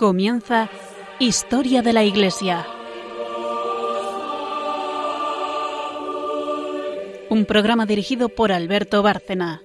Comienza 0.00 0.70
Historia 1.18 1.82
de 1.82 1.92
la 1.92 2.02
Iglesia. 2.02 2.66
Un 7.28 7.44
programa 7.44 7.84
dirigido 7.84 8.30
por 8.30 8.50
Alberto 8.50 9.02
Bárcena. 9.02 9.60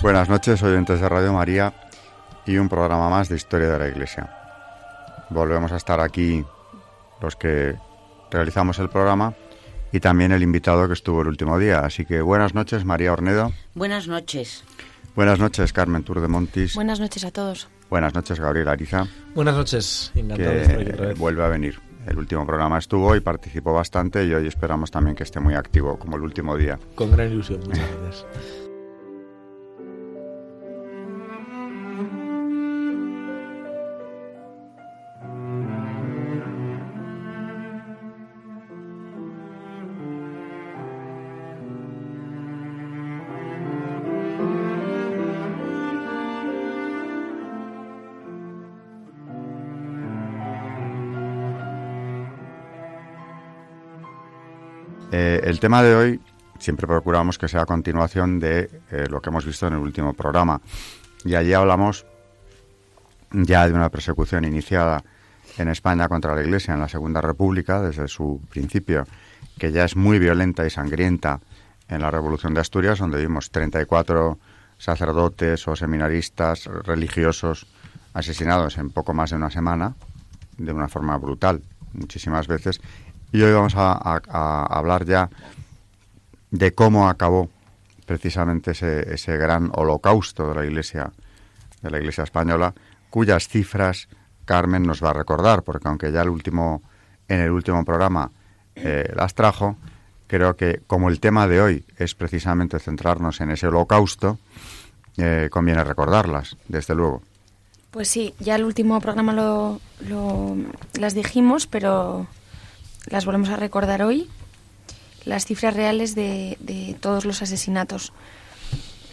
Buenas 0.00 0.30
noches, 0.30 0.62
oyentes 0.62 1.02
de 1.02 1.08
Radio 1.10 1.34
María 1.34 1.74
y 2.46 2.56
un 2.56 2.70
programa 2.70 3.10
más 3.10 3.28
de 3.28 3.36
Historia 3.36 3.68
de 3.68 3.78
la 3.78 3.88
Iglesia. 3.88 4.34
Volvemos 5.28 5.70
a 5.70 5.76
estar 5.76 6.00
aquí 6.00 6.42
los 7.20 7.36
que 7.36 7.76
realizamos 8.30 8.78
el 8.78 8.88
programa 8.88 9.34
y 9.94 10.00
también 10.00 10.32
el 10.32 10.42
invitado 10.42 10.88
que 10.88 10.92
estuvo 10.92 11.22
el 11.22 11.28
último 11.28 11.56
día. 11.56 11.78
Así 11.78 12.04
que 12.04 12.20
buenas 12.20 12.52
noches, 12.52 12.84
María 12.84 13.12
Ornedo. 13.12 13.52
Buenas 13.74 14.08
noches. 14.08 14.64
Buenas 15.14 15.38
noches, 15.38 15.72
Carmen 15.72 16.02
Tour 16.02 16.20
de 16.20 16.26
Montis. 16.26 16.74
Buenas 16.74 16.98
noches 16.98 17.24
a 17.24 17.30
todos. 17.30 17.68
Buenas 17.90 18.12
noches, 18.12 18.40
Gabriel 18.40 18.66
Ariza. 18.66 19.06
Buenas 19.36 19.54
noches, 19.54 20.10
encantado 20.16 20.50
de 20.50 20.56
que 20.56 20.62
estar 20.62 20.80
aquí 20.80 20.90
otra 20.90 21.06
vez. 21.06 21.18
vuelve 21.18 21.44
a 21.44 21.48
venir. 21.48 21.78
El 22.08 22.18
último 22.18 22.44
programa 22.44 22.78
estuvo 22.78 23.14
y 23.14 23.20
participó 23.20 23.72
bastante 23.72 24.24
y 24.24 24.34
hoy 24.34 24.48
esperamos 24.48 24.90
también 24.90 25.14
que 25.14 25.22
esté 25.22 25.38
muy 25.38 25.54
activo 25.54 25.96
como 25.96 26.16
el 26.16 26.22
último 26.22 26.56
día. 26.56 26.76
Con 26.96 27.12
gran 27.12 27.30
ilusión, 27.30 27.60
muchas 27.60 27.88
gracias. 28.02 28.26
Eh, 55.16 55.48
el 55.48 55.60
tema 55.60 55.80
de 55.80 55.94
hoy 55.94 56.20
siempre 56.58 56.88
procuramos 56.88 57.38
que 57.38 57.46
sea 57.46 57.64
continuación 57.66 58.40
de 58.40 58.68
eh, 58.90 59.06
lo 59.08 59.20
que 59.22 59.30
hemos 59.30 59.46
visto 59.46 59.68
en 59.68 59.74
el 59.74 59.78
último 59.78 60.12
programa. 60.12 60.60
Y 61.24 61.36
allí 61.36 61.52
hablamos 61.52 62.04
ya 63.30 63.64
de 63.68 63.74
una 63.74 63.90
persecución 63.90 64.44
iniciada 64.44 65.04
en 65.56 65.68
España 65.68 66.08
contra 66.08 66.34
la 66.34 66.42
Iglesia 66.42 66.74
en 66.74 66.80
la 66.80 66.88
Segunda 66.88 67.20
República 67.20 67.80
desde 67.80 68.08
su 68.08 68.40
principio, 68.50 69.06
que 69.56 69.70
ya 69.70 69.84
es 69.84 69.94
muy 69.94 70.18
violenta 70.18 70.66
y 70.66 70.70
sangrienta 70.70 71.38
en 71.86 72.02
la 72.02 72.10
Revolución 72.10 72.52
de 72.52 72.62
Asturias, 72.62 72.98
donde 72.98 73.20
vimos 73.20 73.52
34 73.52 74.36
sacerdotes 74.78 75.68
o 75.68 75.76
seminaristas 75.76 76.66
religiosos 76.66 77.68
asesinados 78.14 78.78
en 78.78 78.90
poco 78.90 79.14
más 79.14 79.30
de 79.30 79.36
una 79.36 79.50
semana, 79.50 79.94
de 80.58 80.72
una 80.72 80.88
forma 80.88 81.16
brutal, 81.18 81.62
muchísimas 81.92 82.48
veces. 82.48 82.80
Y 83.34 83.42
hoy 83.42 83.52
vamos 83.52 83.74
a, 83.76 83.94
hablar 84.68 85.04
ya 85.04 85.28
de 86.52 86.72
cómo 86.72 87.08
acabó 87.08 87.50
precisamente 88.06 88.70
ese, 88.70 89.12
ese 89.12 89.36
gran 89.36 89.72
holocausto 89.74 90.46
de 90.50 90.54
la 90.54 90.64
Iglesia, 90.64 91.10
de 91.82 91.90
la 91.90 91.98
Iglesia 91.98 92.22
española, 92.22 92.72
cuyas 93.10 93.48
cifras 93.48 94.06
Carmen 94.44 94.84
nos 94.84 95.02
va 95.02 95.10
a 95.10 95.14
recordar, 95.14 95.64
porque 95.64 95.88
aunque 95.88 96.12
ya 96.12 96.22
el 96.22 96.28
último, 96.28 96.80
en 97.26 97.40
el 97.40 97.50
último 97.50 97.84
programa 97.84 98.30
eh, 98.76 99.12
las 99.16 99.34
trajo, 99.34 99.78
creo 100.28 100.54
que 100.54 100.82
como 100.86 101.08
el 101.08 101.18
tema 101.18 101.48
de 101.48 101.60
hoy 101.60 101.84
es 101.98 102.14
precisamente 102.14 102.78
centrarnos 102.78 103.40
en 103.40 103.50
ese 103.50 103.66
holocausto, 103.66 104.38
eh, 105.16 105.48
conviene 105.50 105.82
recordarlas, 105.82 106.56
desde 106.68 106.94
luego. 106.94 107.20
Pues 107.90 108.06
sí, 108.06 108.32
ya 108.38 108.54
el 108.54 108.62
último 108.62 109.00
programa 109.00 109.32
lo, 109.32 109.80
lo- 110.08 110.54
las 111.00 111.14
dijimos, 111.14 111.66
pero 111.66 112.28
las 113.06 113.24
volvemos 113.24 113.50
a 113.50 113.56
recordar 113.56 114.02
hoy. 114.02 114.28
Las 115.24 115.46
cifras 115.46 115.74
reales 115.74 116.14
de, 116.14 116.96
todos 117.00 117.24
los 117.24 117.42
asesinatos. 117.42 118.12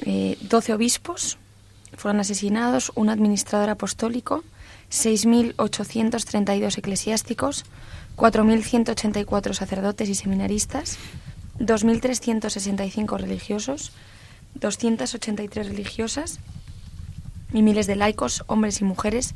Eh, 0.05 0.37
12 0.41 0.73
obispos 0.73 1.37
fueron 1.95 2.19
asesinados, 2.19 2.91
un 2.95 3.09
administrador 3.09 3.69
apostólico, 3.69 4.43
6.832 4.91 6.77
eclesiásticos, 6.77 7.65
4.184 8.17 9.53
sacerdotes 9.53 10.09
y 10.09 10.15
seminaristas, 10.15 10.97
2.365 11.59 13.17
religiosos, 13.17 13.91
283 14.55 15.67
religiosas 15.67 16.39
y 17.53 17.61
miles 17.61 17.87
de 17.87 17.95
laicos, 17.95 18.43
hombres 18.47 18.81
y 18.81 18.83
mujeres, 18.83 19.33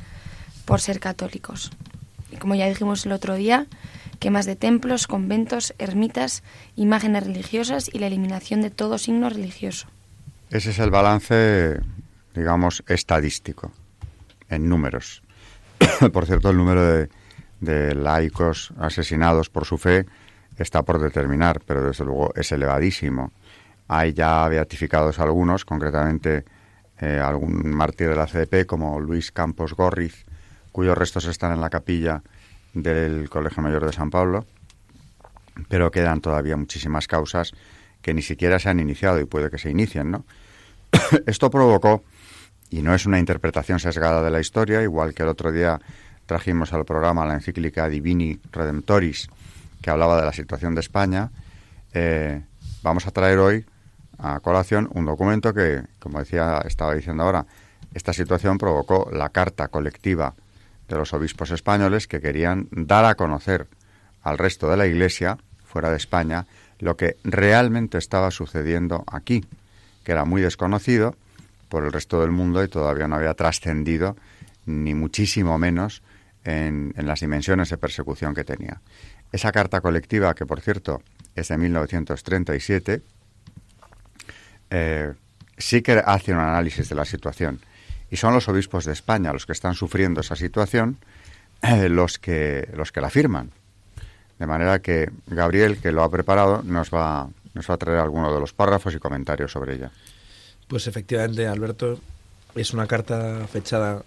por 0.65 0.81
ser 0.81 0.99
católicos. 0.99 1.71
Y 2.31 2.38
como 2.38 2.55
ya 2.55 2.67
dijimos 2.67 3.05
el 3.05 3.11
otro 3.11 3.35
día, 3.35 3.67
quemas 4.15 4.45
de 4.45 4.55
templos, 4.55 5.07
conventos, 5.07 5.73
ermitas, 5.77 6.43
imágenes 6.75 7.25
religiosas 7.25 7.89
y 7.91 7.99
la 7.99 8.07
eliminación 8.07 8.61
de 8.61 8.69
todo 8.69 8.97
signo 8.97 9.29
religioso. 9.29 9.87
Ese 10.49 10.71
es 10.71 10.79
el 10.79 10.91
balance, 10.91 11.79
digamos, 12.33 12.83
estadístico, 12.87 13.71
en 14.49 14.69
números. 14.69 15.23
por 16.13 16.25
cierto, 16.25 16.49
el 16.49 16.57
número 16.57 16.85
de, 16.85 17.09
de 17.59 17.95
laicos 17.95 18.73
asesinados 18.79 19.49
por 19.49 19.65
su 19.65 19.77
fe 19.77 20.05
está 20.57 20.83
por 20.83 20.99
determinar, 20.99 21.61
pero 21.65 21.83
desde 21.83 22.05
luego 22.05 22.33
es 22.35 22.51
elevadísimo. 22.51 23.31
Hay 23.87 24.13
ya 24.13 24.47
beatificados 24.47 25.19
algunos, 25.19 25.65
concretamente 25.65 26.45
eh, 26.99 27.19
algún 27.19 27.69
mártir 27.71 28.09
de 28.09 28.15
la 28.15 28.25
CDP 28.25 28.65
como 28.65 28.99
Luis 28.99 29.31
Campos 29.31 29.73
Gorriz, 29.73 30.25
cuyos 30.71 30.97
restos 30.97 31.25
están 31.25 31.51
en 31.51 31.61
la 31.61 31.69
capilla 31.69 32.23
del 32.75 33.30
Colegio 33.30 33.63
Mayor 33.63 33.86
de 33.86 33.94
San 33.94 34.12
Pablo, 34.12 34.46
pero 35.69 35.90
quedan 35.90 36.22
todavía 36.22 36.58
muchísimas 36.58 37.08
causas 37.08 37.53
que 38.02 38.13
ni 38.13 38.22
siquiera 38.22 38.59
se 38.59 38.69
han 38.69 38.80
iniciado 38.80 39.19
y 39.19 39.25
puede 39.25 39.50
que 39.50 39.58
se 39.58 39.72
inicien, 39.72 40.12
¿no? 40.12 40.25
Esto 41.25 41.50
provocó, 41.50 42.03
y 42.69 42.81
no 42.81 42.94
es 42.94 43.06
una 43.06 43.18
interpretación 43.18 43.80
sesgada 43.80 44.22
de 44.22 44.30
la 44.30 44.40
historia, 44.40 44.84
igual 44.84 45.13
que 45.13 45.24
el 45.24 45.30
otro 45.30 45.52
día 45.52 45.80
trajimos 46.25 46.74
al 46.74 46.86
programa 46.86 47.25
la 47.25 47.36
encíclica 47.36 47.88
Divini 47.88 48.40
Redemptoris, 48.52 49.30
que 49.81 49.90
hablaba 49.90 50.19
de 50.19 50.25
la 50.25 50.34
situación 50.34 50.75
de 50.75 50.81
España, 50.81 51.31
eh, 51.94 52.44
vamos 52.84 53.07
a 53.07 53.12
traer 53.12 53.40
hoy 53.40 53.66
a 54.18 54.40
colación 54.42 54.90
un 54.94 55.06
documento 55.06 55.53
que, 55.53 55.84
como 56.00 56.19
decía, 56.19 56.62
estaba 56.66 56.94
diciendo 56.94 57.24
ahora, 57.24 57.46
esta 57.94 58.12
situación 58.12 58.57
provocó 58.57 59.09
la 59.13 59.30
carta 59.30 59.69
colectiva 59.69 60.36
de 60.88 60.96
los 60.96 61.13
obispos 61.13 61.51
españoles 61.51 62.07
que 62.07 62.22
querían 62.22 62.68
dar 62.72 63.06
a 63.06 63.16
conocer 63.16 63.68
al 64.22 64.38
resto 64.38 64.69
de 64.69 64.78
la 64.78 64.88
Iglesia, 64.88 65.38
fuera 65.63 65.90
de 65.90 65.97
España, 65.97 66.46
lo 66.79 66.97
que 66.97 67.18
realmente 67.23 67.97
estaba 67.97 68.31
sucediendo 68.31 69.03
aquí, 69.12 69.45
que 70.03 70.12
era 70.12 70.25
muy 70.25 70.41
desconocido 70.41 71.16
por 71.69 71.84
el 71.85 71.91
resto 71.91 72.22
del 72.22 72.31
mundo 72.31 72.63
y 72.63 72.68
todavía 72.68 73.07
no 73.07 73.16
había 73.16 73.34
trascendido, 73.34 74.16
ni 74.66 74.94
muchísimo 74.94 75.57
menos, 75.57 76.01
en, 76.44 76.94
las 76.95 77.19
dimensiones 77.19 77.69
de 77.69 77.78
persecución 77.78 78.34
que 78.34 78.44
tenía. 78.44 78.81
Esa 79.31 79.51
carta 79.51 79.81
colectiva, 79.81 80.33
que 80.36 80.45
por 80.45 80.62
cierto 80.62 81.01
es 81.36 81.50
de 81.50 81.57
1937, 81.57 83.01
eh, 84.69 85.13
sí 85.57 85.81
que 85.81 86.01
hace 86.06 86.31
un 86.31 86.39
análisis 86.39 86.88
de 86.88 86.95
la 86.95 87.06
situación. 87.06 87.59
Y 88.12 88.18
son 88.18 88.34
los 88.34 88.48
obispos 88.48 88.86
de 88.86 88.94
España 88.94 89.34
los 89.34 89.46
que 89.46 89.52
están 89.54 89.74
sufriendo 89.74 90.22
esa 90.22 90.36
situación, 90.36 90.98
eh, 91.62 91.90
los, 91.90 92.19
que, 92.19 92.69
los 92.75 92.92
que 92.92 93.02
la 93.02 93.10
firman. 93.10 93.52
De 94.40 94.46
manera 94.46 94.80
que 94.80 95.10
Gabriel, 95.28 95.78
que 95.78 95.92
lo 95.92 96.04
ha 96.04 96.12
preparado, 96.12 96.62
nos 96.63 96.90
va, 96.92 97.30
nos 97.54 97.69
va 97.69 97.74
a 97.74 97.78
traer 97.78 98.00
alguno 98.00 98.34
de 98.34 98.40
los 98.40 98.54
párrafos 98.54 98.94
y 98.94 99.00
comentarios 99.00 99.52
sobre 99.52 99.75
ella. 99.75 99.92
Pues 100.68 100.88
efectivamente, 100.88 101.48
Alberto, 101.48 102.00
es 102.56 102.74
una 102.74 102.86
carta 102.88 103.48
fechada 103.48 104.04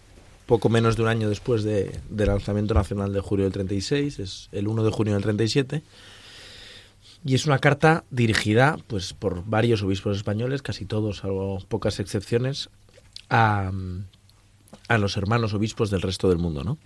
poco 0.47 0.69
menos 0.69 0.97
de 0.97 1.03
un 1.03 1.09
año 1.09 1.29
después 1.29 1.63
de- 1.65 1.99
del 2.09 2.29
lanzamiento 2.29 2.75
nacional 2.75 3.13
de 3.13 3.21
julio 3.21 3.45
del 3.45 3.53
36, 3.53 4.19
es 4.19 4.49
el 4.53 4.67
1 4.69 4.83
de 4.85 4.91
junio 4.91 5.15
del 5.15 5.23
37, 5.23 5.83
y 7.25 7.35
es 7.35 7.47
una 7.47 7.59
carta 7.59 8.05
dirigida 8.11 8.79
pues 8.87 9.13
por 9.13 9.45
varios 9.45 9.83
obispos 9.83 10.17
españoles, 10.17 10.63
casi 10.63 10.85
todos, 10.87 11.19
salvo 11.19 11.63
pocas 11.69 12.01
excepciones, 12.01 12.71
a, 13.31 13.71
los 14.99 15.17
hermanos 15.17 15.55
obispos 15.55 15.91
del 15.91 16.03
resto 16.03 16.29
del 16.29 16.39
mundo, 16.39 16.65
¿no? 16.65 16.79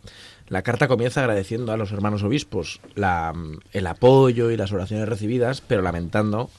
La 0.48 0.62
carta 0.62 0.88
comienza 0.88 1.20
agradeciendo 1.20 1.72
a 1.72 1.76
los 1.76 1.92
hermanos 1.92 2.22
obispos 2.22 2.80
la, 2.94 3.32
el 3.72 3.86
apoyo 3.86 4.50
y 4.50 4.56
las 4.56 4.72
oraciones 4.72 5.08
recibidas, 5.08 5.60
pero 5.60 5.82
lamentando 5.82 6.50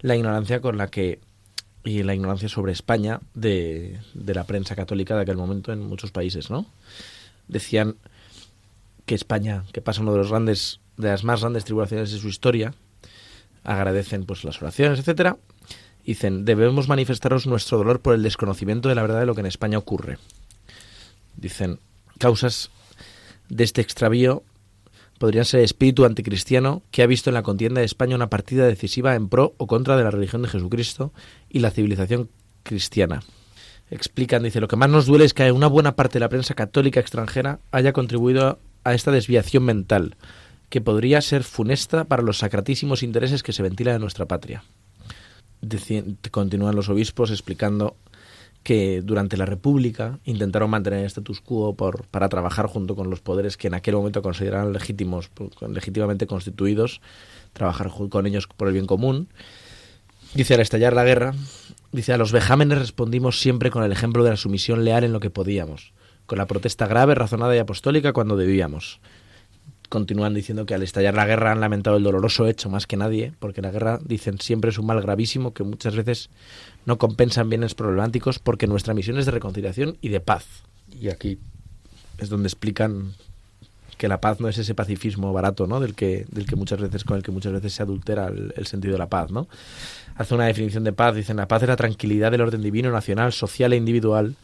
la 0.00 0.16
ignorancia 0.16 0.60
con 0.60 0.78
la 0.78 0.88
que 0.88 1.20
y 1.84 2.02
la 2.02 2.14
ignorancia 2.14 2.48
sobre 2.48 2.72
España 2.72 3.20
de, 3.34 4.00
de 4.14 4.34
la 4.34 4.44
prensa 4.44 4.74
católica 4.74 5.14
de 5.16 5.22
aquel 5.22 5.36
momento 5.36 5.70
en 5.72 5.80
muchos 5.80 6.12
países, 6.12 6.50
¿no? 6.50 6.64
Decían 7.46 7.96
que 9.04 9.14
España, 9.14 9.64
que 9.72 9.82
pasa 9.82 10.00
uno 10.00 10.12
de 10.12 10.18
los 10.18 10.30
grandes, 10.30 10.80
de 10.96 11.08
las 11.08 11.24
más 11.24 11.42
grandes 11.42 11.64
tribulaciones 11.64 12.10
de 12.10 12.18
su 12.18 12.28
historia, 12.28 12.72
agradecen 13.64 14.24
pues 14.24 14.44
las 14.44 14.60
oraciones, 14.62 14.98
etcétera. 14.98 15.36
Dicen, 16.04 16.44
debemos 16.44 16.88
manifestaros 16.88 17.46
nuestro 17.46 17.78
dolor 17.78 18.00
por 18.00 18.14
el 18.14 18.22
desconocimiento 18.22 18.88
de 18.88 18.94
la 18.94 19.02
verdad 19.02 19.20
de 19.20 19.26
lo 19.26 19.34
que 19.34 19.40
en 19.40 19.46
España 19.46 19.78
ocurre. 19.78 20.18
Dicen, 21.36 21.78
causas 22.18 22.70
de 23.48 23.64
este 23.64 23.80
extravío 23.80 24.42
podrían 25.18 25.44
ser 25.44 25.60
el 25.60 25.64
espíritu 25.64 26.04
anticristiano 26.04 26.82
que 26.90 27.02
ha 27.02 27.06
visto 27.06 27.30
en 27.30 27.34
la 27.34 27.42
contienda 27.42 27.80
de 27.80 27.86
España 27.86 28.16
una 28.16 28.30
partida 28.30 28.66
decisiva 28.66 29.14
en 29.14 29.28
pro 29.28 29.54
o 29.56 29.66
contra 29.66 29.96
de 29.96 30.04
la 30.04 30.10
religión 30.10 30.42
de 30.42 30.48
Jesucristo 30.48 31.12
y 31.48 31.60
la 31.60 31.70
civilización 31.70 32.28
cristiana. 32.62 33.22
Explican, 33.90 34.42
dice, 34.42 34.60
lo 34.60 34.68
que 34.68 34.76
más 34.76 34.90
nos 34.90 35.06
duele 35.06 35.24
es 35.24 35.34
que 35.34 35.52
una 35.52 35.66
buena 35.66 35.94
parte 35.96 36.14
de 36.14 36.20
la 36.20 36.28
prensa 36.28 36.54
católica 36.54 37.00
extranjera 37.00 37.60
haya 37.70 37.92
contribuido 37.92 38.58
a 38.82 38.94
esta 38.94 39.10
desviación 39.10 39.64
mental, 39.64 40.16
que 40.68 40.80
podría 40.80 41.20
ser 41.20 41.44
funesta 41.44 42.04
para 42.04 42.22
los 42.22 42.38
sacratísimos 42.38 43.02
intereses 43.02 43.42
que 43.42 43.52
se 43.52 43.62
ventilan 43.62 43.96
en 43.96 44.00
nuestra 44.00 44.26
patria. 44.26 44.64
Continúan 46.30 46.76
los 46.76 46.88
obispos 46.88 47.30
explicando 47.30 47.96
que 48.64 49.02
durante 49.02 49.36
la 49.36 49.44
República 49.44 50.18
intentaron 50.24 50.70
mantener 50.70 51.00
el 51.00 51.06
status 51.06 51.40
quo 51.42 51.76
por, 51.76 52.06
para 52.06 52.30
trabajar 52.30 52.66
junto 52.66 52.96
con 52.96 53.10
los 53.10 53.20
poderes 53.20 53.58
que 53.58 53.68
en 53.68 53.74
aquel 53.74 53.94
momento 53.94 54.22
consideraban 54.22 54.72
legítimos, 54.72 55.30
legítimamente 55.68 56.26
constituidos, 56.26 57.02
trabajar 57.52 57.90
con 58.08 58.26
ellos 58.26 58.46
por 58.46 58.68
el 58.68 58.74
bien 58.74 58.86
común. 58.86 59.28
Dice, 60.34 60.54
al 60.54 60.60
estallar 60.60 60.94
la 60.94 61.04
guerra, 61.04 61.34
dice, 61.92 62.14
a 62.14 62.16
los 62.16 62.32
vejámenes 62.32 62.78
respondimos 62.78 63.38
siempre 63.38 63.70
con 63.70 63.84
el 63.84 63.92
ejemplo 63.92 64.24
de 64.24 64.30
la 64.30 64.36
sumisión 64.36 64.84
leal 64.84 65.04
en 65.04 65.12
lo 65.12 65.20
que 65.20 65.30
podíamos, 65.30 65.92
con 66.24 66.38
la 66.38 66.46
protesta 66.46 66.86
grave, 66.86 67.14
razonada 67.14 67.54
y 67.54 67.58
apostólica 67.58 68.14
cuando 68.14 68.36
debíamos. 68.36 68.98
Continúan 69.94 70.34
diciendo 70.34 70.66
que 70.66 70.74
al 70.74 70.82
estallar 70.82 71.14
la 71.14 71.24
guerra 71.24 71.52
han 71.52 71.60
lamentado 71.60 71.98
el 71.98 72.02
doloroso 72.02 72.48
hecho 72.48 72.68
más 72.68 72.88
que 72.88 72.96
nadie, 72.96 73.32
porque 73.38 73.62
la 73.62 73.70
guerra, 73.70 74.00
dicen, 74.04 74.40
siempre 74.40 74.70
es 74.70 74.78
un 74.78 74.86
mal 74.86 75.00
gravísimo 75.00 75.54
que 75.54 75.62
muchas 75.62 75.94
veces 75.94 76.30
no 76.84 76.98
compensan 76.98 77.48
bienes 77.48 77.76
problemáticos 77.76 78.40
porque 78.40 78.66
nuestra 78.66 78.92
misión 78.92 79.18
es 79.18 79.26
de 79.26 79.30
reconciliación 79.30 79.96
y 80.00 80.08
de 80.08 80.18
paz. 80.18 80.46
Y 81.00 81.10
aquí 81.10 81.38
es 82.18 82.28
donde 82.28 82.48
explican 82.48 83.12
que 83.96 84.08
la 84.08 84.20
paz 84.20 84.40
no 84.40 84.48
es 84.48 84.58
ese 84.58 84.74
pacifismo 84.74 85.32
barato, 85.32 85.68
¿no? 85.68 85.78
Del 85.78 85.94
que, 85.94 86.26
del 86.28 86.46
que 86.46 86.56
muchas 86.56 86.80
veces, 86.80 87.04
con 87.04 87.16
el 87.16 87.22
que 87.22 87.30
muchas 87.30 87.52
veces 87.52 87.72
se 87.74 87.84
adultera 87.84 88.26
el, 88.26 88.66
sentido 88.66 88.94
de 88.94 88.98
la 88.98 89.08
paz, 89.08 89.30
¿no? 89.30 89.46
Hace 90.16 90.34
una 90.34 90.46
definición 90.46 90.82
de 90.82 90.92
paz, 90.92 91.14
dicen 91.14 91.36
la 91.36 91.46
paz 91.46 91.62
es 91.62 91.68
la 91.68 91.76
tranquilidad 91.76 92.32
del 92.32 92.40
orden 92.40 92.62
divino, 92.62 92.90
nacional, 92.90 93.32
social 93.32 93.72
e 93.72 93.76
individual, 93.76 94.34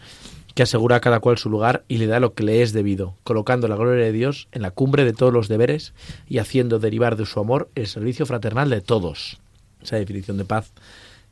que 0.54 0.62
asegura 0.62 0.96
a 0.96 1.00
cada 1.00 1.20
cual 1.20 1.38
su 1.38 1.48
lugar 1.48 1.84
y 1.88 1.98
le 1.98 2.06
da 2.06 2.20
lo 2.20 2.34
que 2.34 2.42
le 2.42 2.62
es 2.62 2.72
debido, 2.72 3.14
colocando 3.22 3.68
la 3.68 3.76
gloria 3.76 4.04
de 4.04 4.12
Dios 4.12 4.48
en 4.52 4.62
la 4.62 4.70
cumbre 4.70 5.04
de 5.04 5.12
todos 5.12 5.32
los 5.32 5.48
deberes 5.48 5.92
y 6.28 6.38
haciendo 6.38 6.78
derivar 6.78 7.16
de 7.16 7.26
su 7.26 7.40
amor 7.40 7.70
el 7.74 7.86
servicio 7.86 8.26
fraternal 8.26 8.70
de 8.70 8.80
todos. 8.80 9.38
Esa 9.82 9.96
definición 9.96 10.36
de 10.36 10.44
paz 10.44 10.72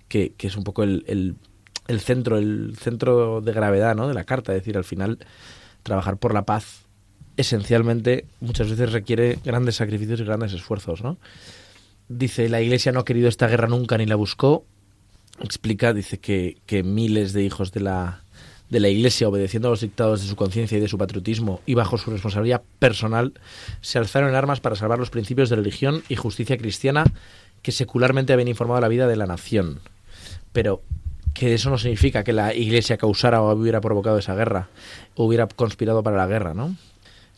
que, 0.09 0.33
es 0.39 0.57
un 0.57 0.65
poco 0.65 0.83
el, 0.83 1.37
el, 1.87 2.01
centro, 2.01 2.39
el 2.39 2.77
centro 2.79 3.41
de 3.41 3.53
gravedad 3.53 3.95
¿no? 3.95 4.09
de 4.09 4.15
la 4.15 4.25
carta. 4.25 4.53
Es 4.53 4.61
decir, 4.61 4.77
al 4.77 4.85
final, 4.85 5.19
trabajar 5.83 6.17
por 6.17 6.33
la 6.33 6.45
paz 6.45 6.85
esencialmente 7.37 8.25
muchas 8.41 8.69
veces 8.69 8.93
requiere 8.93 9.39
grandes 9.45 9.77
sacrificios 9.77 10.21
y 10.21 10.25
grandes 10.25 10.53
esfuerzos. 10.53 11.03
¿no? 11.03 11.19
Dice, 12.09 12.49
la 12.49 12.61
Iglesia 12.61 12.93
no 12.93 13.01
ha 13.01 13.05
querido 13.05 13.29
esta 13.29 13.49
guerra 13.49 13.69
nunca 13.69 13.99
ni 13.99 14.07
la 14.07 14.17
buscó. 14.17 14.65
Explica, 15.41 15.93
dice 15.93 16.19
que, 16.19 16.59
que 16.67 16.83
miles 16.83 17.33
de 17.33 17.45
hijos 17.45 17.71
de 17.71 17.81
la, 17.81 18.25
de 18.71 18.81
la 18.81 18.89
Iglesia, 18.89 19.29
obedeciendo 19.29 19.69
a 19.69 19.71
los 19.73 19.81
dictados 19.81 20.23
de 20.23 20.29
su 20.29 20.37
conciencia 20.37 20.79
y 20.79 20.81
de 20.81 20.89
su 20.89 20.99
patriotismo 20.99 21.61
y 21.67 21.75
bajo 21.75 21.99
su 21.99 22.11
responsabilidad 22.11 22.63
personal, 22.79 23.33
se 23.81 23.99
alzaron 23.99 24.31
en 24.31 24.37
armas 24.37 24.61
para 24.61 24.77
salvar 24.77 24.99
los 24.99 25.11
principios 25.11 25.49
de 25.49 25.57
religión 25.57 26.03
y 26.09 26.17
justicia 26.17 26.59
cristiana 26.59 27.05
que 27.63 27.73
secularmente 27.73 28.33
habían 28.33 28.49
informado 28.49 28.81
la 28.81 28.89
vida 28.89 29.07
de 29.07 29.17
la 29.17 29.27
nación 29.27 29.81
pero 30.53 30.83
que 31.35 31.55
eso 31.55 31.71
no 31.71 31.79
significa 31.79 32.25
que 32.25 32.33
la 32.33 32.55
Iglesia 32.55 32.97
causara 32.97 33.43
o 33.43 33.53
hubiera 33.53 33.81
provocado 33.81 34.19
esa 34.19 34.35
guerra, 34.35 34.69
o 35.15 35.25
hubiera 35.25 35.47
conspirado 35.47 36.03
para 36.03 36.17
la 36.17 36.27
guerra, 36.27 36.55
¿no? 36.55 36.75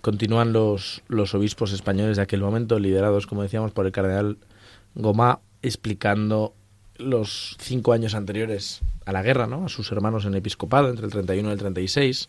Continúan 0.00 0.52
los, 0.52 1.02
los 1.08 1.34
obispos 1.34 1.72
españoles 1.72 2.16
de 2.16 2.22
aquel 2.22 2.40
momento, 2.40 2.78
liderados, 2.78 3.26
como 3.26 3.42
decíamos, 3.42 3.72
por 3.72 3.84
el 3.84 3.92
cardenal 3.92 4.38
Gomá, 4.94 5.40
explicando 5.60 6.54
los 7.00 7.56
cinco 7.60 7.92
años 7.92 8.14
anteriores 8.14 8.80
a 9.04 9.12
la 9.12 9.22
guerra, 9.22 9.46
¿no? 9.46 9.64
A 9.64 9.68
sus 9.68 9.90
hermanos 9.92 10.24
en 10.24 10.32
el 10.32 10.38
episcopado, 10.38 10.88
entre 10.88 11.06
el 11.06 11.12
31 11.12 11.48
y 11.48 11.52
el 11.52 11.58
36. 11.58 12.28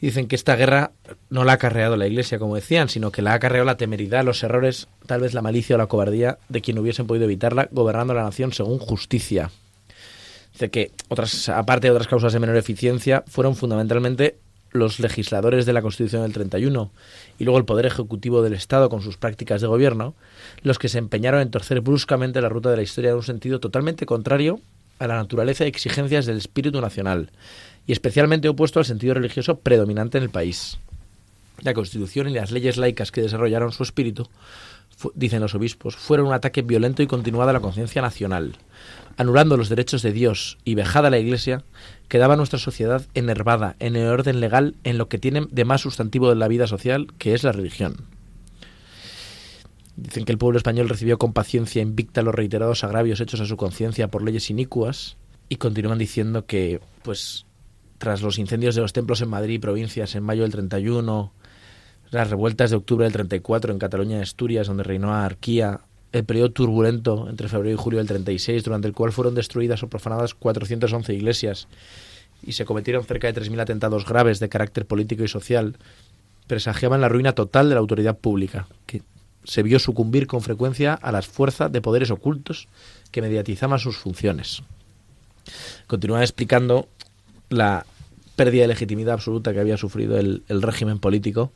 Dicen 0.00 0.26
que 0.26 0.34
esta 0.34 0.56
guerra 0.56 0.90
no 1.30 1.44
la 1.44 1.52
ha 1.52 1.54
acarreado 1.54 1.96
la 1.96 2.08
Iglesia, 2.08 2.40
como 2.40 2.56
decían, 2.56 2.88
sino 2.88 3.12
que 3.12 3.22
la 3.22 3.32
ha 3.32 3.34
acarreado 3.34 3.64
la 3.64 3.76
temeridad, 3.76 4.24
los 4.24 4.42
errores, 4.42 4.88
tal 5.06 5.20
vez 5.20 5.32
la 5.32 5.42
malicia 5.42 5.76
o 5.76 5.78
la 5.78 5.86
cobardía 5.86 6.38
de 6.48 6.60
quien 6.60 6.78
hubiesen 6.78 7.06
podido 7.06 7.26
evitarla, 7.26 7.68
gobernando 7.70 8.12
la 8.12 8.24
nación 8.24 8.52
según 8.52 8.78
justicia. 8.78 9.50
Dice 10.52 10.70
que, 10.70 10.90
otras, 11.08 11.48
aparte 11.48 11.86
de 11.86 11.92
otras 11.92 12.08
causas 12.08 12.32
de 12.32 12.40
menor 12.40 12.56
eficiencia, 12.56 13.22
fueron 13.28 13.54
fundamentalmente 13.54 14.38
los 14.72 15.00
legisladores 15.00 15.66
de 15.66 15.72
la 15.72 15.82
Constitución 15.82 16.22
del 16.22 16.32
31 16.32 16.90
y 17.38 17.44
luego 17.44 17.58
el 17.58 17.64
Poder 17.64 17.86
Ejecutivo 17.86 18.42
del 18.42 18.54
Estado 18.54 18.88
con 18.88 19.02
sus 19.02 19.16
prácticas 19.16 19.60
de 19.60 19.66
gobierno, 19.66 20.14
los 20.62 20.78
que 20.78 20.88
se 20.88 20.98
empeñaron 20.98 21.40
en 21.40 21.50
torcer 21.50 21.80
bruscamente 21.80 22.40
la 22.40 22.48
ruta 22.48 22.70
de 22.70 22.76
la 22.76 22.82
historia 22.82 23.10
en 23.10 23.16
un 23.16 23.22
sentido 23.22 23.60
totalmente 23.60 24.06
contrario 24.06 24.60
a 24.98 25.06
la 25.06 25.16
naturaleza 25.16 25.64
y 25.64 25.68
exigencias 25.68 26.26
del 26.26 26.38
espíritu 26.38 26.80
nacional, 26.80 27.30
y 27.86 27.92
especialmente 27.92 28.48
opuesto 28.48 28.78
al 28.78 28.86
sentido 28.86 29.14
religioso 29.14 29.58
predominante 29.58 30.18
en 30.18 30.24
el 30.24 30.30
país. 30.30 30.78
La 31.60 31.74
Constitución 31.74 32.28
y 32.28 32.34
las 32.34 32.50
leyes 32.50 32.76
laicas 32.76 33.12
que 33.12 33.22
desarrollaron 33.22 33.72
su 33.72 33.82
espíritu, 33.82 34.28
dicen 35.14 35.40
los 35.40 35.54
obispos, 35.54 35.96
fueron 35.96 36.26
un 36.26 36.32
ataque 36.32 36.62
violento 36.62 37.02
y 37.02 37.06
continuado 37.06 37.50
a 37.50 37.52
la 37.52 37.60
conciencia 37.60 38.02
nacional, 38.02 38.56
anulando 39.16 39.56
los 39.56 39.68
derechos 39.68 40.02
de 40.02 40.12
Dios 40.12 40.58
y 40.64 40.74
vejada 40.74 41.10
la 41.10 41.18
Iglesia, 41.18 41.64
quedaba 42.08 42.36
nuestra 42.36 42.58
sociedad 42.58 43.06
enervada 43.14 43.76
en 43.78 43.96
el 43.96 44.08
orden 44.08 44.40
legal 44.40 44.76
en 44.84 44.98
lo 44.98 45.08
que 45.08 45.18
tiene 45.18 45.46
de 45.50 45.64
más 45.64 45.80
sustantivo 45.80 46.28
de 46.28 46.36
la 46.36 46.48
vida 46.48 46.66
social, 46.66 47.08
que 47.18 47.34
es 47.34 47.42
la 47.42 47.52
religión. 47.52 48.06
Dicen 49.96 50.24
que 50.24 50.32
el 50.32 50.38
pueblo 50.38 50.56
español 50.56 50.88
recibió 50.88 51.18
con 51.18 51.32
paciencia 51.32 51.82
invicta 51.82 52.22
los 52.22 52.34
reiterados 52.34 52.82
agravios 52.82 53.20
hechos 53.20 53.40
a 53.40 53.46
su 53.46 53.56
conciencia 53.56 54.08
por 54.08 54.22
leyes 54.22 54.50
inicuas 54.50 55.16
y 55.48 55.56
continúan 55.56 55.98
diciendo 55.98 56.46
que, 56.46 56.80
pues, 57.02 57.46
tras 57.98 58.22
los 58.22 58.38
incendios 58.38 58.74
de 58.74 58.80
los 58.80 58.92
templos 58.92 59.20
en 59.20 59.28
Madrid 59.28 59.54
y 59.54 59.58
provincias 59.58 60.14
en 60.14 60.24
mayo 60.24 60.42
del 60.42 60.52
31, 60.52 61.32
las 62.12 62.28
revueltas 62.28 62.70
de 62.70 62.76
octubre 62.76 63.04
del 63.04 63.12
34 63.14 63.72
en 63.72 63.78
Cataluña 63.78 64.18
y 64.18 64.20
Asturias, 64.20 64.66
donde 64.66 64.84
reinó 64.84 65.12
anarquía, 65.14 65.80
el 66.12 66.24
periodo 66.24 66.52
turbulento 66.52 67.26
entre 67.28 67.48
febrero 67.48 67.74
y 67.74 67.78
julio 67.78 67.98
del 67.98 68.06
36, 68.06 68.62
durante 68.62 68.86
el 68.86 68.92
cual 68.92 69.12
fueron 69.12 69.34
destruidas 69.34 69.82
o 69.82 69.88
profanadas 69.88 70.34
411 70.34 71.14
iglesias 71.14 71.68
y 72.42 72.52
se 72.52 72.66
cometieron 72.66 73.04
cerca 73.04 73.32
de 73.32 73.40
3.000 73.40 73.62
atentados 73.62 74.04
graves 74.04 74.40
de 74.40 74.50
carácter 74.50 74.84
político 74.84 75.24
y 75.24 75.28
social, 75.28 75.76
presagiaban 76.46 77.00
la 77.00 77.08
ruina 77.08 77.32
total 77.32 77.70
de 77.70 77.76
la 77.76 77.80
autoridad 77.80 78.18
pública, 78.18 78.66
que 78.84 79.00
se 79.44 79.62
vio 79.62 79.78
sucumbir 79.78 80.26
con 80.26 80.42
frecuencia 80.42 80.92
a 80.92 81.12
las 81.12 81.26
fuerzas 81.26 81.72
de 81.72 81.80
poderes 81.80 82.10
ocultos 82.10 82.68
que 83.10 83.22
mediatizaban 83.22 83.78
sus 83.78 83.96
funciones. 83.96 84.62
Continúan 85.86 86.20
explicando 86.20 86.88
la 87.48 87.86
pérdida 88.36 88.62
de 88.62 88.68
legitimidad 88.68 89.14
absoluta 89.14 89.54
que 89.54 89.60
había 89.60 89.78
sufrido 89.78 90.18
el 90.18 90.62
régimen 90.62 90.98
político 90.98 91.52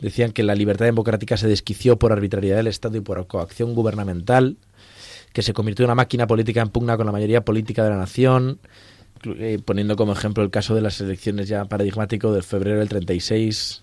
Decían 0.00 0.32
que 0.32 0.42
la 0.42 0.54
libertad 0.54 0.84
democrática 0.84 1.36
se 1.36 1.48
desquició 1.48 1.98
por 1.98 2.12
arbitrariedad 2.12 2.56
del 2.56 2.66
Estado 2.66 2.98
y 2.98 3.00
por 3.00 3.26
coacción 3.26 3.74
gubernamental, 3.74 4.58
que 5.32 5.42
se 5.42 5.52
convirtió 5.52 5.84
en 5.84 5.88
una 5.88 5.94
máquina 5.94 6.26
política 6.26 6.60
en 6.60 6.68
pugna 6.68 6.96
con 6.96 7.06
la 7.06 7.12
mayoría 7.12 7.44
política 7.44 7.84
de 7.84 7.90
la 7.90 7.96
nación, 7.96 8.58
eh, 9.24 9.58
poniendo 9.64 9.96
como 9.96 10.12
ejemplo 10.12 10.42
el 10.42 10.50
caso 10.50 10.74
de 10.74 10.82
las 10.82 11.00
elecciones 11.00 11.48
ya 11.48 11.64
paradigmático 11.64 12.32
del 12.32 12.42
febrero 12.42 12.78
del 12.78 12.88
36, 12.88 13.82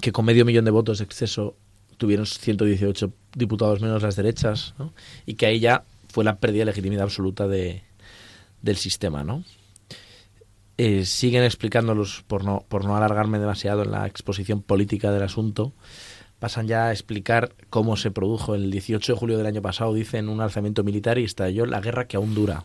que 0.00 0.12
con 0.12 0.24
medio 0.24 0.44
millón 0.44 0.64
de 0.64 0.70
votos 0.70 0.98
de 0.98 1.04
exceso 1.04 1.56
tuvieron 1.98 2.26
118 2.26 3.12
diputados 3.34 3.80
menos 3.80 4.02
las 4.02 4.16
derechas, 4.16 4.74
y 5.26 5.34
que 5.34 5.46
ahí 5.46 5.60
ya 5.60 5.84
fue 6.08 6.24
la 6.24 6.38
pérdida 6.38 6.62
de 6.62 6.66
legitimidad 6.66 7.04
absoluta 7.04 7.46
de, 7.46 7.82
del 8.60 8.76
sistema, 8.76 9.22
¿no? 9.22 9.44
Eh, 10.78 11.04
siguen 11.04 11.44
explicándolos, 11.44 12.24
por 12.26 12.44
no, 12.44 12.64
por 12.68 12.84
no 12.84 12.96
alargarme 12.96 13.38
demasiado 13.38 13.82
en 13.82 13.90
la 13.90 14.06
exposición 14.06 14.62
política 14.62 15.12
del 15.12 15.22
asunto, 15.22 15.72
pasan 16.38 16.66
ya 16.66 16.86
a 16.86 16.92
explicar 16.92 17.54
cómo 17.70 17.96
se 17.96 18.10
produjo 18.10 18.54
el 18.54 18.70
18 18.70 19.12
de 19.12 19.18
julio 19.18 19.38
del 19.38 19.46
año 19.46 19.62
pasado, 19.62 19.92
dicen, 19.92 20.28
un 20.28 20.40
alzamiento 20.40 20.82
militar 20.82 21.18
y 21.18 21.24
estalló 21.24 21.66
la 21.66 21.80
guerra 21.80 22.06
que 22.06 22.16
aún 22.16 22.34
dura. 22.34 22.64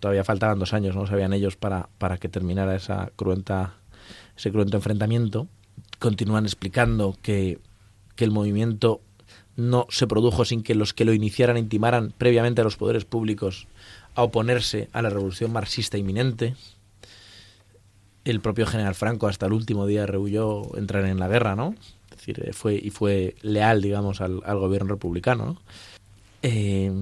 Todavía 0.00 0.24
faltaban 0.24 0.58
dos 0.58 0.74
años, 0.74 0.96
no 0.96 1.06
sabían 1.06 1.32
ellos 1.32 1.56
para, 1.56 1.88
para 1.98 2.18
que 2.18 2.28
terminara 2.28 2.74
esa 2.74 3.10
cruenta, 3.16 3.76
ese 4.36 4.50
cruento 4.50 4.76
enfrentamiento. 4.76 5.48
Continúan 5.98 6.44
explicando 6.44 7.16
que, 7.22 7.58
que 8.16 8.24
el 8.24 8.32
movimiento 8.32 9.00
no 9.56 9.86
se 9.88 10.06
produjo 10.06 10.44
sin 10.44 10.62
que 10.62 10.74
los 10.74 10.92
que 10.92 11.04
lo 11.04 11.14
iniciaran 11.14 11.56
intimaran 11.56 12.12
previamente 12.18 12.60
a 12.60 12.64
los 12.64 12.76
poderes 12.76 13.04
públicos 13.04 13.66
a 14.14 14.24
oponerse 14.24 14.88
a 14.92 15.00
la 15.00 15.10
revolución 15.10 15.52
marxista 15.52 15.96
inminente 15.96 16.54
el 18.24 18.40
propio 18.40 18.66
general 18.66 18.94
Franco 18.94 19.26
hasta 19.28 19.46
el 19.46 19.52
último 19.52 19.86
día 19.86 20.06
rehuyó 20.06 20.76
entrar 20.76 21.04
en 21.04 21.18
la 21.18 21.28
guerra, 21.28 21.56
¿no? 21.56 21.74
Es 22.10 22.16
decir, 22.16 22.42
eh, 22.44 22.52
fue, 22.52 22.74
y 22.74 22.90
fue 22.90 23.36
leal, 23.42 23.82
digamos, 23.82 24.20
al, 24.20 24.40
gobierno 24.40 24.94
republicano, 24.94 25.60
Eh, 26.42 26.92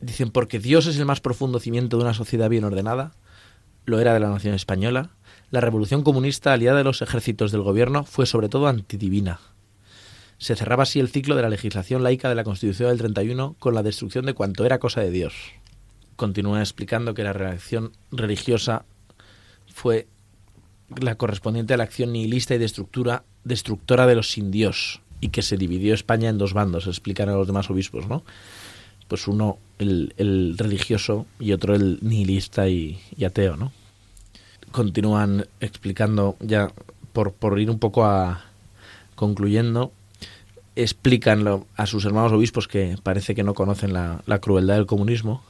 dicen, 0.00 0.30
porque 0.30 0.58
Dios 0.58 0.86
es 0.86 0.98
el 0.98 1.06
más 1.06 1.20
profundo 1.20 1.58
cimiento 1.58 1.96
de 1.96 2.04
una 2.04 2.14
sociedad 2.14 2.50
bien 2.50 2.64
ordenada, 2.64 3.12
lo 3.86 3.98
era 3.98 4.12
de 4.12 4.20
la 4.20 4.28
nación 4.28 4.54
española, 4.54 5.10
la 5.50 5.60
revolución 5.60 6.02
comunista 6.02 6.52
aliada 6.52 6.78
de 6.78 6.84
los 6.84 7.02
ejércitos 7.02 7.50
del 7.50 7.62
gobierno 7.62 8.04
fue 8.04 8.26
sobre 8.26 8.48
todo 8.48 8.68
antidivina. 8.68 9.40
Se 10.38 10.56
cerraba 10.56 10.84
así 10.84 11.00
el 11.00 11.08
ciclo 11.08 11.34
de 11.34 11.42
la 11.42 11.50
legislación 11.50 12.02
laica 12.02 12.28
de 12.28 12.34
la 12.34 12.44
Constitución 12.44 12.88
del 12.88 12.98
31 12.98 13.56
con 13.58 13.74
la 13.74 13.82
destrucción 13.82 14.26
de 14.26 14.34
cuanto 14.34 14.64
era 14.64 14.78
cosa 14.78 15.00
de 15.00 15.10
Dios. 15.10 15.34
Continúa 16.16 16.60
explicando 16.60 17.14
que 17.14 17.24
la 17.24 17.32
reacción 17.32 17.92
religiosa 18.10 18.84
fue 19.80 20.06
la 21.00 21.14
correspondiente 21.14 21.72
a 21.72 21.78
la 21.78 21.84
acción 21.84 22.12
nihilista 22.12 22.54
y 22.54 22.58
destructura, 22.58 23.24
destructora 23.44 24.06
de 24.06 24.14
los 24.14 24.30
sin 24.30 24.50
Dios 24.50 25.00
y 25.22 25.28
que 25.28 25.40
se 25.40 25.56
dividió 25.56 25.94
España 25.94 26.28
en 26.28 26.36
dos 26.36 26.52
bandos, 26.52 26.86
explican 26.86 27.30
a 27.30 27.32
los 27.34 27.46
demás 27.46 27.70
obispos, 27.70 28.06
¿no? 28.06 28.22
Pues 29.08 29.26
uno 29.26 29.56
el, 29.78 30.54
religioso 30.58 31.24
y 31.38 31.52
otro 31.52 31.74
el 31.74 31.98
nihilista 32.02 32.68
y, 32.68 33.00
ateo, 33.24 33.56
¿no? 33.56 33.72
Continúan 34.70 35.46
explicando 35.60 36.36
ya 36.40 36.70
por, 37.14 37.32
por 37.32 37.58
ir 37.58 37.70
un 37.70 37.78
poco 37.78 38.04
a 38.04 38.44
concluyendo 39.14 39.92
explican 40.76 41.64
a 41.76 41.86
sus 41.86 42.04
hermanos 42.04 42.32
obispos 42.32 42.68
que 42.68 42.96
parece 43.02 43.34
que 43.34 43.42
no 43.42 43.54
conocen 43.54 43.92
la, 43.92 44.22
la, 44.26 44.40
crueldad 44.40 44.76
del 44.76 44.86
comunismo. 44.86 45.42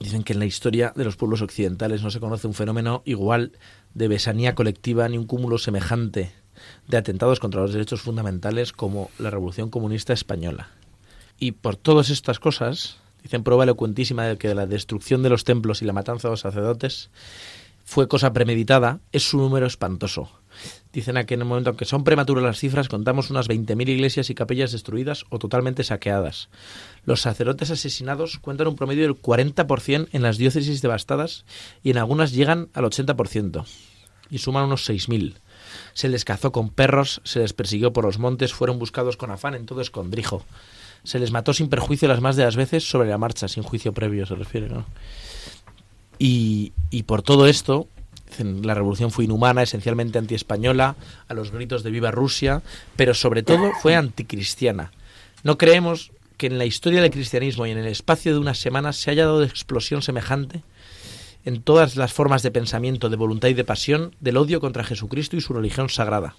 Dicen 0.00 0.24
que 0.24 0.32
en 0.32 0.40
la 0.40 0.46
historia 0.46 0.92
de 0.96 1.04
los 1.04 1.16
pueblos 1.16 1.40
occidentales 1.42 2.02
no 2.02 2.10
se 2.10 2.20
conoce 2.20 2.46
un 2.46 2.54
fenómeno 2.54 3.02
igual 3.04 3.52
de 3.94 4.08
besanía 4.08 4.54
colectiva 4.54 5.08
ni 5.08 5.18
un 5.18 5.26
cúmulo 5.26 5.58
semejante 5.58 6.32
de 6.88 6.96
atentados 6.96 7.40
contra 7.40 7.60
los 7.60 7.72
derechos 7.72 8.00
fundamentales 8.00 8.72
como 8.72 9.10
la 9.18 9.30
Revolución 9.30 9.70
Comunista 9.70 10.12
Española. 10.12 10.68
Y 11.38 11.52
por 11.52 11.76
todas 11.76 12.10
estas 12.10 12.38
cosas, 12.38 12.98
dicen 13.22 13.42
prueba 13.42 13.64
elocuentísima 13.64 14.24
de 14.24 14.36
que 14.36 14.54
la 14.54 14.66
destrucción 14.66 15.22
de 15.22 15.30
los 15.30 15.44
templos 15.44 15.82
y 15.82 15.84
la 15.84 15.92
matanza 15.92 16.28
de 16.28 16.32
los 16.32 16.40
sacerdotes 16.40 17.10
fue 17.84 18.08
cosa 18.08 18.32
premeditada, 18.32 19.00
es 19.12 19.28
su 19.28 19.38
número 19.38 19.66
espantoso. 19.66 20.30
Dicen 20.92 21.16
que 21.26 21.34
en 21.34 21.40
el 21.40 21.46
momento 21.46 21.76
que 21.76 21.84
son 21.84 22.04
prematuras 22.04 22.44
las 22.44 22.58
cifras, 22.58 22.88
contamos 22.88 23.30
unas 23.30 23.48
20.000 23.48 23.88
iglesias 23.88 24.30
y 24.30 24.34
capillas 24.34 24.72
destruidas 24.72 25.24
o 25.28 25.38
totalmente 25.38 25.84
saqueadas. 25.84 26.48
Los 27.04 27.20
sacerdotes 27.20 27.70
asesinados 27.70 28.38
cuentan 28.38 28.68
un 28.68 28.76
promedio 28.76 29.02
del 29.02 29.20
40% 29.20 30.08
en 30.12 30.22
las 30.22 30.38
diócesis 30.38 30.82
devastadas 30.82 31.44
y 31.82 31.90
en 31.90 31.98
algunas 31.98 32.32
llegan 32.32 32.68
al 32.74 32.84
80% 32.84 33.64
y 34.30 34.38
suman 34.38 34.64
unos 34.64 34.88
6.000. 34.88 35.34
Se 35.92 36.08
les 36.08 36.24
cazó 36.24 36.52
con 36.52 36.70
perros, 36.70 37.20
se 37.24 37.40
les 37.40 37.52
persiguió 37.52 37.92
por 37.92 38.04
los 38.04 38.18
montes, 38.18 38.54
fueron 38.54 38.78
buscados 38.78 39.16
con 39.16 39.30
afán 39.30 39.54
en 39.54 39.66
todo 39.66 39.80
escondrijo. 39.80 40.44
Se 41.02 41.18
les 41.18 41.32
mató 41.32 41.52
sin 41.52 41.68
perjuicio 41.68 42.08
las 42.08 42.20
más 42.20 42.36
de 42.36 42.44
las 42.44 42.56
veces 42.56 42.88
sobre 42.88 43.08
la 43.08 43.18
marcha, 43.18 43.48
sin 43.48 43.62
juicio 43.62 43.92
previo 43.92 44.26
se 44.26 44.34
refiere, 44.34 44.68
¿no? 44.68 44.86
Y, 46.18 46.72
por 47.06 47.22
todo 47.22 47.46
esto, 47.46 47.88
la 48.38 48.74
revolución 48.74 49.10
fue 49.10 49.24
inhumana, 49.24 49.62
esencialmente 49.62 50.18
antiespañola, 50.18 50.96
a 51.28 51.34
los 51.34 51.50
gritos 51.50 51.82
de 51.82 51.90
viva 51.90 52.10
Rusia, 52.10 52.62
pero 52.96 53.14
sobre 53.14 53.42
todo 53.42 53.72
fue 53.82 53.94
anticristiana. 53.94 54.92
No 55.42 55.58
creemos 55.58 56.12
que 56.36 56.46
en 56.46 56.58
la 56.58 56.64
historia 56.64 57.00
del 57.00 57.10
cristianismo 57.10 57.66
y 57.66 57.70
en 57.70 57.78
el 57.78 57.86
espacio 57.86 58.32
de 58.32 58.38
unas 58.38 58.58
semanas 58.58 58.96
se 58.96 59.10
haya 59.10 59.26
dado 59.26 59.44
explosión 59.44 60.02
semejante 60.02 60.62
en 61.44 61.62
todas 61.62 61.96
las 61.96 62.12
formas 62.12 62.42
de 62.42 62.50
pensamiento, 62.50 63.10
de 63.10 63.16
voluntad 63.16 63.48
y 63.48 63.54
de 63.54 63.64
pasión 63.64 64.14
del 64.20 64.38
odio 64.38 64.60
contra 64.60 64.84
Jesucristo 64.84 65.36
y 65.36 65.40
su 65.40 65.52
religión 65.52 65.90
sagrada. 65.90 66.36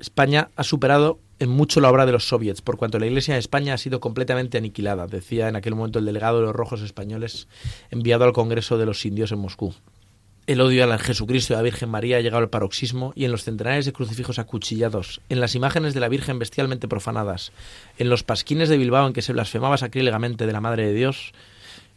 España 0.00 0.48
ha 0.56 0.64
superado 0.64 1.18
en 1.40 1.48
mucho 1.48 1.80
la 1.80 1.90
obra 1.90 2.06
de 2.06 2.12
los 2.12 2.28
soviets, 2.28 2.60
por 2.60 2.76
cuanto 2.76 2.98
la 2.98 3.06
Iglesia 3.06 3.34
de 3.34 3.40
España 3.40 3.74
ha 3.74 3.78
sido 3.78 3.98
completamente 3.98 4.58
aniquilada, 4.58 5.06
decía 5.06 5.48
en 5.48 5.56
aquel 5.56 5.74
momento 5.74 5.98
el 5.98 6.04
delegado 6.04 6.38
de 6.38 6.46
los 6.46 6.54
rojos 6.54 6.82
españoles 6.82 7.48
enviado 7.90 8.24
al 8.24 8.34
Congreso 8.34 8.76
de 8.76 8.86
los 8.86 9.04
Indios 9.06 9.32
en 9.32 9.38
Moscú. 9.38 9.74
El 10.46 10.60
odio 10.60 10.84
al 10.84 10.98
Jesucristo 10.98 11.52
y 11.52 11.54
a 11.54 11.58
la 11.58 11.62
Virgen 11.62 11.88
María 11.88 12.18
ha 12.18 12.20
llegado 12.20 12.42
al 12.42 12.50
paroxismo 12.50 13.12
y 13.14 13.24
en 13.24 13.32
los 13.32 13.44
centenares 13.44 13.86
de 13.86 13.92
crucifijos 13.92 14.38
acuchillados, 14.38 15.22
en 15.28 15.40
las 15.40 15.54
imágenes 15.54 15.94
de 15.94 16.00
la 16.00 16.08
Virgen 16.08 16.38
bestialmente 16.38 16.88
profanadas, 16.88 17.52
en 17.98 18.10
los 18.10 18.22
pasquines 18.22 18.68
de 18.68 18.76
Bilbao 18.76 19.06
en 19.06 19.12
que 19.12 19.22
se 19.22 19.32
blasfemaba 19.32 19.78
sacrílegamente 19.78 20.46
de 20.46 20.52
la 20.52 20.60
Madre 20.60 20.86
de 20.86 20.92
Dios, 20.92 21.32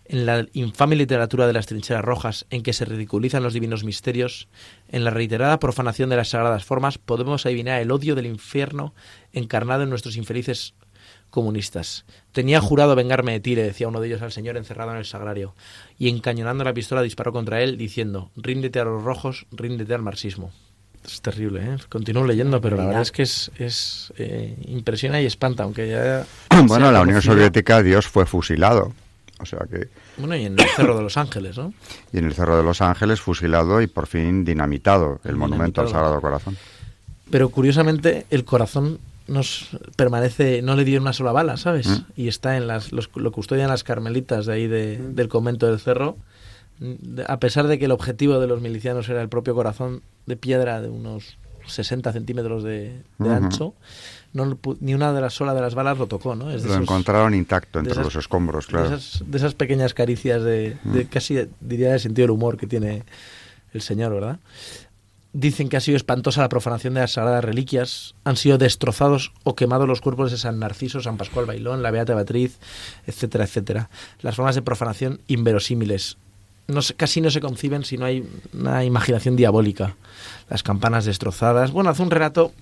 en 0.05 0.25
la 0.25 0.45
infame 0.53 0.95
literatura 0.95 1.47
de 1.47 1.53
las 1.53 1.65
trincheras 1.65 2.03
rojas, 2.03 2.45
en 2.49 2.63
que 2.63 2.73
se 2.73 2.85
ridiculizan 2.85 3.43
los 3.43 3.53
divinos 3.53 3.83
misterios, 3.83 4.47
en 4.89 5.03
la 5.03 5.11
reiterada 5.11 5.59
profanación 5.59 6.09
de 6.09 6.17
las 6.17 6.29
sagradas 6.29 6.65
formas, 6.65 6.97
podemos 6.97 7.45
adivinar 7.45 7.81
el 7.81 7.91
odio 7.91 8.15
del 8.15 8.25
infierno 8.25 8.93
encarnado 9.31 9.83
en 9.83 9.89
nuestros 9.89 10.17
infelices 10.17 10.73
comunistas. 11.29 12.05
Tenía 12.31 12.61
jurado 12.61 12.95
vengarme 12.95 13.31
de 13.31 13.39
ti, 13.39 13.55
le 13.55 13.63
decía 13.63 13.87
uno 13.87 14.01
de 14.01 14.07
ellos 14.07 14.21
al 14.21 14.31
señor 14.31 14.57
encerrado 14.57 14.91
en 14.91 14.97
el 14.97 15.05
sagrario, 15.05 15.55
y 15.97 16.09
encañonando 16.09 16.63
la 16.63 16.73
pistola 16.73 17.01
disparó 17.01 17.31
contra 17.31 17.61
él, 17.61 17.77
diciendo, 17.77 18.31
ríndete 18.35 18.79
a 18.79 18.85
los 18.85 19.03
rojos, 19.03 19.47
ríndete 19.51 19.93
al 19.93 20.01
marxismo. 20.01 20.51
Es 21.03 21.21
terrible, 21.21 21.61
¿eh? 21.61 21.77
Continúo 21.89 22.25
leyendo, 22.25 22.61
pero 22.61 22.77
la 22.77 22.85
verdad 22.85 23.01
es 23.01 23.11
que 23.11 23.23
es, 23.23 23.51
es 23.57 24.13
eh, 24.17 24.55
impresiona 24.67 25.21
y 25.21 25.25
espanta, 25.25 25.63
aunque 25.63 25.89
ya... 25.89 26.25
Bueno, 26.65 26.91
la 26.91 27.01
Unión 27.01 27.21
Soviética, 27.21 27.81
Dios 27.81 28.07
fue 28.07 28.25
fusilado. 28.25 28.93
O 29.39 29.45
sea 29.45 29.59
que... 29.69 29.89
Bueno, 30.17 30.35
y 30.35 30.45
en 30.45 30.59
el 30.59 30.65
Cerro 30.75 30.95
de 30.95 31.03
los 31.03 31.17
Ángeles, 31.17 31.57
¿no? 31.57 31.73
Y 32.11 32.19
en 32.19 32.25
el 32.25 32.33
Cerro 32.33 32.57
de 32.57 32.63
los 32.63 32.81
Ángeles 32.81 33.19
fusilado 33.21 33.81
y 33.81 33.87
por 33.87 34.07
fin 34.07 34.45
dinamitado 34.45 35.19
el 35.23 35.35
monumento 35.35 35.81
al 35.81 35.89
Sagrado 35.89 36.21
Corazón. 36.21 36.57
Pero 37.29 37.49
curiosamente 37.49 38.25
el 38.29 38.45
corazón 38.45 38.99
nos 39.27 39.69
permanece, 39.95 40.61
no 40.61 40.75
le 40.75 40.83
dio 40.83 40.99
una 40.99 41.13
sola 41.13 41.31
bala, 41.31 41.57
¿sabes? 41.57 41.87
Mm. 41.87 42.05
Y 42.15 42.27
está 42.27 42.57
en 42.57 42.67
las, 42.67 42.91
los, 42.91 43.09
lo 43.15 43.31
custodian 43.31 43.69
las 43.69 43.83
carmelitas 43.83 44.45
de 44.45 44.53
ahí 44.53 44.67
de, 44.67 44.97
del 44.97 45.29
convento 45.29 45.67
del 45.67 45.79
Cerro. 45.79 46.17
A 47.27 47.39
pesar 47.39 47.67
de 47.67 47.79
que 47.79 47.85
el 47.85 47.91
objetivo 47.91 48.39
de 48.39 48.47
los 48.47 48.61
milicianos 48.61 49.07
era 49.07 49.21
el 49.21 49.29
propio 49.29 49.55
corazón 49.55 50.01
de 50.25 50.35
piedra 50.35 50.81
de 50.81 50.89
unos 50.89 51.37
60 51.67 52.11
centímetros 52.11 52.63
de, 52.63 53.01
ancho, 53.19 53.73
ni 54.33 54.93
una 54.93 55.13
de 55.13 55.21
las 55.21 55.33
sola 55.33 55.53
de 55.53 55.61
las 55.61 55.75
balas 55.75 55.97
lo 55.97 56.07
tocó, 56.07 56.35
¿no? 56.35 56.49
lo 56.49 56.73
encontraron 56.75 57.35
intacto 57.35 57.79
entre 57.79 57.95
los 57.95 58.15
escombros, 58.15 58.65
claro. 58.65 58.89
De 58.89 59.37
esas, 59.37 59.53
pequeñas 59.53 59.93
caricias 59.93 60.43
de, 60.43 60.77
de, 60.83 61.05
casi, 61.05 61.47
diría, 61.61 61.91
de 61.91 61.99
sentido 61.99 62.23
del 62.23 62.31
humor 62.31 62.57
que 62.57 62.65
tiene 62.65 63.03
el 63.73 63.81
señor, 63.81 64.13
¿verdad? 64.13 64.39
Dicen 65.33 65.67
que 65.67 65.77
ha 65.77 65.81
sido 65.81 65.97
espantosa 65.97 66.41
la 66.41 66.49
profanación 66.49 66.93
de 66.93 67.01
las 67.01 67.13
sagradas 67.13 67.43
reliquias, 67.43 68.13
han 68.23 68.37
sido 68.37 68.57
destrozados 68.57 69.33
o 69.43 69.55
quemados 69.55 69.87
los 69.87 70.01
cuerpos 70.01 70.31
de 70.31 70.37
San 70.37 70.59
Narciso, 70.59 71.01
San 71.01 71.17
Pascual 71.17 71.45
Bailón, 71.45 71.81
la 71.81 71.89
Beata 71.89 72.13
Beatriz, 72.13 72.59
etcétera, 73.07 73.45
etcétera. 73.45 73.89
Las 74.21 74.35
formas 74.35 74.53
de 74.55 74.61
profanación 74.61 75.21
inverosímiles. 75.27 76.17
No 76.67 76.81
casi 76.95 77.19
no 77.19 77.31
se 77.31 77.41
conciben 77.41 77.83
si 77.83 77.97
no 77.97 78.05
hay 78.05 78.27
una 78.53 78.85
imaginación 78.85 79.35
diabólica. 79.35 79.95
Las 80.49 80.61
campanas 80.61 81.05
destrozadas. 81.05 81.71
Bueno, 81.71 81.89
hace 81.89 82.03
un 82.03 82.11
relato 82.11 82.53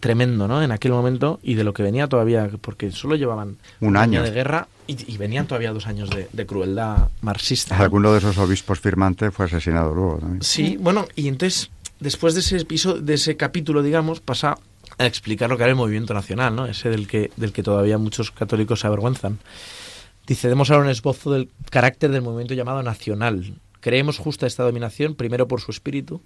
tremendo, 0.00 0.48
¿no? 0.48 0.62
En 0.62 0.72
aquel 0.72 0.92
momento 0.92 1.40
y 1.42 1.54
de 1.54 1.64
lo 1.64 1.72
que 1.72 1.82
venía 1.82 2.08
todavía, 2.08 2.48
porque 2.60 2.90
solo 2.92 3.16
llevaban 3.16 3.56
un 3.80 3.96
año 3.96 4.22
de 4.22 4.30
guerra 4.30 4.68
y, 4.86 5.16
venían 5.16 5.46
todavía 5.46 5.72
dos 5.72 5.86
años 5.86 6.10
de, 6.10 6.46
crueldad 6.46 7.08
marxista. 7.20 7.76
Alguno 7.76 8.12
de 8.12 8.18
esos 8.18 8.38
obispos 8.38 8.80
firmantes 8.80 9.32
fue 9.32 9.46
asesinado 9.46 9.94
luego 9.94 10.18
también. 10.18 10.42
Sí, 10.42 10.76
bueno, 10.78 11.06
y 11.16 11.28
entonces 11.28 11.70
después 12.00 12.34
de 12.34 12.40
ese 12.40 12.58
episodio, 12.58 13.02
de 13.02 13.14
ese 13.14 13.36
capítulo, 13.36 13.82
digamos, 13.82 14.20
pasa 14.20 14.58
a 14.98 15.06
explicar 15.06 15.50
lo 15.50 15.56
que 15.56 15.64
era 15.64 15.70
el 15.70 15.76
movimiento 15.76 16.14
nacional, 16.14 16.54
¿no? 16.54 16.66
Ese 16.66 16.88
del 16.88 17.06
que, 17.06 17.30
del 17.36 17.52
que 17.52 17.62
todavía 17.62 17.98
muchos 17.98 18.30
católicos 18.30 18.80
se 18.80 18.86
avergüenzan. 18.86 19.38
Dice, 20.26 20.48
demos 20.48 20.70
ahora 20.70 20.84
un 20.84 20.90
esbozo 20.90 21.32
del 21.32 21.50
carácter 21.70 22.10
del 22.10 22.22
movimiento 22.22 22.54
llamado 22.54 22.82
nacional. 22.82 23.54
Creemos 23.80 24.18
justa 24.18 24.46
esta 24.46 24.64
dominación, 24.64 25.14
primero 25.14 25.46
por 25.46 25.60
su 25.60 25.70
espíritu, 25.70 26.20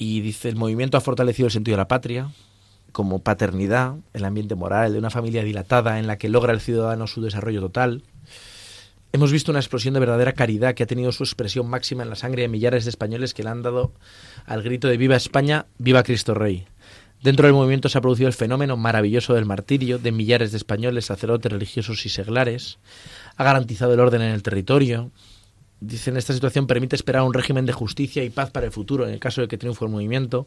y 0.00 0.22
dice, 0.22 0.48
el 0.48 0.56
movimiento 0.56 0.96
ha 0.96 1.02
fortalecido 1.02 1.46
el 1.46 1.52
sentido 1.52 1.76
de 1.76 1.82
la 1.82 1.88
patria, 1.88 2.32
como 2.90 3.20
paternidad, 3.20 3.96
el 4.14 4.24
ambiente 4.24 4.54
moral 4.54 4.94
de 4.94 4.98
una 4.98 5.10
familia 5.10 5.44
dilatada 5.44 5.98
en 5.98 6.06
la 6.06 6.16
que 6.16 6.30
logra 6.30 6.52
el 6.52 6.60
ciudadano 6.60 7.06
su 7.06 7.20
desarrollo 7.20 7.60
total, 7.60 8.02
Hemos 9.12 9.32
visto 9.32 9.50
una 9.50 9.58
explosión 9.58 9.94
de 9.94 10.00
verdadera 10.00 10.34
caridad 10.34 10.74
que 10.74 10.84
ha 10.84 10.86
tenido 10.86 11.10
su 11.10 11.24
expresión 11.24 11.68
máxima 11.68 12.04
en 12.04 12.10
la 12.10 12.14
sangre 12.14 12.42
de 12.42 12.48
millares 12.48 12.84
de 12.84 12.90
españoles 12.90 13.34
que 13.34 13.42
le 13.42 13.48
han 13.48 13.62
dado 13.62 13.92
al 14.46 14.62
grito 14.62 14.86
de 14.86 14.96
Viva 14.96 15.16
España, 15.16 15.66
Viva 15.78 16.04
Cristo 16.04 16.32
Rey. 16.32 16.64
Dentro 17.20 17.46
del 17.46 17.54
movimiento 17.54 17.88
se 17.88 17.98
ha 17.98 18.00
producido 18.00 18.28
el 18.28 18.34
fenómeno 18.34 18.76
maravilloso 18.76 19.34
del 19.34 19.46
martirio 19.46 19.98
de 19.98 20.12
millares 20.12 20.52
de 20.52 20.58
españoles, 20.58 21.06
sacerdotes, 21.06 21.50
religiosos 21.50 22.06
y 22.06 22.08
seglares. 22.08 22.78
Ha 23.36 23.42
garantizado 23.42 23.92
el 23.92 24.00
orden 24.00 24.22
en 24.22 24.30
el 24.30 24.44
territorio. 24.44 25.10
Dicen, 25.80 26.16
esta 26.16 26.34
situación 26.34 26.66
permite 26.66 26.96
esperar 26.96 27.22
un 27.22 27.32
régimen 27.32 27.66
de 27.66 27.72
justicia 27.72 28.22
y 28.22 28.30
paz 28.30 28.50
para 28.50 28.66
el 28.66 28.72
futuro 28.72 29.06
en 29.06 29.14
el 29.14 29.20
caso 29.20 29.40
de 29.40 29.48
que 29.48 29.58
triunfe 29.58 29.84
el 29.84 29.90
movimiento. 29.90 30.46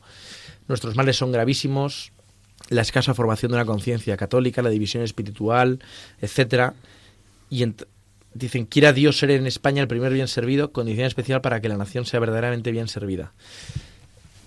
Nuestros 0.68 0.96
males 0.96 1.18
son 1.18 1.32
gravísimos. 1.32 2.12
La 2.70 2.82
escasa 2.82 3.14
formación 3.14 3.52
de 3.52 3.58
una 3.58 3.66
conciencia 3.66 4.16
católica, 4.16 4.62
la 4.62 4.70
división 4.70 5.04
espiritual, 5.04 5.80
etcétera. 6.22 6.76
Y 7.50 7.64
Dicen, 8.34 8.66
quiera 8.66 8.94
Dios 8.94 9.20
ser 9.20 9.30
en 9.32 9.46
España 9.46 9.82
el 9.82 9.88
primer 9.88 10.12
bien 10.12 10.28
servido, 10.28 10.72
condición 10.72 11.06
especial 11.06 11.42
para 11.42 11.62
que 11.62 11.70
la 11.70 11.78
nación 11.78 12.06
sea 12.06 12.20
verdaderamente 12.20 12.72
bien 12.72 12.88
servida. 12.88 13.32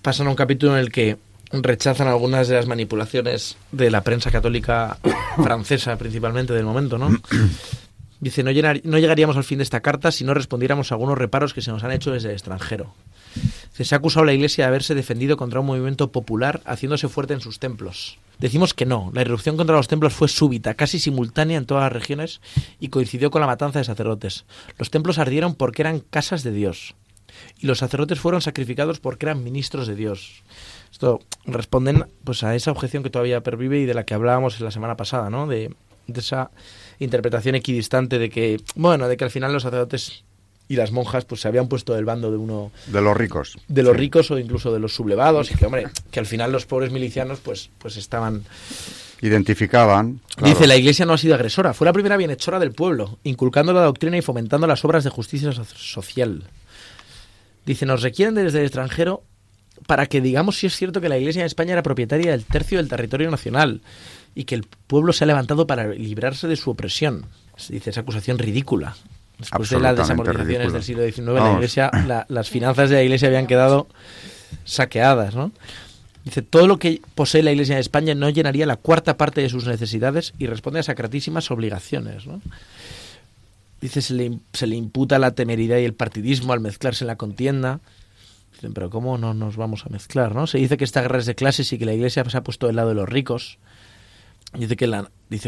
Pasan 0.01 0.27
a 0.27 0.29
un 0.29 0.35
capítulo 0.35 0.73
en 0.73 0.79
el 0.79 0.91
que 0.91 1.17
rechazan 1.51 2.07
algunas 2.07 2.49
de 2.49 2.55
las 2.55 2.67
manipulaciones 2.67 3.55
de 3.71 3.89
la 3.89 4.01
prensa 4.01 4.29
católica 4.29 4.97
francesa, 5.41 5.97
principalmente 5.97 6.53
del 6.53 6.65
momento, 6.65 6.97
¿no? 6.97 7.17
Dice, 8.19 8.43
no, 8.43 8.51
no 8.51 8.97
llegaríamos 8.97 9.37
al 9.37 9.43
fin 9.43 9.59
de 9.59 9.63
esta 9.63 9.81
carta 9.81 10.11
si 10.11 10.23
no 10.23 10.33
respondiéramos 10.33 10.91
a 10.91 10.95
algunos 10.95 11.17
reparos 11.17 11.53
que 11.53 11.61
se 11.61 11.71
nos 11.71 11.83
han 11.83 11.91
hecho 11.91 12.11
desde 12.11 12.29
el 12.29 12.33
extranjero. 12.33 12.93
se 13.73 13.93
ha 13.93 13.97
acusado 13.97 14.23
a 14.23 14.25
la 14.27 14.33
Iglesia 14.33 14.63
de 14.63 14.69
haberse 14.69 14.95
defendido 14.95 15.37
contra 15.37 15.59
un 15.59 15.67
movimiento 15.67 16.11
popular 16.11 16.61
haciéndose 16.65 17.09
fuerte 17.09 17.33
en 17.33 17.41
sus 17.41 17.59
templos. 17.59 18.17
Decimos 18.39 18.73
que 18.73 18.85
no, 18.85 19.11
la 19.13 19.21
irrupción 19.21 19.57
contra 19.57 19.75
los 19.75 19.87
templos 19.87 20.13
fue 20.13 20.27
súbita, 20.27 20.73
casi 20.73 20.99
simultánea 20.99 21.57
en 21.57 21.65
todas 21.65 21.83
las 21.83 21.93
regiones 21.93 22.41
y 22.79 22.89
coincidió 22.89 23.31
con 23.31 23.41
la 23.41 23.47
matanza 23.47 23.79
de 23.79 23.85
sacerdotes. 23.85 24.45
Los 24.77 24.89
templos 24.89 25.19
ardieron 25.19 25.55
porque 25.55 25.81
eran 25.81 25.99
casas 25.99 26.43
de 26.43 26.51
Dios 26.51 26.95
y 27.59 27.67
los 27.67 27.79
sacerdotes 27.79 28.19
fueron 28.19 28.41
sacrificados 28.41 28.99
porque 28.99 29.25
eran 29.25 29.43
ministros 29.43 29.87
de 29.87 29.95
Dios. 29.95 30.43
Esto 30.91 31.19
responden 31.45 32.05
pues 32.23 32.43
a 32.43 32.55
esa 32.55 32.71
objeción 32.71 33.03
que 33.03 33.09
todavía 33.09 33.41
pervive 33.41 33.79
y 33.79 33.85
de 33.85 33.93
la 33.93 34.05
que 34.05 34.13
hablábamos 34.13 34.59
la 34.59 34.71
semana 34.71 34.97
pasada, 34.97 35.29
¿no? 35.29 35.47
De, 35.47 35.73
de 36.07 36.19
esa 36.19 36.51
interpretación 36.99 37.55
equidistante 37.55 38.19
de 38.19 38.29
que, 38.29 38.61
bueno, 38.75 39.07
de 39.07 39.17
que 39.17 39.23
al 39.23 39.31
final 39.31 39.53
los 39.53 39.63
sacerdotes 39.63 40.23
y 40.67 40.75
las 40.75 40.91
monjas 40.91 41.25
pues 41.25 41.41
se 41.41 41.47
habían 41.47 41.67
puesto 41.67 41.93
del 41.93 42.05
bando 42.05 42.31
de 42.31 42.37
uno 42.37 42.71
de 42.87 43.01
los 43.01 43.15
ricos 43.15 43.57
de 43.67 43.83
los 43.83 43.95
ricos 43.95 44.31
o 44.31 44.37
incluso 44.37 44.73
de 44.73 44.79
los 44.79 44.93
sublevados 44.93 45.51
y 45.51 45.55
que 45.55 45.65
hombre 45.65 45.87
que 46.11 46.19
al 46.19 46.25
final 46.25 46.51
los 46.51 46.65
pobres 46.65 46.91
milicianos 46.91 47.39
pues 47.39 47.69
pues 47.77 47.97
estaban 47.97 48.43
identificaban 49.21 50.19
dice 50.43 50.67
la 50.67 50.75
iglesia 50.75 51.05
no 51.05 51.13
ha 51.13 51.17
sido 51.17 51.35
agresora 51.35 51.73
fue 51.73 51.85
la 51.85 51.93
primera 51.93 52.17
bienhechora 52.17 52.59
del 52.59 52.73
pueblo 52.73 53.17
inculcando 53.23 53.71
la 53.71 53.83
doctrina 53.83 54.17
y 54.17 54.21
fomentando 54.21 54.67
las 54.67 54.83
obras 54.83 55.03
de 55.03 55.09
justicia 55.09 55.51
social 55.53 56.43
dice 57.65 57.85
nos 57.85 58.01
requieren 58.01 58.35
desde 58.35 58.59
el 58.59 58.65
extranjero 58.65 59.23
para 59.85 60.07
que 60.07 60.21
digamos 60.21 60.57
si 60.57 60.67
es 60.67 60.75
cierto 60.75 60.99
que 60.99 61.09
la 61.09 61.17
iglesia 61.17 61.41
en 61.41 61.45
España 61.45 61.73
era 61.73 61.83
propietaria 61.83 62.31
del 62.31 62.43
tercio 62.43 62.77
del 62.77 62.89
territorio 62.89 63.31
nacional 63.31 63.81
y 64.37 64.43
que 64.43 64.53
el 64.53 64.65
pueblo 64.85 65.13
se 65.13 65.23
ha 65.23 65.27
levantado 65.27 65.65
para 65.65 65.87
librarse 65.87 66.47
de 66.47 66.55
su 66.55 66.69
opresión. 66.69 67.25
Se 67.55 67.73
dice 67.73 67.89
esa 67.89 68.01
acusación 68.01 68.37
ridícula. 68.37 68.95
Después 69.39 69.71
de 69.71 69.79
las 69.79 69.97
desamortizaciones 69.97 70.73
del 70.73 70.83
siglo 70.83 71.03
XIX, 71.03 71.27
la 71.27 71.53
iglesia, 71.53 71.91
las 72.29 72.49
finanzas 72.49 72.91
de 72.91 72.97
la 72.97 73.03
iglesia 73.03 73.29
habían 73.29 73.47
quedado 73.47 73.87
saqueadas, 74.63 75.35
¿no? 75.35 75.51
Dice, 76.23 76.43
todo 76.43 76.67
lo 76.67 76.77
que 76.77 77.01
posee 77.15 77.41
la 77.41 77.51
Iglesia 77.53 77.75
de 77.75 77.81
España 77.81 78.13
no 78.13 78.29
llenaría 78.29 78.65
la 78.65 78.75
cuarta 78.75 79.15
parte 79.15 79.41
de 79.41 79.47
sus 79.47 79.65
necesidades 79.65 80.33
y 80.37 80.45
responde 80.45 80.81
a 80.81 80.83
sacratísimas 80.83 81.49
obligaciones, 81.51 82.27
¿no? 82.27 82.41
Dice, 83.79 84.01
se 84.01 84.13
le, 84.13 84.37
se 84.53 84.67
le 84.67 84.75
imputa 84.75 85.19
la 85.19 85.31
temeridad 85.31 85.77
y 85.77 85.85
el 85.85 85.93
partidismo 85.93 86.51
al 86.53 86.59
mezclarse 86.59 87.05
en 87.05 87.07
la 87.07 87.15
contienda. 87.15 87.79
Dicen, 88.53 88.73
pero 88.73 88.89
¿cómo 88.89 89.17
no 89.17 89.33
nos 89.33 89.55
vamos 89.55 89.85
a 89.85 89.89
mezclar, 89.89 90.35
no? 90.35 90.47
Se 90.47 90.57
dice 90.57 90.77
que 90.77 90.83
esta 90.83 91.01
guerra 91.01 91.19
es 91.19 91.25
de 91.25 91.35
clases 91.35 91.71
y 91.71 91.77
que 91.77 91.85
la 91.85 91.93
Iglesia 91.93 92.25
se 92.29 92.37
ha 92.37 92.43
puesto 92.43 92.67
del 92.67 92.75
lado 92.75 92.89
de 92.89 92.95
los 92.95 93.07
ricos. 93.07 93.57
Dice 94.57 94.75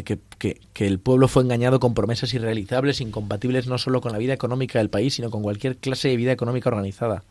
que, 0.04 0.60
el 0.76 1.00
pueblo 1.00 1.28
fue 1.28 1.44
engañado 1.44 1.80
con 1.80 1.94
promesas 1.94 2.34
irrealizables, 2.34 3.02
incompatibles 3.02 3.68
no 3.68 3.78
solo 3.78 4.02
con 4.02 4.12
la 4.12 4.18
vida 4.20 4.34
económica 4.34 4.80
del 4.80 4.90
país, 4.90 5.16
sino 5.16 5.32
con 5.32 5.42
cualquier 5.42 5.78
clase 5.78 6.10
de 6.10 6.18
vida 6.18 6.32
económica 6.32 6.70
organizada. 6.70 7.24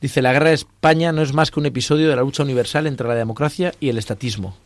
Dice, 0.00 0.20
la 0.20 0.32
guerra 0.32 0.48
de 0.48 0.56
España 0.56 1.12
no 1.12 1.22
es 1.22 1.32
más 1.32 1.50
que 1.50 1.60
un 1.60 1.66
episodio 1.66 2.10
de 2.10 2.16
la 2.16 2.22
lucha 2.22 2.42
universal 2.42 2.86
entre 2.86 3.08
la 3.08 3.14
democracia 3.14 3.72
y 3.80 3.88
el 3.88 3.96
estatismo. 3.96 4.56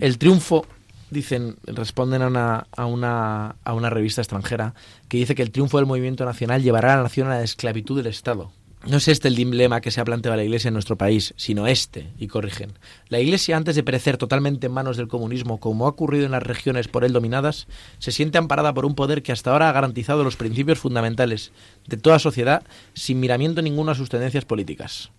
El 0.00 0.18
triunfo, 0.18 0.66
dicen, 1.10 1.56
responden 1.64 2.20
a 2.22 2.26
una, 2.86 3.56
a 3.64 3.72
una 3.74 3.90
revista 3.90 4.20
extranjera, 4.20 4.74
que 5.08 5.16
dice 5.16 5.34
que 5.34 5.42
el 5.42 5.52
triunfo 5.52 5.78
del 5.78 5.86
movimiento 5.86 6.26
nacional 6.26 6.62
llevará 6.62 6.92
a 6.92 6.96
la 6.98 7.04
nación 7.04 7.28
a 7.28 7.36
la 7.36 7.42
esclavitud 7.42 7.96
del 7.96 8.08
Estado. 8.08 8.52
No 8.84 8.98
es 8.98 9.08
este 9.08 9.26
el 9.26 9.34
dilema 9.34 9.80
que 9.80 9.90
se 9.90 10.00
ha 10.00 10.04
planteado 10.04 10.36
la 10.36 10.44
Iglesia 10.44 10.68
en 10.68 10.74
nuestro 10.74 10.96
país, 10.96 11.34
sino 11.36 11.66
este, 11.66 12.12
y 12.18 12.28
corrigen. 12.28 12.72
La 13.08 13.18
Iglesia, 13.18 13.56
antes 13.56 13.74
de 13.74 13.82
perecer 13.82 14.16
totalmente 14.16 14.66
en 14.66 14.72
manos 14.72 14.96
del 14.96 15.08
comunismo, 15.08 15.58
como 15.58 15.86
ha 15.86 15.88
ocurrido 15.88 16.24
en 16.24 16.30
las 16.30 16.42
regiones 16.42 16.86
por 16.86 17.02
él 17.02 17.12
dominadas, 17.12 17.66
se 17.98 18.12
siente 18.12 18.38
amparada 18.38 18.74
por 18.74 18.86
un 18.86 18.94
poder 18.94 19.24
que 19.24 19.32
hasta 19.32 19.50
ahora 19.50 19.68
ha 19.68 19.72
garantizado 19.72 20.22
los 20.22 20.36
principios 20.36 20.78
fundamentales 20.78 21.50
de 21.86 21.96
toda 21.96 22.20
sociedad 22.20 22.62
sin 22.94 23.18
miramiento 23.18 23.60
ninguno 23.60 23.90
a 23.90 23.96
sus 23.96 24.08
tendencias 24.08 24.44
políticas. 24.44 25.10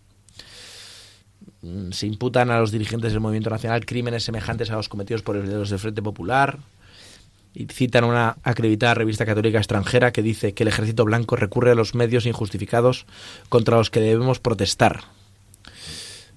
Mm, 1.61 1.91
se 1.91 2.07
imputan 2.07 2.51
a 2.51 2.59
los 2.59 2.71
dirigentes 2.71 3.11
del 3.11 3.21
movimiento 3.21 3.49
nacional 3.49 3.85
crímenes 3.85 4.23
semejantes 4.23 4.69
a 4.69 4.75
los 4.75 4.87
cometidos 4.87 5.23
por 5.23 5.35
los 5.35 5.69
del 5.69 5.79
Frente 5.79 6.01
Popular, 6.01 6.59
y 7.57 7.65
citan 7.65 8.03
una 8.03 8.37
acreditada 8.43 8.93
revista 8.93 9.25
católica 9.25 9.57
extranjera 9.57 10.11
que 10.11 10.21
dice 10.21 10.53
que 10.53 10.61
el 10.61 10.67
ejército 10.67 11.05
blanco 11.05 11.35
recurre 11.35 11.71
a 11.71 11.75
los 11.75 11.95
medios 11.95 12.27
injustificados 12.27 13.07
contra 13.49 13.77
los 13.77 13.89
que 13.89 13.99
debemos 13.99 14.39
protestar. 14.39 15.05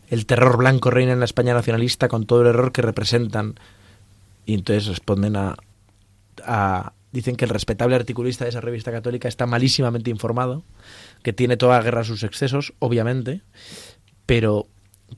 El 0.09 0.24
terror 0.24 0.56
blanco 0.56 0.90
reina 0.90 1.12
en 1.12 1.18
la 1.18 1.26
España 1.26 1.52
nacionalista 1.52 2.09
con 2.09 2.24
todo 2.24 2.40
el 2.40 2.46
error 2.46 2.72
que 2.72 2.80
representan. 2.80 3.56
Y 4.46 4.54
entonces 4.54 4.87
responden 4.87 5.37
a, 5.37 5.56
a 6.42 6.94
dicen 7.12 7.37
que 7.37 7.44
el 7.44 7.50
respetable 7.50 7.96
articulista 7.96 8.46
de 8.46 8.50
esa 8.50 8.62
revista 8.62 8.90
católica 8.90 9.28
está 9.28 9.44
malísimamente 9.44 10.09
informado, 10.09 10.62
que 11.22 11.35
tiene 11.35 11.59
toda 11.59 11.76
la 11.76 11.85
guerra 11.85 12.00
a 12.00 12.04
sus 12.04 12.22
excesos, 12.22 12.72
obviamente, 12.78 13.42
pero, 14.24 14.68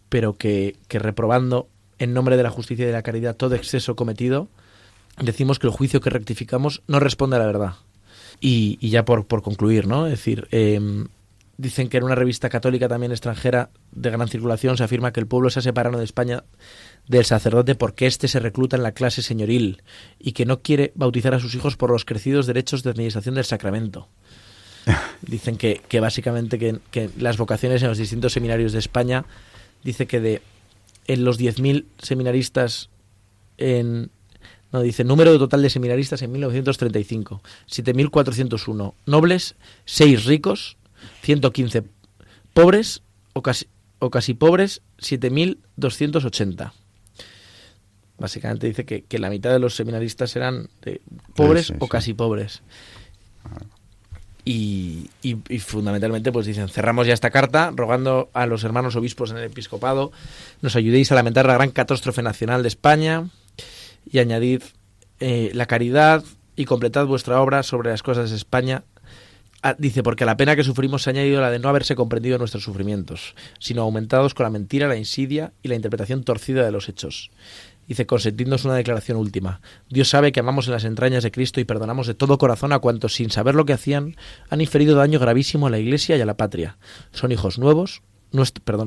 pero 0.09 0.35
que, 0.35 0.75
que 0.89 0.99
reprobando 0.99 1.69
en 2.01 2.13
nombre 2.13 2.37
de 2.37 2.43
la 2.43 2.51
justicia 2.51 2.83
y 2.83 2.87
de 2.87 2.93
la 2.93 3.05
caridad 3.05 3.37
todo 3.37 3.55
exceso 3.55 3.95
cometido, 3.95 4.49
decimos 5.19 5.59
que 5.59 5.67
el 5.67 5.73
juicio 5.73 6.01
que 6.01 6.11
rectificamos 6.11 6.83
no 6.87 7.01
responde 7.01 7.37
a 7.37 7.39
la 7.39 7.47
verdad. 7.47 7.75
Y, 8.41 8.89
ya 8.89 9.05
por, 9.05 9.27
por, 9.27 9.43
concluir, 9.43 9.87
¿no? 9.87 10.07
Es 10.07 10.13
decir, 10.13 10.49
em, 10.51 11.07
dicen 11.59 11.89
que 11.89 11.99
en 11.99 12.05
una 12.05 12.17
revista 12.17 12.49
católica 12.49 12.89
también 12.89 13.13
extranjera 13.13 13.71
de 13.93 14.11
gran 14.11 14.27
circulación 14.29 14.77
se 14.77 14.83
afirma 14.83 15.13
que 15.13 15.21
el 15.21 15.29
pueblo 15.29 15.49
se 15.49 15.61
ha 15.61 15.63
separado 15.63 15.99
de 15.99 16.05
España 16.05 16.43
del 17.07 17.25
sacerdote 17.25 17.77
porque 17.77 18.07
éste 18.07 18.27
se 18.27 18.41
recluta 18.41 18.77
en 18.77 18.83
la 18.83 18.93
clase 18.93 19.23
señoril 19.23 19.83
y 20.19 20.33
que 20.33 20.45
no 20.45 20.61
quiere 20.61 20.93
bautizar 20.97 21.35
a 21.35 21.41
sus 21.41 21.55
hijos 21.55 21.77
por 21.77 21.91
los 21.91 22.05
crecidos 22.05 22.47
derechos 22.47 22.83
de 22.83 22.91
administración 22.91 23.37
del 23.37 23.45
sacramento. 23.45 24.09
Dicen 25.23 25.57
que, 25.57 25.81
que 25.87 26.01
básicamente 26.01 26.59
que, 26.59 26.81
que, 26.91 27.11
las 27.19 27.37
vocaciones 27.37 27.83
en 27.83 27.89
los 27.89 27.99
distintos 27.99 28.33
seminarios 28.33 28.73
de 28.73 28.81
España, 28.81 29.25
dice 29.85 30.07
que 30.07 30.21
de 30.21 30.43
en 31.07 31.25
los 31.25 31.39
10.000 31.39 31.85
seminaristas 31.99 32.91
en, 33.59 34.11
no, 34.73 34.81
dice 34.81 35.05
número 35.05 35.39
total 35.39 35.61
de 35.61 35.69
seminaristas 35.69 36.23
en 36.23 36.33
1935, 36.33 37.43
7.401 37.69 38.95
nobles, 39.05 39.55
6 39.85 40.25
ricos, 40.25 40.79
115 41.23 41.85
pobres 42.55 43.03
o 43.35 43.43
casi, 43.43 43.67
o 43.99 44.11
casi 44.11 44.33
pobres, 44.33 44.81
7.280. 44.99 46.73
Básicamente 48.19 48.67
dice 48.67 48.85
que, 48.85 49.19
la 49.19 49.31
mitad 49.31 49.51
de 49.51 49.59
los 49.59 49.75
seminaristas 49.75 50.35
eran 50.37 50.69
pobres 51.35 51.73
o 51.79 51.89
casi 51.89 52.15
pobres. 52.15 52.63
Y, 54.45 55.11
y, 55.23 55.59
fundamentalmente 55.61 56.33
pues 56.33 56.47
dicen 56.47 56.69
cerramos 56.69 57.07
ya 57.07 57.15
esta 57.15 57.31
carta 57.31 57.73
rogando 57.77 58.29
a 58.33 58.47
los 58.47 58.65
hermanos 58.65 58.97
obispos 58.97 59.31
en 59.31 59.37
el 59.37 59.45
episcopado 59.45 60.11
nos 60.63 60.75
ayudéis 60.75 61.13
a 61.13 61.15
lamentar 61.15 61.47
la 61.47 61.55
gran 61.55 61.71
catástrofe 61.71 62.23
nacional 62.23 62.63
de 62.63 62.69
España 62.69 63.29
y 64.13 64.19
añadid 64.19 64.63
eh, 65.19 65.51
la 65.55 65.67
caridad 65.67 66.23
y 66.55 66.67
completad 66.67 67.07
vuestra 67.07 67.41
obra 67.41 67.63
sobre 67.63 67.91
las 67.91 68.03
cosas 68.03 68.31
de 68.31 68.37
España. 68.37 68.85
Ah, 69.63 69.75
dice, 69.79 70.03
porque 70.03 70.25
a 70.25 70.27
la 70.27 70.37
pena 70.37 70.57
que 70.57 70.65
sufrimos 70.65 71.03
se 71.03 71.11
ha 71.11 71.13
añadido 71.13 71.41
la 71.41 71.51
de 71.51 71.59
no 71.59 71.69
haberse 71.69 71.95
comprendido 71.95 72.37
nuestros 72.37 72.65
sufrimientos, 72.65 73.35
sino 73.59 73.83
aumentados 73.83 74.35
con 74.35 74.45
la 74.45 74.51
mentira, 74.51 74.89
la 74.89 74.97
insidia 74.97 75.53
y 75.63 75.69
la 75.69 75.77
interpretación 75.77 76.25
torcida 76.25 76.65
de 76.65 76.73
los 76.73 76.89
hechos. 76.89 77.31
Dice, 77.87 78.07
consentidnos 78.07 78.65
una 78.65 78.75
declaración 78.75 79.17
última. 79.17 79.61
Dios 79.89 80.09
sabe 80.09 80.33
que 80.33 80.41
amamos 80.41 80.67
en 80.67 80.73
las 80.73 80.85
entrañas 80.85 81.23
de 81.23 81.31
Cristo 81.31 81.61
y 81.61 81.65
perdonamos 81.65 82.07
de 82.07 82.15
todo 82.15 82.39
corazón 82.39 82.73
a 82.73 82.81
cuantos, 82.81 83.15
sin 83.15 83.31
saber 83.31 83.55
lo 83.55 83.65
que 83.65 83.73
hacían, 83.73 84.17
han 84.51 84.61
inferido 84.61 84.97
daño 84.97 85.19
gravísimo 85.19 85.69
a 85.69 85.71
la 85.71 85.79
Iglesia 85.79 86.17
y 86.17 86.21
a 86.21 86.27
la 86.27 86.37
patria. 86.37 86.77
Son 87.13 87.33
hijos 87.33 87.59
nuevos, 87.59 88.03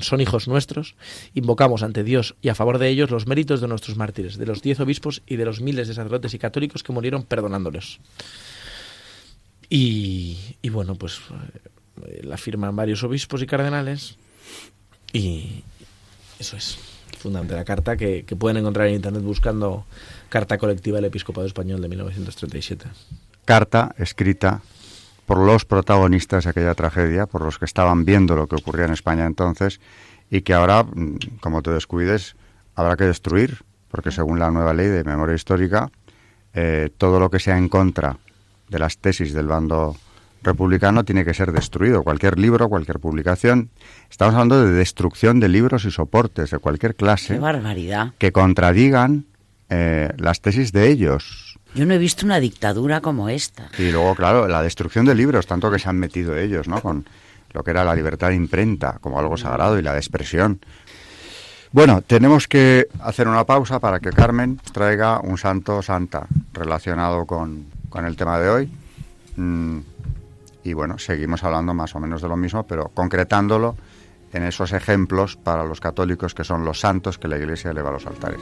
son 0.02 0.22
hijos 0.22 0.48
nuestros, 0.48 0.96
invocamos 1.34 1.84
ante 1.84 2.04
Dios 2.04 2.36
y 2.42 2.50
a 2.50 2.56
favor 2.56 2.78
de 2.80 2.90
ellos 2.90 3.12
los 3.12 3.28
méritos 3.28 3.62
de 3.62 3.68
nuestros 3.68 3.98
mártires, 3.98 4.38
de 4.38 4.46
los 4.46 4.62
diez 4.62 4.80
obispos 4.80 5.22
y 5.28 5.36
de 5.36 5.46
los 5.46 5.62
miles 5.62 5.88
de 5.88 5.94
sacerdotes 5.94 6.34
y 6.34 6.40
católicos 6.40 6.84
que 6.84 6.94
murieron 6.94 7.24
perdonándoles. 7.24 8.00
Y, 9.70 10.38
bueno, 10.70 10.96
pues 10.96 11.20
eh, 12.06 12.22
la 12.24 12.38
firman 12.38 12.76
varios 12.76 13.04
obispos 13.04 13.42
y 13.42 13.48
cardenales 13.48 14.18
y 15.12 15.64
eso 16.40 16.58
es 16.58 16.78
fundamental 17.18 17.58
la 17.58 17.66
carta 17.66 17.98
que, 17.98 18.26
que 18.26 18.36
pueden 18.36 18.58
encontrar 18.58 18.88
en 18.88 18.96
internet 18.96 19.24
buscando 19.24 19.86
Carta 20.30 20.58
Colectiva 20.58 20.98
del 20.98 21.06
Episcopado 21.06 21.48
Español 21.48 21.82
de 21.82 21.90
1937. 21.90 22.86
Carta 23.46 23.96
escrita 23.98 24.62
por 25.26 25.40
los 25.40 25.66
protagonistas 25.66 26.44
de 26.44 26.52
aquella 26.52 26.76
tragedia, 26.76 27.26
por 27.26 27.42
los 27.42 27.58
que 27.58 27.66
estaban 27.66 28.06
viendo 28.06 28.36
lo 28.36 28.48
que 28.48 28.56
ocurría 28.56 28.86
en 28.86 28.94
España 28.94 29.26
entonces 29.26 29.80
y 30.30 30.42
que 30.42 30.54
ahora, 30.54 30.84
mm, 30.84 31.18
como 31.40 31.62
te 31.62 31.72
descuides, 31.72 32.36
habrá 32.76 32.96
que 32.96 33.06
destruir, 33.06 33.64
porque 33.90 34.12
según 34.12 34.40
la 34.40 34.52
nueva 34.52 34.74
ley 34.74 34.88
de 34.88 35.04
memoria 35.04 35.36
histórica, 35.36 35.90
eh, 36.54 36.90
todo 36.98 37.20
lo 37.20 37.30
que 37.30 37.40
sea 37.40 37.58
en 37.58 37.70
contra 37.70 38.18
de 38.70 38.80
las 38.80 38.98
tesis 38.98 39.34
del 39.34 39.48
bando 39.48 39.96
republicano 40.42 41.04
tiene 41.04 41.26
que 41.26 41.34
ser 41.34 41.52
destruido. 41.52 42.04
Cualquier 42.04 42.40
libro, 42.40 42.70
cualquier 42.70 43.00
publicación. 43.00 43.70
Estamos 44.10 44.36
hablando 44.36 44.66
de 44.66 44.72
destrucción 44.72 45.40
de 45.40 45.50
libros 45.50 45.86
y 45.86 45.92
soportes 45.92 46.52
de 46.52 46.60
cualquier 46.60 46.96
clase. 46.96 47.34
¡Qué 47.34 47.40
barbaridad! 47.40 48.14
Que 48.18 48.32
contradigan 48.32 49.26
eh, 49.70 50.14
las 50.18 50.42
tesis 50.42 50.72
de 50.72 50.90
ellos. 50.90 51.45
Yo 51.76 51.86
no 51.86 51.94
he 51.94 51.98
visto 51.98 52.26
una 52.26 52.40
dictadura 52.40 53.02
como 53.02 53.28
esta. 53.28 53.70
Y 53.78 53.92
luego, 53.92 54.16
claro, 54.16 54.48
la 54.48 54.62
destrucción 54.62 55.06
de 55.06 55.14
libros, 55.14 55.46
tanto 55.46 55.70
que 55.70 55.78
se 55.78 55.90
han 55.90 55.98
metido 55.98 56.38
ellos, 56.38 56.70
¿no? 56.70 56.82
Con 56.82 57.06
lo 57.52 57.64
que 57.64 57.72
era 57.72 57.84
la 57.84 57.94
libertad 57.94 58.30
de 58.30 58.36
imprenta 58.36 58.98
como 59.02 59.20
algo 59.20 59.36
sagrado 59.36 59.78
y 59.78 59.82
la 59.82 59.92
de 59.92 60.00
expresión. 60.00 60.62
Bueno, 61.74 62.02
tenemos 62.02 62.48
que 62.48 62.88
hacer 63.02 63.28
una 63.28 63.44
pausa 63.46 63.80
para 63.80 64.00
que 64.00 64.12
Carmen 64.12 64.58
traiga 64.72 65.20
un 65.20 65.38
santo 65.38 65.82
santa 65.82 66.28
relacionado 66.54 67.26
con, 67.26 67.66
con 67.90 68.06
el 68.06 68.16
tema 68.16 68.40
de 68.40 68.50
hoy. 68.50 68.72
Mm, 69.36 69.80
y 70.64 70.74
bueno, 70.74 70.98
seguimos 70.98 71.44
hablando 71.44 71.74
más 71.74 71.94
o 71.94 72.00
menos 72.00 72.22
de 72.22 72.30
lo 72.30 72.38
mismo, 72.38 72.64
pero 72.64 72.90
concretándolo 72.94 73.76
en 74.32 74.44
esos 74.44 74.72
ejemplos 74.72 75.36
para 75.36 75.66
los 75.66 75.82
católicos 75.82 76.34
que 76.34 76.46
son 76.46 76.64
los 76.64 76.80
santos 76.80 77.18
que 77.18 77.28
la 77.28 77.38
Iglesia 77.38 77.72
eleva 77.72 77.90
a 77.90 77.94
los 77.94 78.06
altares. 78.06 78.42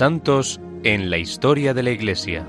Santos 0.00 0.62
en 0.82 1.10
la 1.10 1.18
historia 1.18 1.74
de 1.74 1.82
la 1.82 1.90
Iglesia. 1.90 2.46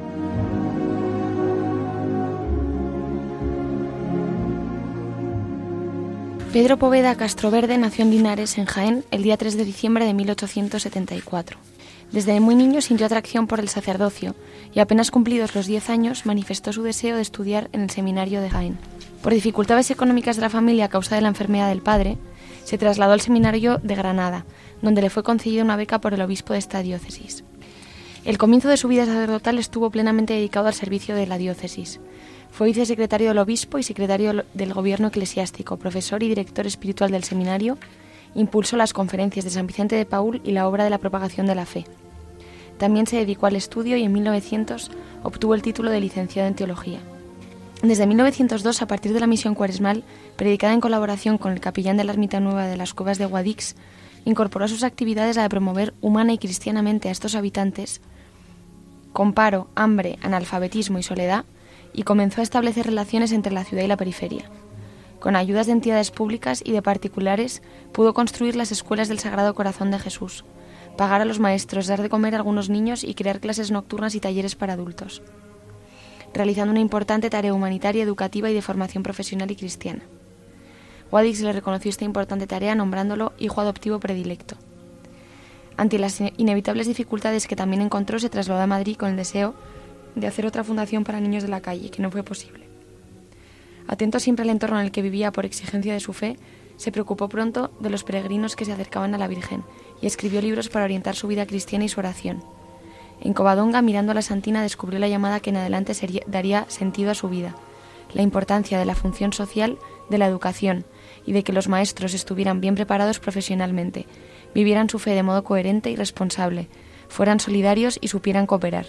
Pedro 6.54 6.78
Poveda 6.78 7.18
Castroverde 7.18 7.78
nació 7.78 8.06
en 8.06 8.12
Linares, 8.12 8.58
en 8.58 8.64
Jaén, 8.64 9.04
el 9.12 9.24
día 9.24 9.36
3 9.36 9.58
de 9.58 9.66
diciembre 9.66 10.06
de 10.06 10.14
1874. 10.14 11.58
Desde 12.14 12.40
muy 12.40 12.56
niño 12.56 12.80
sintió 12.80 13.06
atracción 13.06 13.48
por 13.48 13.60
el 13.60 13.68
sacerdocio 13.68 14.34
y 14.74 14.80
apenas 14.80 15.12
cumplidos 15.12 15.54
los 15.54 15.66
10 15.66 15.90
años 15.90 16.26
manifestó 16.26 16.72
su 16.72 16.84
deseo 16.84 17.18
de 17.18 17.22
estudiar 17.22 17.70
en 17.74 17.82
el 17.82 17.90
seminario 17.90 18.40
de 18.40 18.50
Jaén. 18.50 18.78
Por 19.22 19.34
dificultades 19.34 19.92
económicas 19.92 20.38
de 20.38 20.44
la 20.44 20.50
familia 20.50 20.86
a 20.86 20.90
causa 20.90 21.16
de 21.16 21.22
la 21.22 21.28
enfermedad 21.28 21.68
del 21.68 21.82
padre, 21.82 22.18
se 22.64 22.78
trasladó 22.78 23.14
al 23.14 23.22
seminario 23.22 23.80
de 23.84 23.96
Granada, 23.96 24.46
donde 24.82 25.02
le 25.02 25.10
fue 25.10 25.24
concedida 25.24 25.64
una 25.64 25.76
beca 25.76 26.00
por 26.00 26.14
el 26.14 26.22
obispo 26.22 26.54
de 26.54 26.60
esta 26.60 26.82
diócesis. 26.82 27.44
El 28.24 28.38
comienzo 28.38 28.70
de 28.70 28.78
su 28.78 28.88
vida 28.88 29.06
sacerdotal 29.06 29.58
estuvo 29.58 29.90
plenamente 29.90 30.34
dedicado 30.34 30.68
al 30.68 30.74
servicio 30.74 31.16
de 31.16 31.26
la 31.26 31.38
diócesis. 31.38 32.00
Fue 32.52 32.68
vicesecretario 32.68 33.30
del 33.30 33.40
obispo 33.40 33.80
y 33.80 33.84
secretario 33.84 34.44
del 34.54 34.74
gobierno 34.74 35.08
eclesiástico, 35.08 35.78
profesor 35.78 36.22
y 36.22 36.28
director 36.28 36.68
espiritual 36.68 37.12
del 37.12 37.24
seminario, 37.24 37.78
impulsó 38.36 38.78
las 38.78 38.94
conferencias 38.94 39.46
de 39.46 39.52
San 39.52 39.68
Vicente 39.68 39.96
de 39.96 40.06
Paul 40.06 40.42
y 40.44 40.52
la 40.52 40.68
obra 40.68 40.84
de 40.84 40.90
la 40.90 41.00
propagación 41.00 41.48
de 41.48 41.56
la 41.56 41.66
fe. 41.66 41.86
También 42.78 43.08
se 43.08 43.18
dedicó 43.18 43.46
al 43.46 43.56
estudio 43.56 43.98
y 43.98 44.04
en 44.04 44.12
1900 44.12 44.92
obtuvo 45.24 45.56
el 45.56 45.62
título 45.62 45.92
de 45.92 46.02
licenciado 46.02 46.48
en 46.48 46.56
teología. 46.56 47.00
Desde 47.84 48.06
1902, 48.06 48.84
a 48.84 48.88
partir 48.88 49.12
de 49.12 49.20
la 49.20 49.26
misión 49.26 49.56
cuaresmal, 49.56 50.04
predicada 50.36 50.74
en 50.74 50.82
colaboración 50.82 51.40
con 51.40 51.52
el 51.52 51.60
capellán 51.60 51.98
de 51.98 52.04
la 52.04 52.12
Ermita 52.12 52.40
Nueva 52.40 52.68
de 52.68 52.78
las 52.78 52.94
Cuevas 52.94 53.18
de 53.18 53.26
Guadix, 53.26 53.76
incorporó 54.24 54.68
sus 54.68 54.84
actividades 54.84 55.40
a 55.40 55.50
promover 55.50 55.96
humana 56.00 56.34
y 56.34 56.38
cristianamente 56.38 57.10
a 57.10 57.12
estos 57.12 57.34
habitantes 57.34 58.02
con 59.14 59.34
paro, 59.34 59.68
hambre, 59.76 60.20
analfabetismo 60.22 61.00
y 61.00 61.04
soledad, 61.04 61.44
y 61.92 62.04
comenzó 62.04 62.42
a 62.42 62.44
establecer 62.44 62.86
relaciones 62.86 63.32
entre 63.32 63.52
la 63.52 63.66
ciudad 63.66 63.84
y 63.84 63.88
la 63.88 63.98
periferia. 63.98 64.46
Con 65.20 65.36
ayudas 65.36 65.66
de 65.66 65.74
entidades 65.74 66.12
públicas 66.12 66.62
y 66.64 66.72
de 66.72 66.82
particulares, 66.82 67.62
pudo 67.92 68.14
construir 68.14 68.56
las 68.56 68.72
escuelas 68.72 69.10
del 69.10 69.20
Sagrado 69.20 69.54
Corazón 69.54 69.92
de 69.92 70.00
Jesús, 70.00 70.46
pagar 70.98 71.20
a 71.20 71.26
los 71.26 71.40
maestros, 71.40 71.88
dar 71.88 72.02
de 72.02 72.10
comer 72.10 72.36
a 72.36 72.38
algunos 72.38 72.70
niños 72.70 73.04
y 73.04 73.16
crear 73.16 73.40
clases 73.40 73.72
nocturnas 73.72 74.16
y 74.16 74.20
talleres 74.20 74.56
para 74.56 74.74
adultos, 74.74 75.22
realizando 76.34 76.72
una 76.72 76.80
importante 76.80 77.30
tarea 77.30 77.54
humanitaria, 77.54 78.04
educativa 78.04 78.50
y 78.50 78.54
de 78.54 78.62
formación 78.62 79.04
profesional 79.04 79.52
y 79.52 79.56
cristiana. 79.56 80.04
Wadix 81.12 81.42
le 81.42 81.52
reconoció 81.52 81.90
esta 81.90 82.06
importante 82.06 82.48
tarea 82.48 82.74
nombrándolo 82.74 83.34
hijo 83.38 83.60
adoptivo 83.60 84.00
predilecto. 84.00 84.56
Ante 85.78 86.00
las 86.00 86.22
inevitables 86.38 86.88
dificultades 86.88 87.48
que 87.48 87.56
también 87.56 87.82
encontró, 87.82 88.20
se 88.20 88.30
trasladó 88.30 88.62
a 88.62 88.68
Madrid 88.68 88.96
con 88.98 89.10
el 89.10 89.18
deseo 89.18 89.56
de 90.16 90.28
hacer 90.28 90.46
otra 90.46 90.64
fundación 90.64 91.04
para 91.04 91.20
niños 91.20 91.44
de 91.44 91.50
la 91.50 91.62
calle, 91.62 91.90
que 91.90 92.02
no 92.02 92.12
fue 92.12 92.24
posible. 92.24 92.68
Atento 93.88 94.20
siempre 94.20 94.44
al 94.44 94.50
entorno 94.50 94.80
en 94.80 94.86
el 94.86 94.92
que 94.92 95.02
vivía 95.02 95.32
por 95.32 95.46
exigencia 95.46 95.94
de 95.94 96.00
su 96.00 96.14
fe, 96.14 96.38
se 96.78 96.92
preocupó 96.92 97.30
pronto 97.30 97.72
de 97.80 97.90
los 97.90 98.04
peregrinos 98.04 98.56
que 98.56 98.66
se 98.66 98.72
acercaban 98.72 99.14
a 99.14 99.18
la 99.18 99.28
Virgen 99.28 99.64
y 100.02 100.08
escribió 100.08 100.42
libros 100.42 100.70
para 100.70 100.86
orientar 100.86 101.16
su 101.16 101.28
vida 101.28 101.46
cristiana 101.46 101.86
y 101.86 101.90
su 101.90 102.00
oración. 102.00 102.44
En 103.22 103.34
Covadonga, 103.34 103.82
mirando 103.82 104.12
a 104.12 104.16
la 104.16 104.24
Santina, 104.24 104.64
descubrió 104.64 105.00
la 105.00 105.08
llamada 105.08 105.40
que 105.40 105.52
en 105.52 105.58
adelante 105.58 105.94
daría 106.26 106.66
sentido 106.70 107.12
a 107.12 107.16
su 107.16 107.30
vida, 107.30 107.56
la 108.14 108.24
importancia 108.24 108.80
de 108.80 108.86
la 108.86 108.96
función 108.96 109.32
social 109.32 109.78
de 110.10 110.18
la 110.18 110.28
educación 110.28 110.86
y 111.26 111.32
de 111.32 111.44
que 111.44 111.54
los 111.54 111.68
maestros 111.68 112.14
estuvieran 112.14 112.62
bien 112.62 112.76
preparados 112.76 113.20
profesionalmente, 113.20 114.08
vivieran 114.56 114.90
su 114.90 115.00
fe 115.00 115.12
de 115.12 115.24
modo 115.24 115.44
coherente 115.44 115.92
y 115.92 115.96
responsable, 115.96 116.68
fueran 117.08 117.40
solidarios 117.40 118.00
y 118.02 118.08
supieran 118.08 118.48
cooperar. 118.48 118.88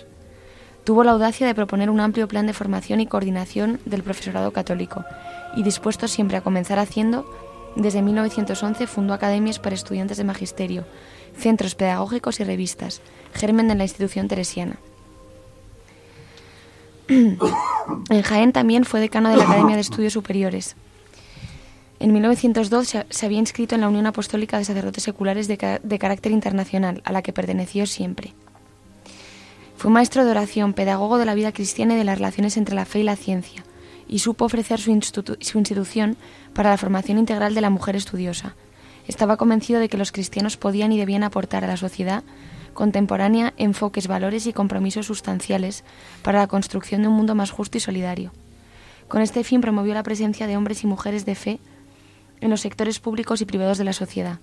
Tuvo 0.85 1.05
la 1.05 1.13
audacia 1.13 1.47
de 1.47 1.55
proponer 1.55 1.91
un 1.91 2.01
amplio 2.01 2.27
plan 2.27 2.47
de 2.47 2.55
formación 2.55 3.01
y 3.01 3.07
coordinación 3.07 3.81
del 3.85 4.03
profesorado 4.03 4.51
católico, 4.53 5.05
y 5.55 5.63
dispuesto 5.63 6.09
siempre 6.09 6.39
a 6.39 6.41
comenzar 6.41 6.79
haciendo, 6.79 7.27
desde 7.77 8.03
1911 8.03 8.87
fundó 8.87 9.15
academias 9.15 9.59
para 9.59 9.75
estudiantes 9.75 10.17
de 10.17 10.25
magisterio, 10.25 10.85
centros 11.37 11.75
pedagógicos 11.75 12.41
y 12.41 12.45
revistas, 12.45 13.01
germen 13.33 13.69
de 13.69 13.75
la 13.75 13.85
institución 13.85 14.29
teresiana. 14.29 14.77
en 17.09 18.23
Jaén 18.23 18.53
también 18.53 18.85
fue 18.85 19.01
decano 19.01 19.31
de 19.31 19.37
la 19.37 19.45
Academia 19.45 19.75
de 19.75 19.83
Estudios 19.83 20.13
Superiores, 20.13 20.77
en 22.03 22.13
1902 22.13 22.97
se, 23.11 23.27
había 23.27 23.39
inscrito 23.39 23.77
en 23.77 23.81
la 23.81 23.89
Unión 23.89 24.07
Apostólica 24.07 24.59
de 24.59 24.65
Sacerdotes 24.65 25.05
Seculares 25.05 25.47
de, 25.47 25.57
carácter 25.57 26.33
internacional, 26.33 27.01
a 27.05 27.13
la 27.13 27.23
que 27.23 27.33
perteneció 27.33 27.87
siempre. 27.87 28.35
Fue 29.77 29.89
maestro 29.89 30.25
de 30.25 30.33
oración, 30.33 30.73
pedagogo 30.73 31.17
de 31.19 31.27
la 31.27 31.35
vida 31.35 31.53
cristiana 31.53 31.95
y 31.95 31.99
de 31.99 32.03
las 32.03 32.19
relaciones 32.19 32.57
entre 32.57 32.75
la 32.75 32.87
fe 32.87 32.99
y 32.99 33.03
la 33.05 33.15
ciencia, 33.15 33.63
y 34.09 34.19
supo 34.19 34.47
ofrecer 34.47 34.81
su, 34.81 35.01
su 35.39 35.59
institución 35.59 36.17
para 36.55 36.71
la 36.71 36.77
formación 36.77 37.19
integral 37.19 37.55
de 37.55 37.61
la 37.61 37.71
mujer 37.71 37.95
estudiosa. 37.95 38.57
Estaba 39.09 39.37
convencido 39.37 39.81
de 39.81 39.89
que 39.89 39.99
los 39.99 40.13
cristianos 40.13 40.57
podían 40.57 40.93
y 40.93 40.99
debían 40.99 41.25
aportar 41.25 41.65
a 41.65 41.69
la 41.69 41.77
sociedad 41.77 42.23
contemporánea 42.73 43.53
enfoques, 43.57 44.09
valores 44.09 44.47
y 44.47 44.53
compromisos 44.53 45.07
sustanciales 45.07 45.85
para 46.23 46.39
la 46.39 46.47
construcción 46.47 47.03
de 47.03 47.09
un 47.09 47.15
mundo 47.15 47.35
más 47.35 47.51
justo 47.51 47.77
y 47.79 47.81
solidario. 47.81 48.33
Con 49.09 49.21
este 49.21 49.45
fin 49.45 49.61
promovió 49.61 49.95
la 49.95 50.03
presencia 50.03 50.47
de 50.47 50.57
hombres 50.57 50.83
y 50.83 50.87
mujeres 50.87 51.27
de 51.27 51.35
fe 51.35 51.61
en 52.41 52.51
los 52.51 52.63
sectores 52.63 52.99
públicos 52.99 53.41
y 53.41 53.45
privados 53.45 53.79
de 53.79 53.85
la 53.85 53.93
sociedad. 53.93 54.39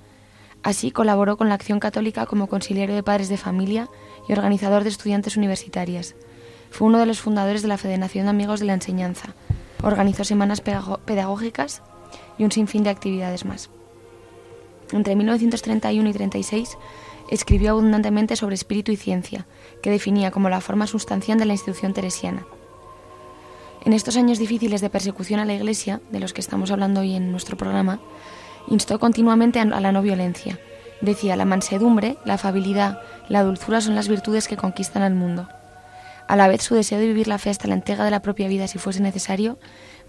Así 0.61 0.91
colaboró 0.91 1.37
con 1.37 1.49
la 1.49 1.55
Acción 1.55 1.79
Católica 1.79 2.25
como 2.25 2.47
conciliario 2.47 2.95
de 2.95 3.03
padres 3.03 3.29
de 3.29 3.37
familia 3.37 3.89
y 4.27 4.33
organizador 4.33 4.83
de 4.83 4.89
estudiantes 4.89 5.37
universitarias. 5.37 6.15
Fue 6.69 6.87
uno 6.87 6.99
de 6.99 7.05
los 7.05 7.19
fundadores 7.19 7.61
de 7.61 7.67
la 7.67 7.77
Federación 7.77 8.25
de 8.25 8.31
Amigos 8.31 8.59
de 8.59 8.67
la 8.67 8.73
Enseñanza. 8.73 9.33
Organizó 9.81 10.23
semanas 10.23 10.61
pedagógicas 10.61 11.81
y 12.37 12.43
un 12.43 12.51
sinfín 12.51 12.83
de 12.83 12.89
actividades 12.89 13.45
más. 13.45 13.69
Entre 14.91 15.15
1931 15.15 16.09
y 16.09 16.13
36 16.13 16.77
escribió 17.29 17.71
abundantemente 17.71 18.35
sobre 18.35 18.55
espíritu 18.55 18.91
y 18.91 18.97
ciencia, 18.97 19.45
que 19.83 19.91
definía 19.91 20.31
como 20.31 20.49
la 20.49 20.61
forma 20.61 20.87
sustancial 20.87 21.37
de 21.37 21.45
la 21.45 21.53
institución 21.53 21.93
teresiana. 21.93 22.45
En 23.85 23.93
estos 23.93 24.17
años 24.17 24.39
difíciles 24.39 24.81
de 24.81 24.89
persecución 24.89 25.39
a 25.39 25.45
la 25.45 25.53
Iglesia, 25.53 26.01
de 26.11 26.19
los 26.19 26.33
que 26.33 26.41
estamos 26.41 26.71
hablando 26.71 27.01
hoy 27.01 27.15
en 27.15 27.31
nuestro 27.31 27.55
programa, 27.55 27.99
instó 28.67 28.99
continuamente 28.99 29.59
a 29.59 29.65
la 29.65 29.91
no 29.91 30.01
violencia. 30.01 30.59
Decía, 31.01 31.37
la 31.37 31.45
mansedumbre, 31.45 32.17
la 32.25 32.33
afabilidad, 32.33 33.01
la 33.29 33.43
dulzura 33.43 33.79
son 33.79 33.95
las 33.95 34.09
virtudes 34.09 34.47
que 34.47 34.57
conquistan 34.57 35.03
al 35.03 35.15
mundo. 35.15 35.47
A 36.27 36.35
la 36.35 36.47
vez 36.47 36.61
su 36.61 36.75
deseo 36.75 36.99
de 36.99 37.07
vivir 37.07 37.27
la 37.27 37.37
fe 37.37 37.49
hasta 37.49 37.67
la 37.67 37.73
entrega 37.73 38.03
de 38.03 38.11
la 38.11 38.21
propia 38.21 38.47
vida 38.47 38.67
si 38.67 38.79
fuese 38.79 39.01
necesario, 39.01 39.57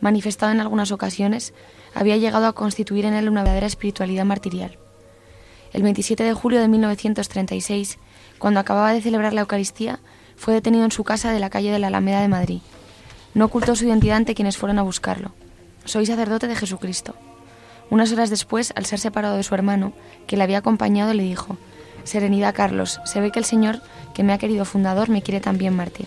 manifestado 0.01 0.53
en 0.53 0.61
algunas 0.61 0.91
ocasiones, 0.91 1.55
había 1.95 2.17
llegado 2.17 2.47
a 2.47 2.53
constituir 2.53 3.05
en 3.05 3.15
él 3.15 3.29
una 3.29 3.43
verdadera 3.43 3.67
espiritualidad 3.67 4.25
martirial. 4.25 4.79
El 5.73 5.83
27 5.83 6.25
de 6.25 6.35
julio 6.35 6.61
de 6.61 6.69
1936, 6.69 7.99
cuando 8.39 8.61
acababa 8.61 8.93
de 8.93 9.03
celebrar 9.03 9.33
la 9.33 9.43
Eucaristía, 9.43 10.01
fue 10.37 10.55
detenido 10.55 10.85
en 10.85 10.91
su 10.91 11.05
casa 11.05 11.33
de 11.33 11.41
la 11.41 11.51
calle 11.51 11.71
de 11.71 11.79
la 11.79 11.89
Alameda 11.89 12.21
de 12.21 12.29
Madrid. 12.29 12.61
No 13.35 13.45
ocultó 13.45 13.77
su 13.77 13.85
identidad 13.85 14.17
ante 14.17 14.35
quienes 14.35 14.57
fueron 14.57 14.79
a 14.79 14.83
buscarlo. 14.83 15.33
Soy 15.85 16.07
sacerdote 16.07 16.49
de 16.49 16.57
Jesucristo. 16.57 17.15
Unas 17.91 18.13
horas 18.13 18.31
después, 18.31 18.73
al 18.77 18.87
ser 18.87 18.99
separado 18.99 19.37
de 19.37 19.43
su 19.43 19.55
hermano, 19.55 19.93
que 20.27 20.37
le 20.37 20.43
había 20.43 20.59
acompañado, 20.59 21.15
le 21.15 21.23
dijo, 21.23 21.57
Serenidad, 22.05 22.55
Carlos, 22.55 23.01
se 23.05 23.21
ve 23.21 23.31
que 23.31 23.39
el 23.39 23.45
Señor, 23.45 23.81
que 24.15 24.23
me 24.23 24.33
ha 24.33 24.39
querido 24.39 24.65
fundador, 24.65 25.09
me 25.09 25.23
quiere 25.23 25.41
también 25.41 25.77
mártir. 25.77 26.07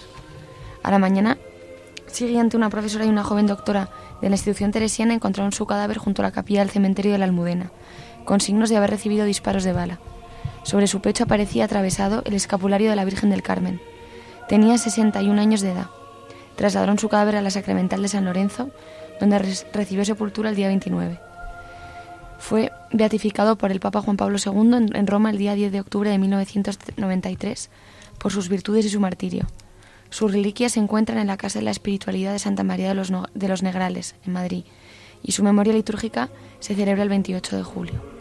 A 0.81 0.91
la 0.91 0.99
mañana 0.99 1.37
siguiente, 2.07 2.57
una 2.57 2.69
profesora 2.69 3.05
y 3.05 3.09
una 3.09 3.23
joven 3.23 3.47
doctora 3.47 3.89
de 4.21 4.29
la 4.29 4.35
institución 4.35 4.71
teresiana 4.71 5.13
encontraron 5.13 5.51
su 5.51 5.65
cadáver 5.65 5.97
junto 5.97 6.21
a 6.21 6.25
la 6.25 6.31
capilla 6.31 6.59
del 6.61 6.69
cementerio 6.69 7.11
de 7.11 7.17
la 7.17 7.25
Almudena 7.25 7.71
con 8.23 8.41
signos 8.41 8.69
de 8.69 8.77
haber 8.77 8.89
recibido 8.89 9.25
disparos 9.25 9.63
de 9.63 9.73
bala. 9.73 9.99
Sobre 10.63 10.87
su 10.87 11.01
pecho 11.01 11.25
aparecía 11.25 11.65
atravesado 11.65 12.21
el 12.25 12.33
escapulario 12.33 12.89
de 12.89 12.95
la 12.95 13.05
Virgen 13.05 13.29
del 13.29 13.43
Carmen. 13.43 13.81
Tenía 14.47 14.77
61 14.77 15.39
años 15.39 15.61
de 15.61 15.71
edad. 15.71 15.87
Trasladaron 16.55 16.99
su 16.99 17.09
cadáver 17.09 17.35
a 17.35 17.41
la 17.41 17.51
Sacramental 17.51 18.01
de 18.01 18.07
San 18.07 18.25
Lorenzo, 18.25 18.69
donde 19.19 19.39
recibió 19.73 20.05
sepultura 20.05 20.49
el 20.49 20.55
día 20.55 20.67
29. 20.67 21.19
Fue 22.39 22.71
beatificado 22.91 23.57
por 23.57 23.71
el 23.71 23.79
Papa 23.79 24.01
Juan 24.01 24.17
Pablo 24.17 24.37
II 24.43 24.89
en 24.93 25.07
Roma 25.07 25.29
el 25.29 25.37
día 25.37 25.55
10 25.55 25.71
de 25.71 25.79
octubre 25.79 26.09
de 26.09 26.17
1993 26.17 27.69
por 28.19 28.31
sus 28.31 28.49
virtudes 28.49 28.85
y 28.85 28.89
su 28.89 28.99
martirio. 28.99 29.47
Sus 30.13 30.31
reliquias 30.31 30.73
se 30.73 30.79
encuentran 30.79 31.17
en 31.17 31.25
la 31.25 31.37
Casa 31.37 31.57
de 31.57 31.65
la 31.65 31.71
Espiritualidad 31.71 32.33
de 32.33 32.37
Santa 32.37 32.61
María 32.61 32.87
de 32.87 32.93
los, 32.93 33.11
de 33.33 33.47
los 33.47 33.63
Negrales, 33.63 34.13
en 34.27 34.33
Madrid, 34.33 34.63
y 35.23 35.31
su 35.31 35.41
memoria 35.41 35.73
litúrgica 35.73 36.29
se 36.59 36.75
celebra 36.75 37.01
el 37.01 37.09
28 37.09 37.57
de 37.57 37.63
julio. 37.63 38.12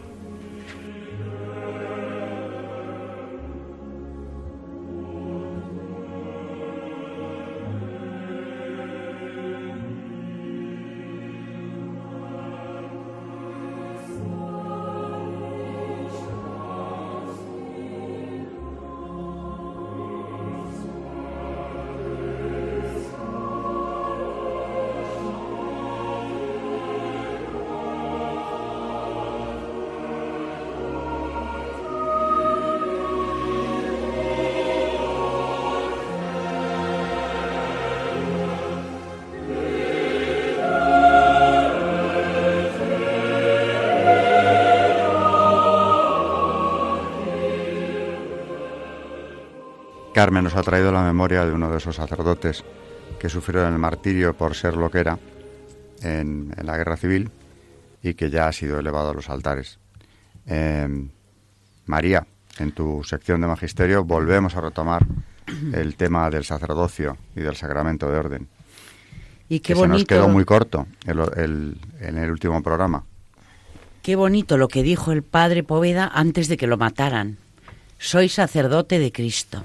Carmen 50.13 50.43
nos 50.43 50.55
ha 50.55 50.61
traído 50.61 50.91
la 50.91 51.01
memoria 51.01 51.43
de 51.43 51.51
uno 51.51 51.71
de 51.71 51.77
esos 51.77 51.95
sacerdotes 51.95 52.63
que 53.19 53.29
sufrieron 53.29 53.73
el 53.73 53.79
martirio 53.79 54.35
por 54.35 54.55
ser 54.55 54.75
lo 54.75 54.91
que 54.91 54.99
era 54.99 55.17
en, 56.01 56.53
la 56.61 56.77
guerra 56.77 56.97
civil 56.97 57.31
y 58.03 58.13
que 58.13 58.29
ya 58.29 58.47
ha 58.47 58.51
sido 58.51 58.77
elevado 58.79 59.09
a 59.09 59.13
los 59.13 59.29
altares. 59.29 59.79
Em, 60.45 61.09
María, 61.87 62.27
en 62.59 62.73
tu 62.73 63.03
sección 63.03 63.41
de 63.41 63.47
magisterio 63.47 64.03
volvemos 64.03 64.55
a 64.55 64.61
retomar 64.61 65.05
el 65.73 65.95
tema 65.95 66.29
del 66.29 66.43
sacerdocio 66.43 67.17
y 67.35 67.41
del 67.41 67.55
sacramento 67.55 68.11
de 68.11 68.17
orden. 68.17 68.47
Y 69.49 69.59
qué 69.59 69.73
que 69.73 69.73
bonito. 69.73 69.93
se 69.93 69.99
nos 69.99 70.07
quedó 70.07 70.29
muy 70.29 70.45
corto 70.45 70.85
en 71.05 72.17
el 72.17 72.31
último 72.31 72.61
programa. 72.61 73.03
Qué 74.03 74.15
bonito 74.15 74.57
lo 74.57 74.67
que 74.67 74.83
dijo 74.83 75.11
el 75.11 75.23
padre 75.23 75.63
Poveda 75.63 76.11
antes 76.13 76.47
de 76.49 76.57
que 76.57 76.67
lo 76.67 76.77
mataran. 76.77 77.37
Soy 77.97 78.29
sacerdote 78.29 78.99
de 78.99 79.11
Cristo. 79.11 79.63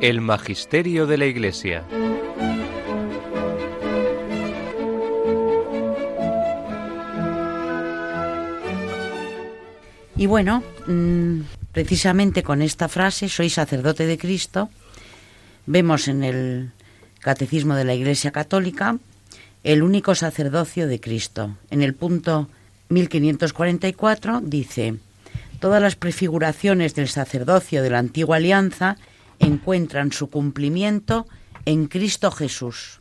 El 0.00 0.22
Magisterio 0.22 1.06
de 1.06 1.18
la 1.18 1.26
Iglesia. 1.26 1.84
Y 10.16 10.24
bueno, 10.24 10.62
mm, 10.86 11.40
precisamente 11.72 12.42
con 12.42 12.62
esta 12.62 12.88
frase, 12.88 13.28
soy 13.28 13.50
sacerdote 13.50 14.06
de 14.06 14.16
Cristo, 14.16 14.70
vemos 15.66 16.08
en 16.08 16.24
el 16.24 16.70
Catecismo 17.20 17.74
de 17.74 17.84
la 17.84 17.94
Iglesia 17.94 18.30
Católica 18.30 18.96
el 19.64 19.82
único 19.82 20.14
sacerdocio 20.14 20.86
de 20.88 20.98
Cristo. 20.98 21.56
En 21.70 21.82
el 21.82 21.92
punto 21.92 22.48
1544 22.88 24.40
dice, 24.40 24.94
todas 25.58 25.82
las 25.82 25.96
prefiguraciones 25.96 26.94
del 26.94 27.08
sacerdocio 27.08 27.82
de 27.82 27.90
la 27.90 27.98
antigua 27.98 28.36
alianza 28.36 28.96
encuentran 29.40 30.12
su 30.12 30.30
cumplimiento 30.30 31.26
en 31.64 31.86
Cristo 31.86 32.30
Jesús, 32.30 33.00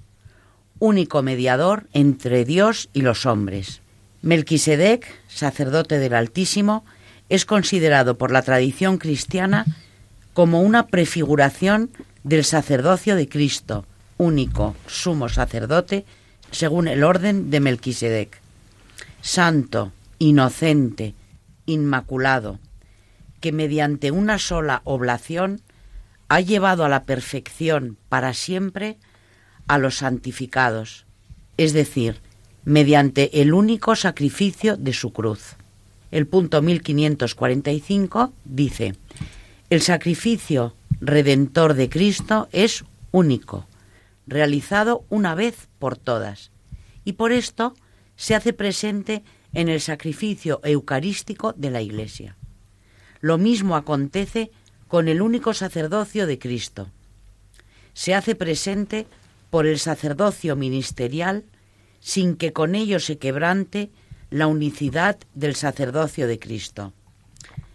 único 0.80 1.22
mediador 1.22 1.88
entre 1.94 2.46
Dios 2.46 2.90
y 2.94 3.02
los 3.02 3.26
hombres. 3.26 3.82
Melquisedec, 4.22 5.06
sacerdote 5.28 6.00
del 6.00 6.14
Altísimo, 6.14 6.84
es 7.30 7.46
considerado 7.46 8.18
por 8.18 8.32
la 8.32 8.42
tradición 8.42 8.98
cristiana 8.98 9.66
como 10.34 10.62
una 10.62 10.88
prefiguración 10.88 11.92
del 12.24 12.44
sacerdocio 12.44 13.16
de 13.16 13.30
Cristo, 13.30 13.86
único 14.18 14.76
sumo 14.88 15.30
sacerdote 15.30 16.06
según 16.52 16.88
el 16.88 17.04
orden 17.04 17.52
de 17.52 17.60
Melquisedec. 17.60 18.42
Santo, 19.22 19.92
inocente, 20.18 21.14
inmaculado, 21.66 22.60
que 23.40 23.52
mediante 23.52 24.12
una 24.12 24.40
sola 24.40 24.82
oblación 24.84 25.62
ha 26.30 26.40
llevado 26.40 26.86
a 26.86 26.90
la 26.90 27.04
perfección 27.04 27.98
para 28.08 28.34
siempre 28.34 28.98
a 29.68 29.78
los 29.78 29.98
santificados, 29.98 31.06
es 31.58 31.74
decir, 31.74 32.22
mediante 32.64 33.42
el 33.42 33.54
único 33.54 33.96
sacrificio 33.96 34.78
de 34.78 34.94
su 34.94 35.12
cruz. 35.12 35.56
El 36.12 36.28
punto 36.28 36.62
1545 36.62 38.32
dice, 38.46 38.96
el 39.70 39.82
sacrificio 39.82 40.76
redentor 41.02 41.74
de 41.74 41.90
Cristo 41.90 42.48
es 42.52 42.86
único, 43.12 43.68
realizado 44.28 45.06
una 45.10 45.36
vez 45.36 45.68
por 45.80 45.98
todas, 45.98 46.52
y 47.06 47.14
por 47.14 47.32
esto 47.32 47.74
se 48.16 48.36
hace 48.36 48.54
presente 48.54 49.24
en 49.54 49.70
el 49.70 49.82
sacrificio 49.82 50.62
eucarístico 50.64 51.54
de 51.54 51.72
la 51.72 51.82
Iglesia. 51.82 52.36
Lo 53.22 53.38
mismo 53.38 53.76
acontece 53.76 54.52
con 54.90 55.08
el 55.08 55.22
único 55.22 55.54
sacerdocio 55.54 56.28
de 56.28 56.40
Cristo. 56.40 56.90
Se 57.94 58.16
hace 58.16 58.36
presente 58.36 59.06
por 59.52 59.68
el 59.68 59.80
sacerdocio 59.80 60.56
ministerial 60.56 61.46
sin 62.02 62.36
que 62.36 62.54
con 62.54 62.74
ello 62.76 63.00
se 63.00 63.18
quebrante 63.18 63.92
la 64.32 64.48
unicidad 64.48 65.18
del 65.36 65.56
sacerdocio 65.56 66.28
de 66.28 66.40
Cristo. 66.40 66.92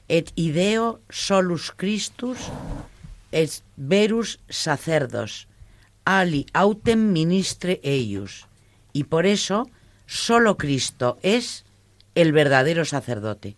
Et 0.08 0.32
ideo 0.34 1.00
solus 1.08 1.70
Christus 1.70 2.38
et 3.32 3.62
verus 3.76 4.40
sacerdos, 4.48 5.46
ali 6.04 6.46
autem 6.52 7.12
ministre 7.12 7.80
eius. 7.82 8.46
Y 8.92 9.04
por 9.04 9.24
eso 9.24 9.70
solo 10.06 10.56
Cristo 10.56 11.18
es 11.22 11.64
el 12.14 12.32
verdadero 12.32 12.84
sacerdote. 12.84 13.56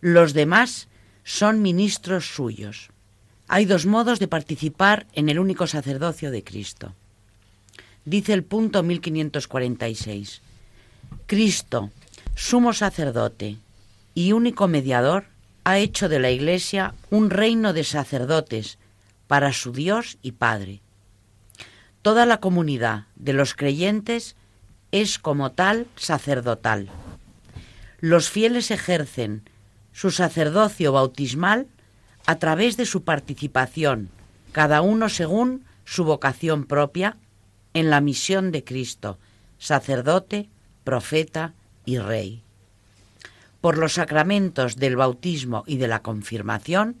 Los 0.00 0.32
demás 0.32 0.88
son 1.22 1.62
ministros 1.62 2.34
suyos. 2.34 2.93
Hay 3.48 3.66
dos 3.66 3.86
modos 3.86 4.18
de 4.18 4.28
participar 4.28 5.06
en 5.12 5.28
el 5.28 5.38
único 5.38 5.66
sacerdocio 5.66 6.30
de 6.30 6.42
Cristo. 6.42 6.94
Dice 8.04 8.32
el 8.32 8.42
punto 8.42 8.82
1546. 8.82 10.40
Cristo, 11.26 11.90
sumo 12.34 12.72
sacerdote 12.72 13.58
y 14.14 14.32
único 14.32 14.68
mediador, 14.68 15.26
ha 15.64 15.78
hecho 15.78 16.08
de 16.08 16.18
la 16.18 16.30
Iglesia 16.30 16.94
un 17.10 17.30
reino 17.30 17.72
de 17.72 17.84
sacerdotes 17.84 18.78
para 19.26 19.52
su 19.52 19.72
Dios 19.72 20.18
y 20.22 20.32
Padre. 20.32 20.80
Toda 22.02 22.26
la 22.26 22.38
comunidad 22.38 23.06
de 23.16 23.32
los 23.32 23.54
creyentes 23.54 24.36
es 24.92 25.18
como 25.18 25.52
tal 25.52 25.86
sacerdotal. 25.96 26.90
Los 28.00 28.28
fieles 28.28 28.70
ejercen 28.70 29.48
su 29.92 30.10
sacerdocio 30.10 30.92
bautismal 30.92 31.66
a 32.26 32.38
través 32.38 32.76
de 32.76 32.86
su 32.86 33.04
participación, 33.04 34.10
cada 34.52 34.80
uno 34.80 35.08
según 35.08 35.64
su 35.84 36.04
vocación 36.04 36.64
propia, 36.64 37.16
en 37.74 37.90
la 37.90 38.00
misión 38.00 38.52
de 38.52 38.64
Cristo, 38.64 39.18
sacerdote, 39.58 40.48
profeta 40.84 41.54
y 41.84 41.98
rey. 41.98 42.42
Por 43.60 43.78
los 43.78 43.94
sacramentos 43.94 44.76
del 44.76 44.96
bautismo 44.96 45.64
y 45.66 45.78
de 45.78 45.88
la 45.88 46.02
confirmación, 46.02 46.96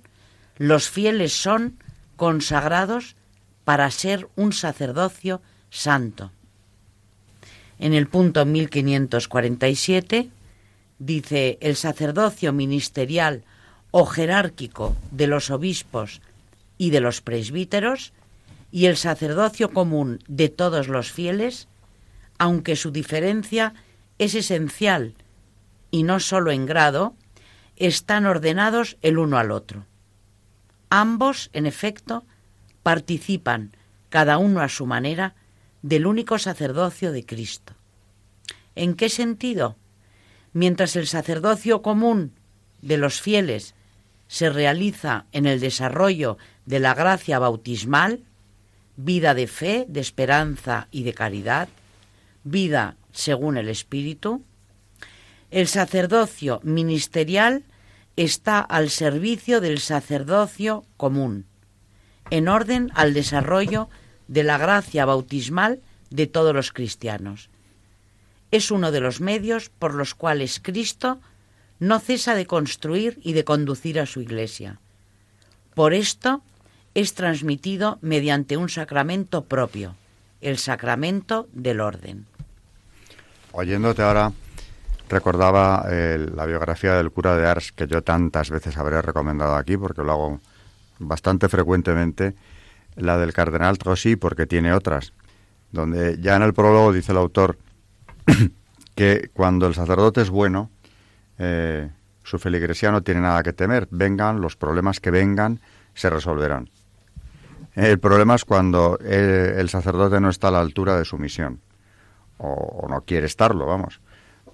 los 0.56 0.88
fieles 0.88 1.32
son 1.32 1.78
consagrados 2.16 3.16
para 3.64 3.90
ser 3.90 4.28
un 4.36 4.52
sacerdocio 4.52 5.42
santo. 5.70 6.32
En 7.78 7.92
el 7.92 8.06
punto 8.06 8.44
1547 8.44 10.30
dice 10.98 11.58
el 11.60 11.76
sacerdocio 11.76 12.52
ministerial 12.52 13.44
o 13.96 14.06
jerárquico 14.06 14.96
de 15.12 15.28
los 15.28 15.50
obispos 15.52 16.20
y 16.78 16.90
de 16.90 16.98
los 16.98 17.20
presbíteros 17.20 18.12
y 18.72 18.86
el 18.86 18.96
sacerdocio 18.96 19.72
común 19.72 20.18
de 20.26 20.48
todos 20.48 20.88
los 20.88 21.12
fieles, 21.12 21.68
aunque 22.36 22.74
su 22.74 22.90
diferencia 22.90 23.72
es 24.18 24.34
esencial 24.34 25.14
y 25.92 26.02
no 26.02 26.18
sólo 26.18 26.50
en 26.50 26.66
grado, 26.66 27.14
están 27.76 28.26
ordenados 28.26 28.96
el 29.00 29.16
uno 29.16 29.38
al 29.38 29.52
otro. 29.52 29.86
Ambos, 30.90 31.50
en 31.52 31.64
efecto, 31.64 32.24
participan, 32.82 33.76
cada 34.08 34.38
uno 34.38 34.60
a 34.60 34.68
su 34.68 34.86
manera, 34.86 35.36
del 35.82 36.06
único 36.06 36.40
sacerdocio 36.40 37.12
de 37.12 37.24
Cristo. 37.24 37.74
¿En 38.74 38.94
qué 38.94 39.08
sentido? 39.08 39.76
Mientras 40.52 40.96
el 40.96 41.06
sacerdocio 41.06 41.80
común 41.80 42.32
de 42.82 42.96
los 42.96 43.20
fieles 43.20 43.76
se 44.28 44.50
realiza 44.50 45.26
en 45.32 45.46
el 45.46 45.60
desarrollo 45.60 46.38
de 46.66 46.80
la 46.80 46.94
gracia 46.94 47.38
bautismal, 47.38 48.20
vida 48.96 49.34
de 49.34 49.46
fe, 49.46 49.86
de 49.88 50.00
esperanza 50.00 50.88
y 50.90 51.02
de 51.02 51.14
caridad, 51.14 51.68
vida 52.42 52.96
según 53.12 53.56
el 53.56 53.68
Espíritu, 53.68 54.42
el 55.50 55.68
sacerdocio 55.68 56.60
ministerial 56.64 57.64
está 58.16 58.60
al 58.60 58.90
servicio 58.90 59.60
del 59.60 59.78
sacerdocio 59.78 60.84
común, 60.96 61.46
en 62.30 62.48
orden 62.48 62.90
al 62.94 63.14
desarrollo 63.14 63.88
de 64.28 64.42
la 64.42 64.58
gracia 64.58 65.04
bautismal 65.04 65.80
de 66.10 66.26
todos 66.26 66.54
los 66.54 66.72
cristianos. 66.72 67.50
Es 68.50 68.70
uno 68.70 68.92
de 68.92 69.00
los 69.00 69.20
medios 69.20 69.68
por 69.68 69.94
los 69.94 70.14
cuales 70.14 70.60
Cristo 70.60 71.20
no 71.78 71.98
cesa 72.00 72.34
de 72.34 72.46
construir 72.46 73.18
y 73.22 73.32
de 73.32 73.44
conducir 73.44 74.00
a 74.00 74.06
su 74.06 74.20
Iglesia. 74.20 74.80
Por 75.74 75.94
esto 75.94 76.42
es 76.94 77.14
transmitido 77.14 77.98
mediante 78.00 78.56
un 78.56 78.68
sacramento 78.68 79.44
propio, 79.44 79.96
el 80.40 80.58
sacramento 80.58 81.48
del 81.52 81.80
orden. 81.80 82.26
Oyéndote 83.52 84.02
ahora, 84.02 84.32
recordaba 85.08 85.86
eh, 85.90 86.26
la 86.34 86.46
biografía 86.46 86.94
del 86.94 87.10
cura 87.10 87.36
de 87.36 87.46
Ars, 87.46 87.72
que 87.72 87.86
yo 87.86 88.02
tantas 88.02 88.50
veces 88.50 88.76
habré 88.76 89.02
recomendado 89.02 89.56
aquí, 89.56 89.76
porque 89.76 90.02
lo 90.02 90.12
hago 90.12 90.40
bastante 90.98 91.48
frecuentemente, 91.48 92.34
la 92.96 93.18
del 93.18 93.32
cardenal 93.32 93.78
Trossi, 93.78 94.16
porque 94.16 94.46
tiene 94.46 94.72
otras, 94.72 95.12
donde 95.72 96.18
ya 96.20 96.36
en 96.36 96.42
el 96.42 96.54
prólogo 96.54 96.92
dice 96.92 97.12
el 97.12 97.18
autor 97.18 97.58
que 98.94 99.30
cuando 99.32 99.66
el 99.66 99.74
sacerdote 99.74 100.22
es 100.22 100.30
bueno, 100.30 100.70
eh, 101.38 101.90
su 102.22 102.38
feligresía 102.38 102.90
no 102.90 103.02
tiene 103.02 103.20
nada 103.20 103.42
que 103.42 103.52
temer. 103.52 103.86
Vengan, 103.90 104.40
los 104.40 104.56
problemas 104.56 105.00
que 105.00 105.10
vengan, 105.10 105.60
se 105.94 106.10
resolverán. 106.10 106.68
El 107.74 107.98
problema 107.98 108.36
es 108.36 108.44
cuando 108.44 108.98
el, 109.00 109.68
sacerdote 109.68 110.20
no 110.20 110.30
está 110.30 110.48
a 110.48 110.52
la 110.52 110.60
altura 110.60 110.96
de 110.96 111.04
su 111.04 111.18
misión, 111.18 111.60
o, 112.38 112.86
no 112.88 113.02
quiere 113.02 113.26
estarlo, 113.26 113.66
vamos. 113.66 114.00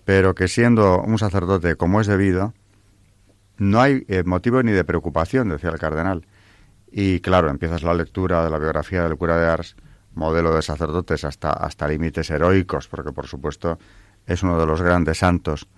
Pero 0.04 0.34
que 0.34 0.48
siendo 0.48 1.02
un 1.02 1.18
sacerdote 1.18 1.76
como 1.76 2.00
es 2.00 2.06
debido, 2.06 2.54
no 3.58 3.80
hay 3.80 4.04
eh, 4.08 4.22
motivo 4.24 4.62
ni 4.62 4.72
de 4.72 4.84
preocupación, 4.84 5.50
decía 5.50 5.70
el 5.70 5.78
cardenal. 5.78 6.26
Y 6.90 7.20
claro, 7.20 7.50
empiezas 7.50 7.82
la 7.82 7.94
lectura 7.94 8.42
de 8.42 8.50
la 8.50 8.58
biografía 8.58 9.02
del 9.02 9.18
cura 9.18 9.36
de 9.36 9.46
Ars, 9.46 9.76
modelo 10.14 10.54
de 10.54 10.62
sacerdotes 10.62 11.24
hasta, 11.24 11.50
hasta 11.50 11.86
límites 11.86 12.30
heroicos, 12.30 12.88
porque 12.88 13.12
por 13.12 13.26
supuesto 13.26 13.78
es 14.26 14.42
uno 14.42 14.58
de 14.58 14.66
los 14.66 14.80
grandes 14.80 15.18
santos 15.18 15.68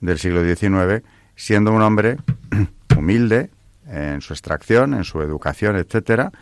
del 0.00 0.18
siglo 0.18 0.42
XIX, 0.44 1.04
siendo 1.36 1.72
un 1.72 1.82
hombre 1.82 2.16
humilde 2.96 3.50
en 3.86 4.20
su 4.20 4.32
extracción, 4.32 4.94
en 4.94 5.04
su 5.04 5.20
educación, 5.22 5.76
etcétera, 5.76 6.32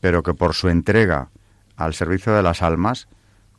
pero 0.00 0.22
que 0.22 0.34
por 0.34 0.54
su 0.54 0.68
entrega 0.68 1.28
al 1.76 1.94
servicio 1.94 2.34
de 2.34 2.42
las 2.42 2.62
almas 2.62 3.08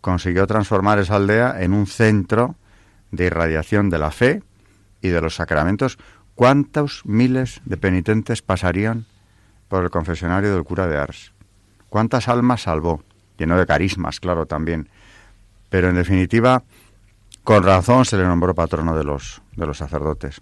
consiguió 0.02 0.46
transformar 0.48 1.00
esa 1.00 1.16
aldea 1.16 1.62
en 1.62 1.74
un 1.74 1.88
centro 1.88 2.56
de 3.12 3.26
irradiación 3.26 3.90
de 3.90 4.00
la 4.00 4.12
fe 4.12 4.44
y 5.02 5.10
de 5.10 5.22
los 5.22 5.36
sacramentos. 5.36 5.98
¿Cuántos 6.36 7.06
miles 7.06 7.62
de 7.66 7.78
penitentes 7.78 8.42
pasarían 8.42 9.06
por 9.68 9.84
el 9.84 9.90
confesionario 9.90 10.54
del 10.54 10.64
cura 10.64 10.88
de 10.88 10.98
Ars? 10.98 11.32
¿Cuántas 11.90 12.28
almas 12.28 12.64
salvó? 12.64 13.04
Lleno 13.38 13.58
de 13.58 13.66
carismas, 13.66 14.20
claro, 14.20 14.46
también. 14.46 14.90
Pero 15.70 15.90
en 15.90 15.96
definitiva, 15.96 16.64
con 17.44 17.64
razón 17.64 18.06
se 18.06 18.18
le 18.18 18.24
nombró 18.24 18.56
patrono 18.56 18.96
de 18.96 19.04
los, 19.04 19.42
de 19.56 19.66
los 19.66 19.78
sacerdotes, 19.78 20.42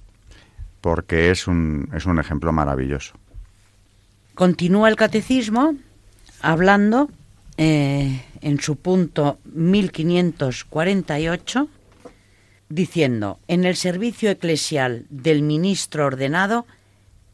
porque 0.81 1.31
es 1.31 1.47
un, 1.47 1.89
es 1.93 2.05
un 2.05 2.19
ejemplo 2.19 2.51
maravilloso. 2.51 3.15
Continúa 4.35 4.89
el 4.89 4.95
catecismo 4.95 5.75
hablando 6.41 7.09
eh, 7.57 8.23
en 8.41 8.59
su 8.59 8.75
punto 8.77 9.39
1548, 9.45 11.67
diciendo, 12.69 13.39
en 13.47 13.65
el 13.65 13.75
servicio 13.75 14.29
eclesial 14.29 15.05
del 15.09 15.41
ministro 15.43 16.05
ordenado 16.05 16.65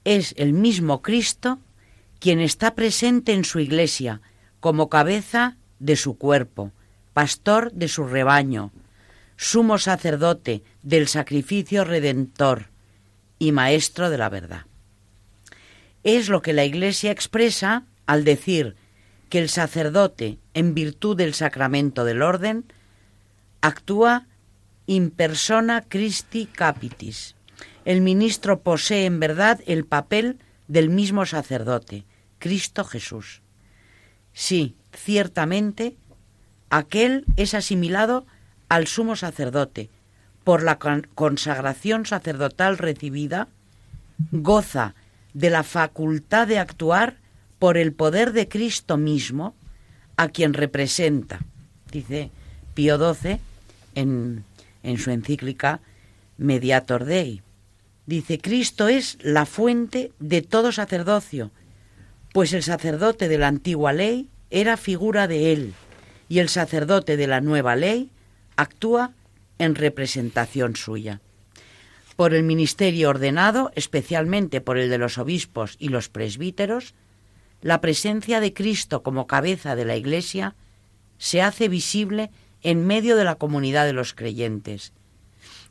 es 0.03 0.33
el 0.37 0.53
mismo 0.53 1.01
Cristo 1.01 1.59
quien 2.19 2.39
está 2.39 2.73
presente 2.73 3.33
en 3.33 3.43
su 3.43 3.59
iglesia 3.59 4.21
como 4.59 4.89
cabeza 4.89 5.55
de 5.79 5.95
su 5.95 6.17
cuerpo, 6.17 6.71
pastor 7.13 7.71
de 7.73 7.87
su 7.87 8.05
rebaño, 8.05 8.71
sumo 9.37 9.77
sacerdote 9.77 10.63
del 10.81 11.07
sacrificio 11.07 11.85
redentor 11.85 12.65
y 13.39 13.51
maestro 13.51 14.09
de 14.09 14.17
la 14.17 14.29
verdad. 14.29 14.65
Es 16.03 16.27
lo 16.27 16.41
que 16.41 16.53
la 16.53 16.65
Iglesia 16.65 17.11
expresa 17.11 17.85
al 18.07 18.23
decir 18.23 18.75
que 19.29 19.39
el 19.39 19.49
sacerdote, 19.49 20.39
en 20.53 20.73
virtud 20.73 21.15
del 21.15 21.33
sacramento 21.33 22.03
del 22.03 22.21
orden, 22.21 22.65
actúa 23.61 24.25
in 24.85 25.11
persona 25.11 25.83
Christi 25.87 26.45
Capitis. 26.45 27.35
El 27.85 28.01
ministro 28.01 28.61
posee 28.61 29.05
en 29.05 29.19
verdad 29.19 29.59
el 29.67 29.85
papel 29.85 30.39
del 30.67 30.89
mismo 30.89 31.25
sacerdote, 31.25 32.05
Cristo 32.39 32.83
Jesús. 32.83 33.41
Sí, 34.33 34.75
ciertamente, 34.93 35.97
aquel 36.69 37.25
es 37.35 37.53
asimilado 37.53 38.25
al 38.69 38.87
sumo 38.87 39.15
sacerdote, 39.15 39.89
por 40.43 40.63
la 40.63 40.79
consagración 40.79 42.05
sacerdotal 42.05 42.77
recibida, 42.77 43.47
goza 44.31 44.95
de 45.33 45.49
la 45.49 45.63
facultad 45.63 46.47
de 46.47 46.59
actuar 46.59 47.17
por 47.59 47.77
el 47.77 47.93
poder 47.93 48.31
de 48.33 48.47
Cristo 48.47 48.97
mismo, 48.97 49.55
a 50.15 50.29
quien 50.29 50.53
representa, 50.53 51.39
dice 51.91 52.31
Pío 52.73 52.97
XII 53.13 53.39
en, 53.95 54.43
en 54.83 54.97
su 54.97 55.11
encíclica 55.11 55.81
Mediator 56.37 57.05
Dei. 57.05 57.41
Dice, 58.05 58.39
Cristo 58.39 58.87
es 58.87 59.17
la 59.21 59.45
fuente 59.45 60.11
de 60.19 60.41
todo 60.41 60.71
sacerdocio, 60.71 61.51
pues 62.31 62.53
el 62.53 62.63
sacerdote 62.63 63.27
de 63.27 63.37
la 63.37 63.47
antigua 63.47 63.91
ley 63.91 64.29
era 64.49 64.77
figura 64.77 65.27
de 65.27 65.51
él, 65.51 65.73
y 66.29 66.39
el 66.39 66.49
sacerdote 66.49 67.17
de 67.17 67.27
la 67.27 67.41
nueva 67.41 67.75
ley 67.75 68.11
actúa 68.57 69.13
en 69.57 69.75
representación 69.75 70.75
suya. 70.75 71.21
por 72.17 72.33
el 72.33 72.41
ministerio 72.41 73.09
ordenado, 73.09 73.71
especialmente 73.75 74.59
por 74.59 74.79
el 74.79 74.89
de 74.89 74.97
los 74.97 75.19
obispos 75.19 75.75
y 75.77 75.89
los 75.89 76.09
presbíteros, 76.09 76.95
la 77.61 77.79
presencia 77.79 78.39
de 78.39 78.53
Cristo 78.53 79.03
como 79.03 79.27
cabeza 79.27 79.75
de 79.75 79.85
la 79.85 79.95
Iglesia 79.95 80.55
se 81.19 81.43
hace 81.43 81.69
visible 81.69 82.31
en 82.63 82.87
medio 82.87 83.17
de 83.17 83.23
la 83.23 83.35
comunidad 83.35 83.85
de 83.85 83.93
los 83.93 84.15
creyentes. 84.15 84.93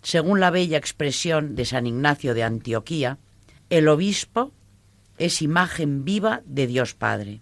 Según 0.02 0.38
la 0.38 0.50
bella 0.50 0.78
expresión 0.78 1.56
de 1.56 1.64
San 1.64 1.86
Ignacio 1.86 2.32
de 2.32 2.44
Antioquía, 2.44 3.18
el 3.68 3.88
obispo 3.88 4.52
es 5.18 5.42
imagen 5.42 6.04
viva 6.04 6.42
de 6.44 6.68
Dios 6.68 6.94
Padre. 6.94 7.40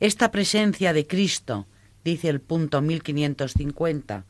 Esta 0.00 0.30
presencia 0.30 0.94
de 0.94 1.06
Cristo, 1.06 1.66
dice 2.04 2.30
el 2.30 2.40
punto 2.40 2.80
1550, 2.80 4.24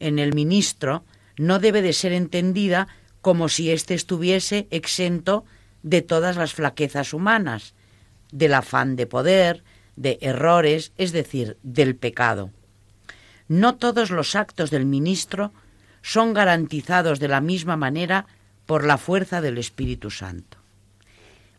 en 0.00 0.18
el 0.18 0.34
ministro 0.34 1.04
no 1.36 1.58
debe 1.58 1.82
de 1.82 1.92
ser 1.92 2.12
entendida 2.12 2.88
como 3.20 3.48
si 3.48 3.70
éste 3.70 3.94
estuviese 3.94 4.66
exento 4.70 5.44
de 5.82 6.02
todas 6.02 6.36
las 6.36 6.54
flaquezas 6.54 7.12
humanas, 7.12 7.74
del 8.32 8.54
afán 8.54 8.96
de 8.96 9.06
poder, 9.06 9.64
de 9.96 10.18
errores, 10.20 10.92
es 10.96 11.12
decir, 11.12 11.56
del 11.62 11.96
pecado. 11.96 12.50
No 13.48 13.76
todos 13.76 14.10
los 14.10 14.34
actos 14.34 14.70
del 14.70 14.86
ministro 14.86 15.52
son 16.02 16.34
garantizados 16.34 17.18
de 17.18 17.28
la 17.28 17.40
misma 17.40 17.76
manera 17.76 18.26
por 18.66 18.84
la 18.84 18.98
fuerza 18.98 19.40
del 19.40 19.58
Espíritu 19.58 20.10
Santo. 20.10 20.58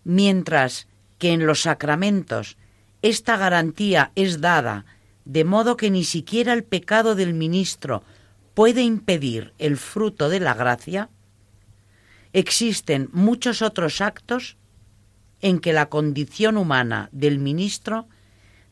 Mientras 0.04 0.88
que 1.18 1.32
en 1.32 1.46
los 1.46 1.62
sacramentos 1.62 2.58
esta 3.02 3.38
garantía 3.38 4.12
es 4.16 4.42
dada 4.42 4.86
de 5.26 5.44
modo 5.44 5.76
que 5.76 5.92
ni 5.92 6.04
siquiera 6.04 6.54
el 6.54 6.64
pecado 6.64 7.16
del 7.16 7.34
ministro 7.34 8.04
puede 8.58 8.82
impedir 8.82 9.54
el 9.60 9.78
fruto 9.78 10.30
de 10.30 10.40
la 10.40 10.56
gracia, 10.56 11.12
existen 12.34 13.08
muchos 13.14 13.62
otros 13.62 14.02
actos 14.02 14.58
en 15.42 15.60
que 15.60 15.74
la 15.74 15.90
condición 15.90 16.58
humana 16.58 17.10
del 17.12 17.38
ministro 17.38 18.08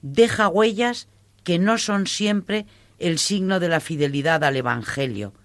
deja 0.01 0.47
huellas 0.47 1.07
que 1.43 1.59
no 1.59 1.77
son 1.77 2.07
siempre 2.07 2.65
el 2.97 3.19
signo 3.19 3.59
de 3.59 3.69
la 3.69 3.79
fidelidad 3.79 4.43
al 4.43 4.55
Evangelio 4.55 5.35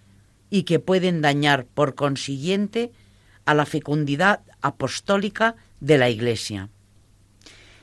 y 0.48 0.62
que 0.62 0.78
pueden 0.78 1.20
dañar, 1.20 1.66
por 1.66 1.94
consiguiente, 1.94 2.92
a 3.44 3.52
la 3.52 3.66
fecundidad 3.66 4.40
apostólica 4.62 5.56
de 5.80 5.98
la 5.98 6.08
Iglesia. 6.08 6.70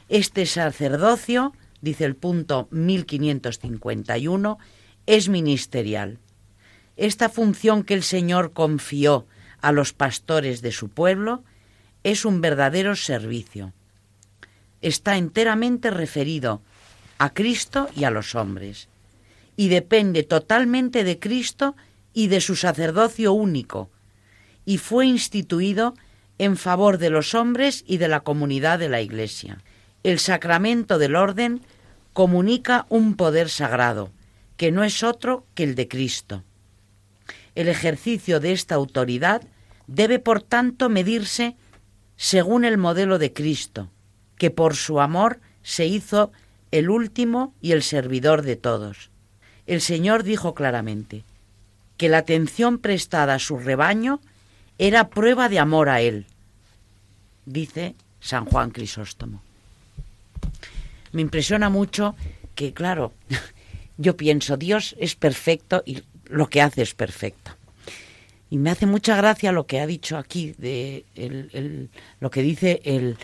Este 0.09 0.47
sacerdocio, 0.47 1.53
dice 1.81 2.05
el 2.05 2.15
punto 2.15 2.67
1551, 2.71 4.57
es 5.05 5.29
ministerial. 5.29 6.17
Esta 6.97 7.29
función 7.29 7.83
que 7.83 7.93
el 7.93 8.03
Señor 8.03 8.53
confió 8.53 9.27
a 9.61 9.71
los 9.71 9.93
pastores 9.93 10.61
de 10.61 10.71
su 10.71 10.89
pueblo 10.89 11.43
es 12.03 12.25
un 12.25 12.41
verdadero 12.41 12.95
servicio. 12.95 13.73
Está 14.81 15.17
enteramente 15.17 15.91
referido 15.91 16.61
a 17.19 17.33
Cristo 17.33 17.89
y 17.95 18.03
a 18.03 18.11
los 18.11 18.35
hombres, 18.35 18.89
y 19.55 19.69
depende 19.69 20.23
totalmente 20.23 21.03
de 21.03 21.19
Cristo 21.19 21.75
y 22.13 22.27
de 22.27 22.41
su 22.41 22.55
sacerdocio 22.55 23.33
único, 23.33 23.89
y 24.65 24.77
fue 24.79 25.05
instituido 25.05 25.93
en 26.39 26.57
favor 26.57 26.97
de 26.97 27.09
los 27.09 27.33
hombres 27.35 27.83
y 27.87 27.97
de 27.97 28.07
la 28.07 28.21
comunidad 28.21 28.79
de 28.79 28.89
la 28.89 29.01
Iglesia. 29.01 29.59
El 30.03 30.19
sacramento 30.19 30.97
del 30.97 31.15
orden 31.15 31.61
comunica 32.13 32.85
un 32.89 33.15
poder 33.15 33.49
sagrado, 33.49 34.11
que 34.57 34.71
no 34.71 34.83
es 34.83 35.03
otro 35.03 35.45
que 35.53 35.63
el 35.63 35.75
de 35.75 35.87
Cristo. 35.87 36.43
El 37.57 37.69
ejercicio 37.69 38.39
de 38.39 38.51
esta 38.51 38.75
autoridad 38.75 39.41
debe, 39.87 40.19
por 40.19 40.43
tanto, 40.43 40.89
medirse 40.89 41.55
según 42.15 42.65
el 42.65 42.77
modelo 42.77 43.17
de 43.17 43.33
Cristo, 43.33 43.89
que 44.37 44.51
por 44.51 44.75
su 44.75 45.01
amor 45.01 45.39
se 45.63 45.87
hizo 45.87 46.31
el 46.69 46.91
último 46.91 47.55
y 47.59 47.71
el 47.71 47.81
servidor 47.81 48.43
de 48.43 48.57
todos. 48.57 49.09
El 49.65 49.81
Señor 49.81 50.21
dijo 50.21 50.53
claramente 50.53 51.23
que 51.97 52.09
la 52.09 52.19
atención 52.19 52.77
prestada 52.77 53.33
a 53.33 53.39
su 53.39 53.57
rebaño 53.57 54.19
era 54.77 55.09
prueba 55.09 55.49
de 55.49 55.57
amor 55.57 55.89
a 55.89 55.99
Él, 56.01 56.27
dice 57.47 57.95
San 58.19 58.45
Juan 58.45 58.69
Crisóstomo. 58.69 59.41
Me 61.11 61.23
impresiona 61.23 61.69
mucho 61.69 62.15
que, 62.53 62.71
claro, 62.71 63.13
yo 63.97 64.15
pienso, 64.15 64.57
Dios 64.57 64.95
es 64.99 65.15
perfecto 65.15 65.81
y 65.87 66.03
lo 66.29 66.49
que 66.49 66.61
hace 66.61 66.81
es 66.81 66.93
perfecto. 66.93 67.57
Y 68.49 68.57
me 68.57 68.69
hace 68.69 68.85
mucha 68.85 69.15
gracia 69.17 69.51
lo 69.51 69.67
que 69.67 69.79
ha 69.81 69.87
dicho 69.87 70.17
aquí, 70.17 70.53
de 70.57 71.05
lo 72.19 72.31
que 72.31 72.41
dice 72.41 72.81
el 72.85 73.17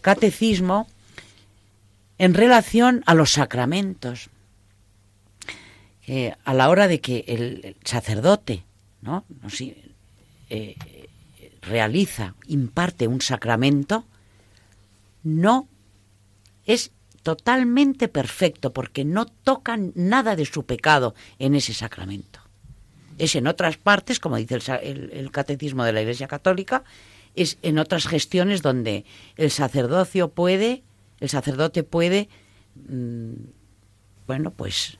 catecismo 0.00 0.86
en 2.18 2.34
relación 2.34 3.02
a 3.06 3.14
los 3.14 3.32
sacramentos. 3.32 4.30
a 6.44 6.54
la 6.54 6.68
hora 6.70 6.88
de 6.88 7.00
que 7.00 7.24
el, 7.28 7.76
sacerdote 7.84 8.64
¿no? 9.02 9.24
eh, 10.48 10.76
realiza, 11.60 12.34
imparte 12.46 13.06
un 13.06 13.20
sacramento, 13.20 14.04
no 15.22 15.68
es 16.64 16.92
totalmente 17.22 18.08
perfecto 18.08 18.72
porque 18.72 19.04
no 19.04 19.26
toca 19.26 19.78
nada 19.94 20.34
de 20.34 20.46
su 20.46 20.64
pecado 20.64 21.14
en 21.38 21.54
ese 21.54 21.74
sacramento 21.74 22.41
es 23.22 23.36
en 23.36 23.46
otras 23.46 23.76
partes, 23.76 24.18
como 24.18 24.36
dice 24.36 24.58
el, 24.82 25.30
catecismo 25.30 25.84
de 25.84 25.92
la 25.92 26.02
Iglesia 26.02 26.26
Católica, 26.26 26.82
es 27.36 27.56
en 27.62 27.78
otras 27.78 28.08
gestiones 28.08 28.62
donde 28.62 29.04
el 29.36 29.52
sacerdocio 29.52 30.30
puede, 30.30 30.82
el 31.20 31.28
sacerdote 31.28 31.84
puede, 31.84 32.28
mm, 32.88 33.34
bueno, 34.26 34.50
pues 34.50 34.98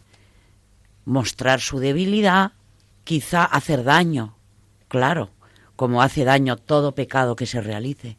mostrar 1.04 1.60
su 1.60 1.80
debilidad, 1.80 2.52
quizá 3.02 3.44
hacer 3.44 3.82
daño, 3.82 4.36
claro, 4.86 5.30
como 5.74 6.00
hace 6.00 6.22
daño 6.22 6.56
todo 6.56 6.94
pecado 6.94 7.34
que 7.34 7.46
se 7.46 7.60
realice. 7.60 8.18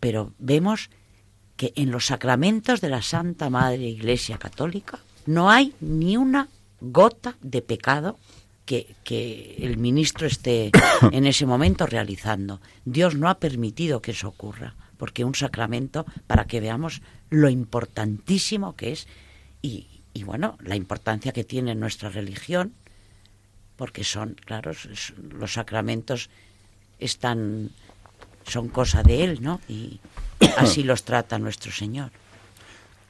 Pero 0.00 0.32
vemos 0.40 0.90
que 1.56 1.72
en 1.76 1.92
los 1.92 2.06
sacramentos 2.06 2.80
de 2.80 2.88
la 2.88 3.02
Santa 3.02 3.50
Madre 3.50 3.86
Iglesia 3.86 4.36
Católica 4.36 4.98
no 5.26 5.48
hay 5.48 5.74
ni 5.80 6.16
una 6.16 6.48
gota 6.80 7.36
de 7.40 7.62
pecado 7.62 8.18
que, 8.68 9.56
el 9.58 9.78
ministro 9.78 10.26
esté 10.26 10.70
en 11.12 11.26
ese 11.26 11.46
momento 11.46 11.86
realizando. 11.86 12.60
Dios 12.84 13.14
no 13.14 13.28
ha 13.28 13.38
permitido 13.38 14.02
que 14.02 14.10
eso 14.12 14.28
ocurra, 14.28 14.74
porque 14.98 15.24
un 15.24 15.34
sacramento, 15.34 16.04
para 16.26 16.44
que 16.44 16.60
veamos 16.60 17.00
lo 17.30 17.48
importantísimo 17.48 18.76
que 18.76 18.92
es 18.92 19.08
y, 19.62 19.86
bueno, 20.24 20.58
la 20.60 20.76
importancia 20.76 21.32
que 21.32 21.44
tiene 21.44 21.74
nuestra 21.74 22.08
religión, 22.10 22.72
porque 23.76 24.04
son, 24.04 24.36
claro, 24.44 24.72
los 25.30 25.52
sacramentos 25.52 26.28
están, 26.98 27.70
son 28.44 28.68
cosa 28.68 29.02
de 29.02 29.24
Él, 29.24 29.38
¿no? 29.40 29.60
Y 29.68 30.00
así 30.58 30.82
los 30.82 31.04
trata 31.04 31.38
nuestro 31.38 31.70
Señor. 31.72 32.10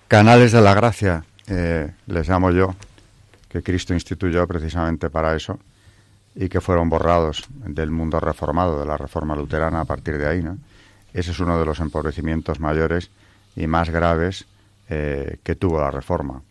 Canales 0.07 0.53
de 0.53 0.61
la 0.61 0.75
gracia, 0.75 1.25
eh, 1.47 1.91
les 2.07 2.29
llamo 2.29 2.51
yo, 2.51 2.75
que 3.49 3.63
Cristo 3.63 3.95
instituyó 3.95 4.47
precisamente 4.47 5.11
para 5.11 5.35
eso 5.35 5.59
y 6.35 6.49
que 6.49 6.61
fueron 6.61 6.89
borrados 6.89 7.45
del 7.51 7.91
mundo 7.91 8.21
reformado, 8.21 8.79
de 8.79 8.87
la 8.87 8.97
reforma 8.97 9.35
luterana 9.35 9.81
a 9.81 9.85
partir 9.85 10.19
de 10.19 10.29
ahí. 10.29 10.43
¿no? 10.43 10.59
Ese 11.13 11.31
es 11.33 11.41
uno 11.41 11.59
de 11.59 11.65
los 11.65 11.81
empobrecimientos 11.81 12.61
mayores 12.61 13.11
y 13.57 13.67
más 13.67 13.91
graves 13.91 14.47
eh, 14.89 15.39
que 15.43 15.57
tuvo 15.57 15.81
la 15.81 15.91
reforma. 15.91 16.43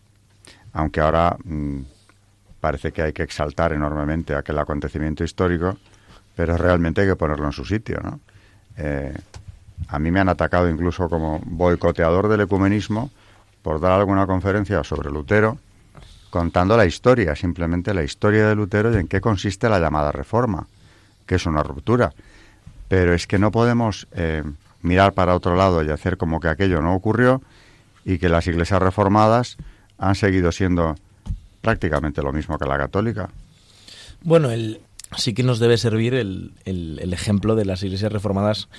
Aunque 0.73 0.99
ahora 0.99 1.37
mm, 1.43 1.79
parece 2.59 2.91
que 2.91 3.01
hay 3.01 3.13
que 3.13 3.23
exaltar 3.23 3.73
enormemente 3.73 4.35
aquel 4.35 4.57
acontecimiento 4.59 5.23
histórico, 5.23 5.77
pero 6.35 6.57
realmente 6.57 7.01
hay 7.01 7.07
que 7.07 7.15
ponerlo 7.15 7.45
en 7.45 7.53
su 7.53 7.63
sitio. 7.63 7.99
¿no? 8.03 8.19
Eh, 8.77 9.15
a 9.87 9.99
mí 9.99 10.11
me 10.11 10.19
han 10.19 10.29
atacado 10.29 10.69
incluso 10.69 11.07
como 11.07 11.39
boicoteador 11.45 12.27
del 12.27 12.41
ecumenismo 12.41 13.11
por 13.61 13.79
dar 13.79 13.93
alguna 13.93 14.27
conferencia 14.27 14.83
sobre 14.83 15.09
Lutero 15.09 15.59
contando 16.29 16.77
la 16.77 16.85
historia, 16.85 17.35
simplemente 17.35 17.93
la 17.93 18.03
historia 18.03 18.47
de 18.47 18.55
Lutero 18.55 18.93
y 18.93 18.97
en 18.97 19.07
qué 19.07 19.21
consiste 19.21 19.69
la 19.69 19.79
llamada 19.79 20.11
reforma, 20.11 20.67
que 21.25 21.35
es 21.35 21.45
una 21.45 21.63
ruptura. 21.63 22.13
Pero 22.87 23.13
es 23.13 23.27
que 23.27 23.39
no 23.39 23.51
podemos 23.51 24.07
eh, 24.11 24.43
mirar 24.81 25.13
para 25.13 25.35
otro 25.35 25.55
lado 25.55 25.83
y 25.83 25.89
hacer 25.89 26.17
como 26.17 26.39
que 26.39 26.47
aquello 26.47 26.81
no 26.81 26.95
ocurrió 26.95 27.41
y 28.05 28.17
que 28.17 28.29
las 28.29 28.47
iglesias 28.47 28.81
reformadas 28.81 29.57
han 29.97 30.15
seguido 30.15 30.51
siendo 30.51 30.95
prácticamente 31.61 32.21
lo 32.21 32.31
mismo 32.31 32.57
que 32.57 32.65
la 32.65 32.77
católica. 32.77 33.29
Bueno, 34.21 34.51
el, 34.51 34.81
sí 35.15 35.33
que 35.33 35.43
nos 35.43 35.59
debe 35.59 35.77
servir 35.77 36.13
el, 36.13 36.53
el 36.65 37.13
ejemplo 37.13 37.55
de 37.55 37.65
las 37.65 37.83
iglesias 37.83 38.11
reformadas 38.11 38.69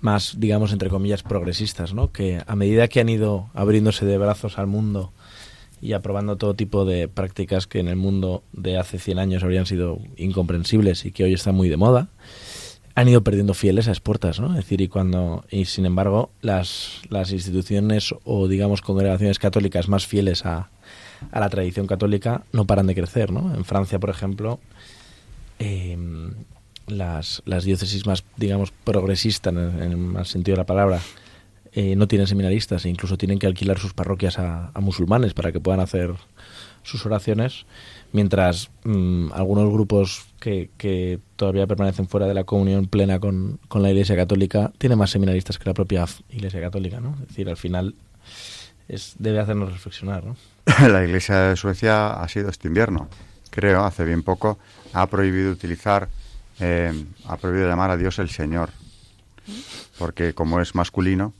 más, 0.00 0.36
digamos, 0.38 0.72
entre 0.72 0.88
comillas, 0.88 1.22
progresistas, 1.22 1.94
¿no? 1.94 2.10
Que 2.10 2.42
a 2.46 2.56
medida 2.56 2.88
que 2.88 3.00
han 3.00 3.08
ido 3.08 3.50
abriéndose 3.54 4.06
de 4.06 4.18
brazos 4.18 4.58
al 4.58 4.66
mundo 4.66 5.12
y 5.80 5.92
aprobando 5.92 6.36
todo 6.36 6.54
tipo 6.54 6.84
de 6.84 7.08
prácticas 7.08 7.66
que 7.66 7.80
en 7.80 7.88
el 7.88 7.96
mundo 7.96 8.42
de 8.52 8.78
hace 8.78 8.98
100 8.98 9.18
años 9.18 9.42
habrían 9.42 9.66
sido 9.66 9.98
incomprensibles 10.16 11.04
y 11.04 11.12
que 11.12 11.24
hoy 11.24 11.32
están 11.32 11.54
muy 11.54 11.68
de 11.68 11.76
moda, 11.76 12.08
han 12.94 13.08
ido 13.08 13.22
perdiendo 13.22 13.54
fieles 13.54 13.88
a 13.88 13.92
expuertas, 13.92 14.40
¿no? 14.40 14.52
Decir, 14.52 14.80
y 14.80 14.88
cuando 14.88 15.44
y 15.50 15.64
sin 15.64 15.86
embargo 15.86 16.30
las, 16.42 17.00
las 17.08 17.32
instituciones 17.32 18.14
o 18.24 18.48
digamos 18.48 18.82
congregaciones 18.82 19.38
católicas 19.38 19.88
más 19.88 20.06
fieles 20.06 20.44
a, 20.44 20.70
a 21.30 21.40
la 21.40 21.48
tradición 21.48 21.86
católica 21.86 22.44
no 22.52 22.66
paran 22.66 22.86
de 22.86 22.94
crecer, 22.94 23.32
¿no? 23.32 23.54
En 23.54 23.64
Francia, 23.64 23.98
por 23.98 24.10
ejemplo, 24.10 24.60
em, 25.58 26.34
las, 26.86 27.42
las 27.44 27.64
diócesis 27.64 28.06
más, 28.06 28.24
digamos, 28.36 28.72
progresistas 28.72 29.52
en, 29.52 30.16
el 30.16 30.26
sentido 30.26 30.56
de 30.56 30.62
la 30.62 30.66
palabra, 30.66 31.00
eh, 31.72 31.94
no 31.96 32.08
tienen 32.08 32.26
seminaristas 32.26 32.84
e 32.84 32.88
incluso 32.88 33.16
tienen 33.16 33.38
que 33.38 33.46
alquilar 33.46 33.78
sus 33.78 33.92
parroquias 33.92 34.38
a, 34.38 34.72
musulmanes 34.80 35.34
para 35.34 35.52
que 35.52 35.60
puedan 35.60 35.80
hacer 35.80 36.14
sus 36.82 37.06
oraciones, 37.06 37.66
mientras 38.12 38.70
mm, 38.84 39.32
algunos 39.32 39.70
grupos 39.72 40.26
que, 40.40 40.70
que, 40.78 41.20
todavía 41.36 41.66
permanecen 41.66 42.08
fuera 42.08 42.26
de 42.26 42.34
la 42.34 42.44
comunión 42.44 42.86
plena 42.86 43.20
con, 43.20 43.60
con, 43.68 43.82
la 43.82 43.90
Iglesia 43.90 44.16
Católica 44.16 44.72
tienen 44.78 44.98
más 44.98 45.10
seminaristas 45.10 45.58
que 45.58 45.66
la 45.66 45.74
propia 45.74 46.06
Iglesia 46.30 46.60
Católica, 46.60 47.00
¿no? 47.00 47.16
Es 47.22 47.28
decir, 47.28 47.48
al 47.48 47.56
final 47.56 47.94
es, 48.88 49.14
debe 49.18 49.38
hacernos 49.38 49.72
reflexionar, 49.72 50.24
¿no? 50.24 50.36
La 50.88 51.04
Iglesia 51.04 51.36
de 51.40 51.56
Suecia 51.56 52.20
ha 52.20 52.28
sido 52.28 52.48
este 52.50 52.68
invierno, 52.68 53.08
creo, 53.50 53.84
hace 53.84 54.04
bien 54.04 54.22
poco, 54.22 54.58
ha 54.92 55.06
prohibido 55.06 55.52
utilizar, 55.52 56.08
eh, 56.58 56.92
ha 57.26 57.36
prohibido 57.36 57.68
llamar 57.68 57.90
a 57.90 57.96
Dios 57.96 58.18
el 58.18 58.30
Señor, 58.30 58.70
porque 59.98 60.34
como 60.34 60.60
es 60.60 60.74
masculino, 60.74 61.34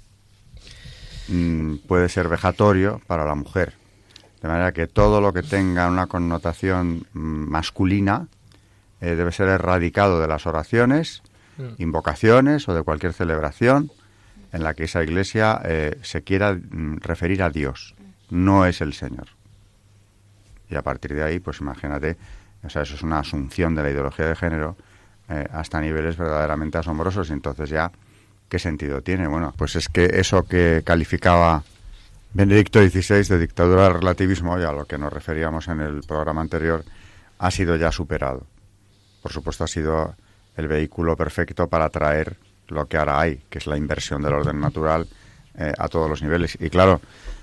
mm, 1.31 1.77
puede 1.87 2.09
ser 2.09 2.29
vejatorio 2.29 3.01
para 3.07 3.25
la 3.25 3.35
mujer. 3.35 3.75
De 4.43 4.49
manera 4.49 4.73
que 4.73 4.87
todo 4.87 5.21
lo 5.21 5.33
que 5.33 5.43
tenga 5.43 5.89
una 5.89 6.07
connotación 6.07 7.07
mm, 7.13 7.19
masculina 7.51 8.29
eh, 9.01 9.15
debe 9.15 9.33
ser 9.33 9.49
erradicado 9.49 10.21
de 10.21 10.29
las 10.29 10.47
oraciones, 10.47 11.23
mm. 11.59 11.83
invocaciones 11.83 12.69
o 12.69 12.75
de 12.75 12.83
cualquier 12.83 13.13
celebración 13.13 13.91
en 14.53 14.63
la 14.63 14.75
que 14.75 14.85
esa 14.85 15.03
iglesia 15.03 15.61
eh, 15.65 15.99
se 16.03 16.23
quiera 16.23 16.59
referir 17.01 17.43
a 17.43 17.51
Dios 17.51 17.95
no 18.31 18.65
es 18.65 18.81
el 18.81 18.95
Señor. 18.95 19.29
Y 20.69 20.77
a 20.77 20.83
partir 20.83 21.15
de 21.15 21.23
ahí, 21.23 21.41
pues 21.41 21.61
imagínate, 21.61 22.17
o 22.63 22.71
sea, 22.71 22.83
eso 22.83 22.95
es 22.95 23.03
una 23.03 23.19
asunción 23.19 23.75
de 23.75 23.83
la 23.83 23.91
ideología 23.91 24.27
de 24.27 24.37
género 24.37 24.77
eh, 25.29 25.47
hasta 25.53 25.81
niveles 25.81 26.17
verdaderamente 26.17 26.79
asombrosos. 26.79 27.29
Y 27.31 27.33
entonces 27.33 27.69
ya, 27.69 27.91
¿qué 28.51 28.59
sentido 28.59 29.01
tiene? 29.01 29.29
Bueno, 29.29 29.55
pues 29.57 29.77
es 29.77 29.89
que 29.89 30.11
eso 30.13 30.43
que 30.43 30.83
calificaba 30.85 31.63
Benedicto 32.35 32.81
XVI 32.81 33.23
de 33.23 33.39
dictadura 33.39 33.85
del 33.85 33.95
relativismo, 33.95 34.59
y 34.59 34.65
a 34.65 34.73
lo 34.73 34.85
que 34.85 34.99
nos 34.99 35.13
referíamos 35.13 35.69
en 35.69 35.81
el 35.81 36.03
programa 36.03 36.43
anterior, 36.43 36.85
ha 37.39 37.51
sido 37.51 37.77
ya 37.77 37.91
superado. 37.91 38.47
Por 39.23 39.33
supuesto, 39.33 39.65
ha 39.65 39.69
sido 39.69 40.15
el 40.57 40.69
vehículo 40.69 41.17
perfecto 41.17 41.69
para 41.69 41.89
traer 41.89 42.37
lo 42.69 42.87
que 42.87 42.99
ahora 42.99 43.21
hay, 43.21 43.43
que 43.49 43.59
es 43.59 43.67
la 43.67 43.77
inversión 43.77 44.23
del 44.23 44.35
orden 44.35 44.61
natural 44.61 45.09
eh, 45.57 45.73
a 45.79 45.89
todos 45.89 46.11
los 46.11 46.23
niveles. 46.23 46.59
Y 46.61 46.71
claro, 46.71 47.01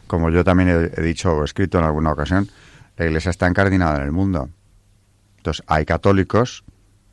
como 0.07 0.29
yo 0.29 0.43
también 0.43 0.91
he, 0.95 1.01
dicho 1.01 1.33
o 1.33 1.43
escrito 1.43 1.79
en 1.79 1.85
alguna 1.85 2.11
ocasión, 2.11 2.49
la 2.97 3.05
Iglesia 3.05 3.31
está 3.31 3.47
encardinada 3.47 3.97
en 3.97 4.03
el 4.03 4.11
mundo. 4.11 4.49
Entonces, 5.37 5.63
hay 5.67 5.85
católicos, 5.85 6.63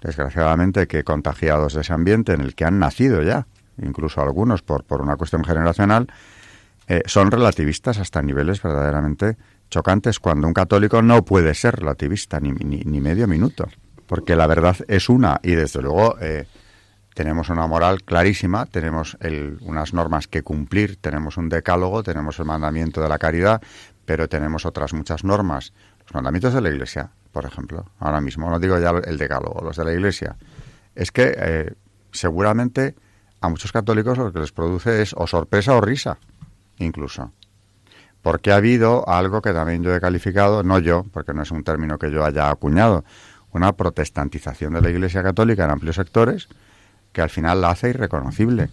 desgraciadamente, 0.01 0.87
que 0.87 1.05
contagiados 1.05 1.75
de 1.75 1.83
ese 1.83 1.93
ambiente 1.93 2.33
en 2.33 2.41
el 2.41 2.55
que 2.55 2.65
han 2.65 2.79
nacido 2.79 3.23
ya, 3.23 3.47
incluso 3.83 4.21
algunos 4.21 4.63
por, 4.63 4.85
por 4.85 5.03
una 5.03 5.17
cuestión 5.17 5.45
generacional, 5.45 6.09
eh, 6.87 7.03
son 7.07 7.31
relativistas 7.31 7.99
hasta 7.99 8.21
niveles 8.21 8.63
verdaderamente 8.63 9.37
chocantes, 9.71 10.21
cuando 10.21 10.47
un 10.47 10.53
católico 10.53 11.03
no 11.03 11.25
puede 11.25 11.55
ser 11.55 11.77
relativista 11.77 12.41
ni, 12.41 12.53
ni, 12.53 13.01
medio 13.01 13.27
minuto, 13.27 13.67
porque 14.07 14.37
la 14.37 14.47
verdad 14.47 14.77
es 14.89 15.09
una 15.09 15.41
y 15.43 15.53
desde 15.53 15.81
luego 15.81 16.17
eh, 16.21 16.47
tenemos 17.15 17.49
una 17.49 17.67
moral 17.67 18.03
clarísima, 18.03 18.67
tenemos 18.67 19.17
unas 19.63 19.95
normas 19.95 20.29
que 20.29 20.43
cumplir, 20.43 20.97
tenemos 20.97 21.37
un 21.37 21.49
decálogo, 21.49 22.03
tenemos 22.03 22.39
el 22.39 22.45
mandamiento 22.45 23.01
de 23.01 23.09
la 23.09 23.19
caridad, 23.19 23.63
pero 24.05 24.29
tenemos 24.29 24.67
otras 24.67 24.93
muchas 24.93 25.25
normas. 25.25 25.73
Los 26.03 26.15
mandamientos 26.15 26.53
de 26.53 26.61
la 26.61 26.69
Iglesia, 26.69 27.11
por 27.33 27.47
ejemplo, 27.47 27.87
ahora 27.99 28.21
mismo, 28.21 28.51
no 28.51 28.59
digo 28.59 28.79
ya 28.79 28.91
el 28.91 29.17
decálogo, 29.17 29.65
los 29.65 29.77
de 29.77 29.85
la 29.85 29.93
Iglesia. 29.93 30.37
Es 30.95 31.11
que 31.11 31.35
eh, 31.37 31.73
seguramente 32.13 32.95
a 33.45 33.49
muchos 33.49 33.73
católicos 33.73 34.17
lo 34.17 34.33
que 34.33 34.41
les 34.41 34.53
produce 34.53 35.03
es 35.03 35.15
o 35.15 35.27
sorpresa 35.27 35.75
o 35.75 35.81
risa, 35.81 36.17
incluso. 36.79 37.33
Porque 38.23 38.53
ha 38.53 38.57
habido 38.57 39.07
algo 39.07 39.43
que 39.43 39.53
también 39.53 39.83
yo 39.83 39.95
he 39.95 40.01
calificado, 40.01 40.63
no 40.63 40.79
yo, 40.79 41.05
porque 41.13 41.35
no 41.35 41.43
es 41.43 41.51
un 41.51 41.63
término 41.63 41.99
que 41.99 42.11
yo 42.11 42.25
haya 42.25 42.51
acuñado, 42.51 43.05
una 43.53 43.73
protestantización 43.73 44.73
de 44.73 44.81
la 44.81 44.89
Iglesia 44.89 45.23
Católica 45.23 45.65
en 45.65 45.71
amplios 45.73 45.97
sectores, 45.97 46.49
que 47.13 47.21
al 47.21 47.29
final 47.29 47.61
la 47.61 47.71
hace 47.71 47.91
irreconocible. 47.91 48.71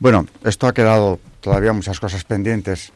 Bueno, 0.00 0.26
esto 0.42 0.66
ha 0.66 0.74
quedado 0.74 1.20
todavía 1.40 1.72
muchas 1.72 2.00
cosas 2.00 2.24
pendientes 2.24 2.92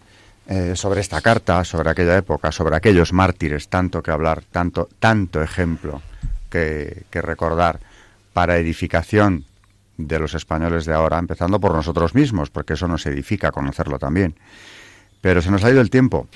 eh, 0.49 0.75
sobre 0.75 1.01
esta 1.01 1.21
carta, 1.21 1.63
sobre 1.63 1.89
aquella 1.89 2.17
época, 2.17 2.51
sobre 2.51 2.75
aquellos 2.75 3.13
mártires, 3.13 3.69
tanto 3.69 4.03
que 4.03 4.11
hablar, 4.11 4.43
tanto, 4.51 4.89
tanto 4.99 5.41
ejemplo 5.41 6.03
que, 6.51 7.05
que 7.11 7.23
recordar 7.23 7.79
para 8.33 8.59
edificación 8.59 9.45
de 9.97 10.19
los 10.19 10.35
españoles 10.35 10.85
de 10.85 10.95
ahora, 10.95 11.19
empezando 11.19 11.61
por 11.61 11.75
nosotros 11.75 12.15
mismos, 12.15 12.51
porque 12.51 12.75
eso 12.75 12.89
nos 12.89 13.07
edifica 13.07 13.51
conocerlo 13.51 13.99
también. 13.99 14.35
Pero 15.21 15.43
se 15.43 15.51
nos 15.51 15.65
ha 15.65 15.71
ido 15.71 15.81
el 15.81 15.91
tiempo. 15.91 16.29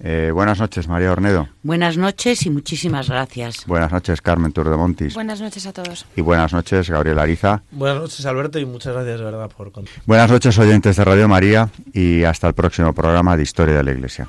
Eh, 0.00 0.30
buenas 0.32 0.60
noches, 0.60 0.86
María 0.86 1.10
Ornedo. 1.10 1.48
Buenas 1.62 1.96
noches 1.96 2.46
y 2.46 2.50
muchísimas 2.50 3.08
gracias. 3.08 3.66
Buenas 3.66 3.90
noches, 3.90 4.20
Carmen 4.20 4.52
Turdemontis. 4.52 5.14
Buenas 5.14 5.40
noches 5.40 5.66
a 5.66 5.72
todos. 5.72 6.06
Y 6.14 6.20
buenas 6.20 6.52
noches, 6.52 6.88
Gabriel 6.88 7.18
Ariza. 7.18 7.62
Buenas 7.72 8.00
noches, 8.00 8.24
Alberto, 8.26 8.58
y 8.60 8.64
muchas 8.64 8.94
gracias, 8.94 9.18
de 9.18 9.24
verdad, 9.24 9.50
por 9.50 9.72
Buenas 10.06 10.30
noches, 10.30 10.56
oyentes 10.58 10.96
de 10.96 11.04
Radio 11.04 11.26
María, 11.28 11.68
y 11.92 12.22
hasta 12.22 12.46
el 12.46 12.54
próximo 12.54 12.92
programa 12.92 13.36
de 13.36 13.42
Historia 13.42 13.76
de 13.76 13.82
la 13.82 13.90
Iglesia. 13.90 14.28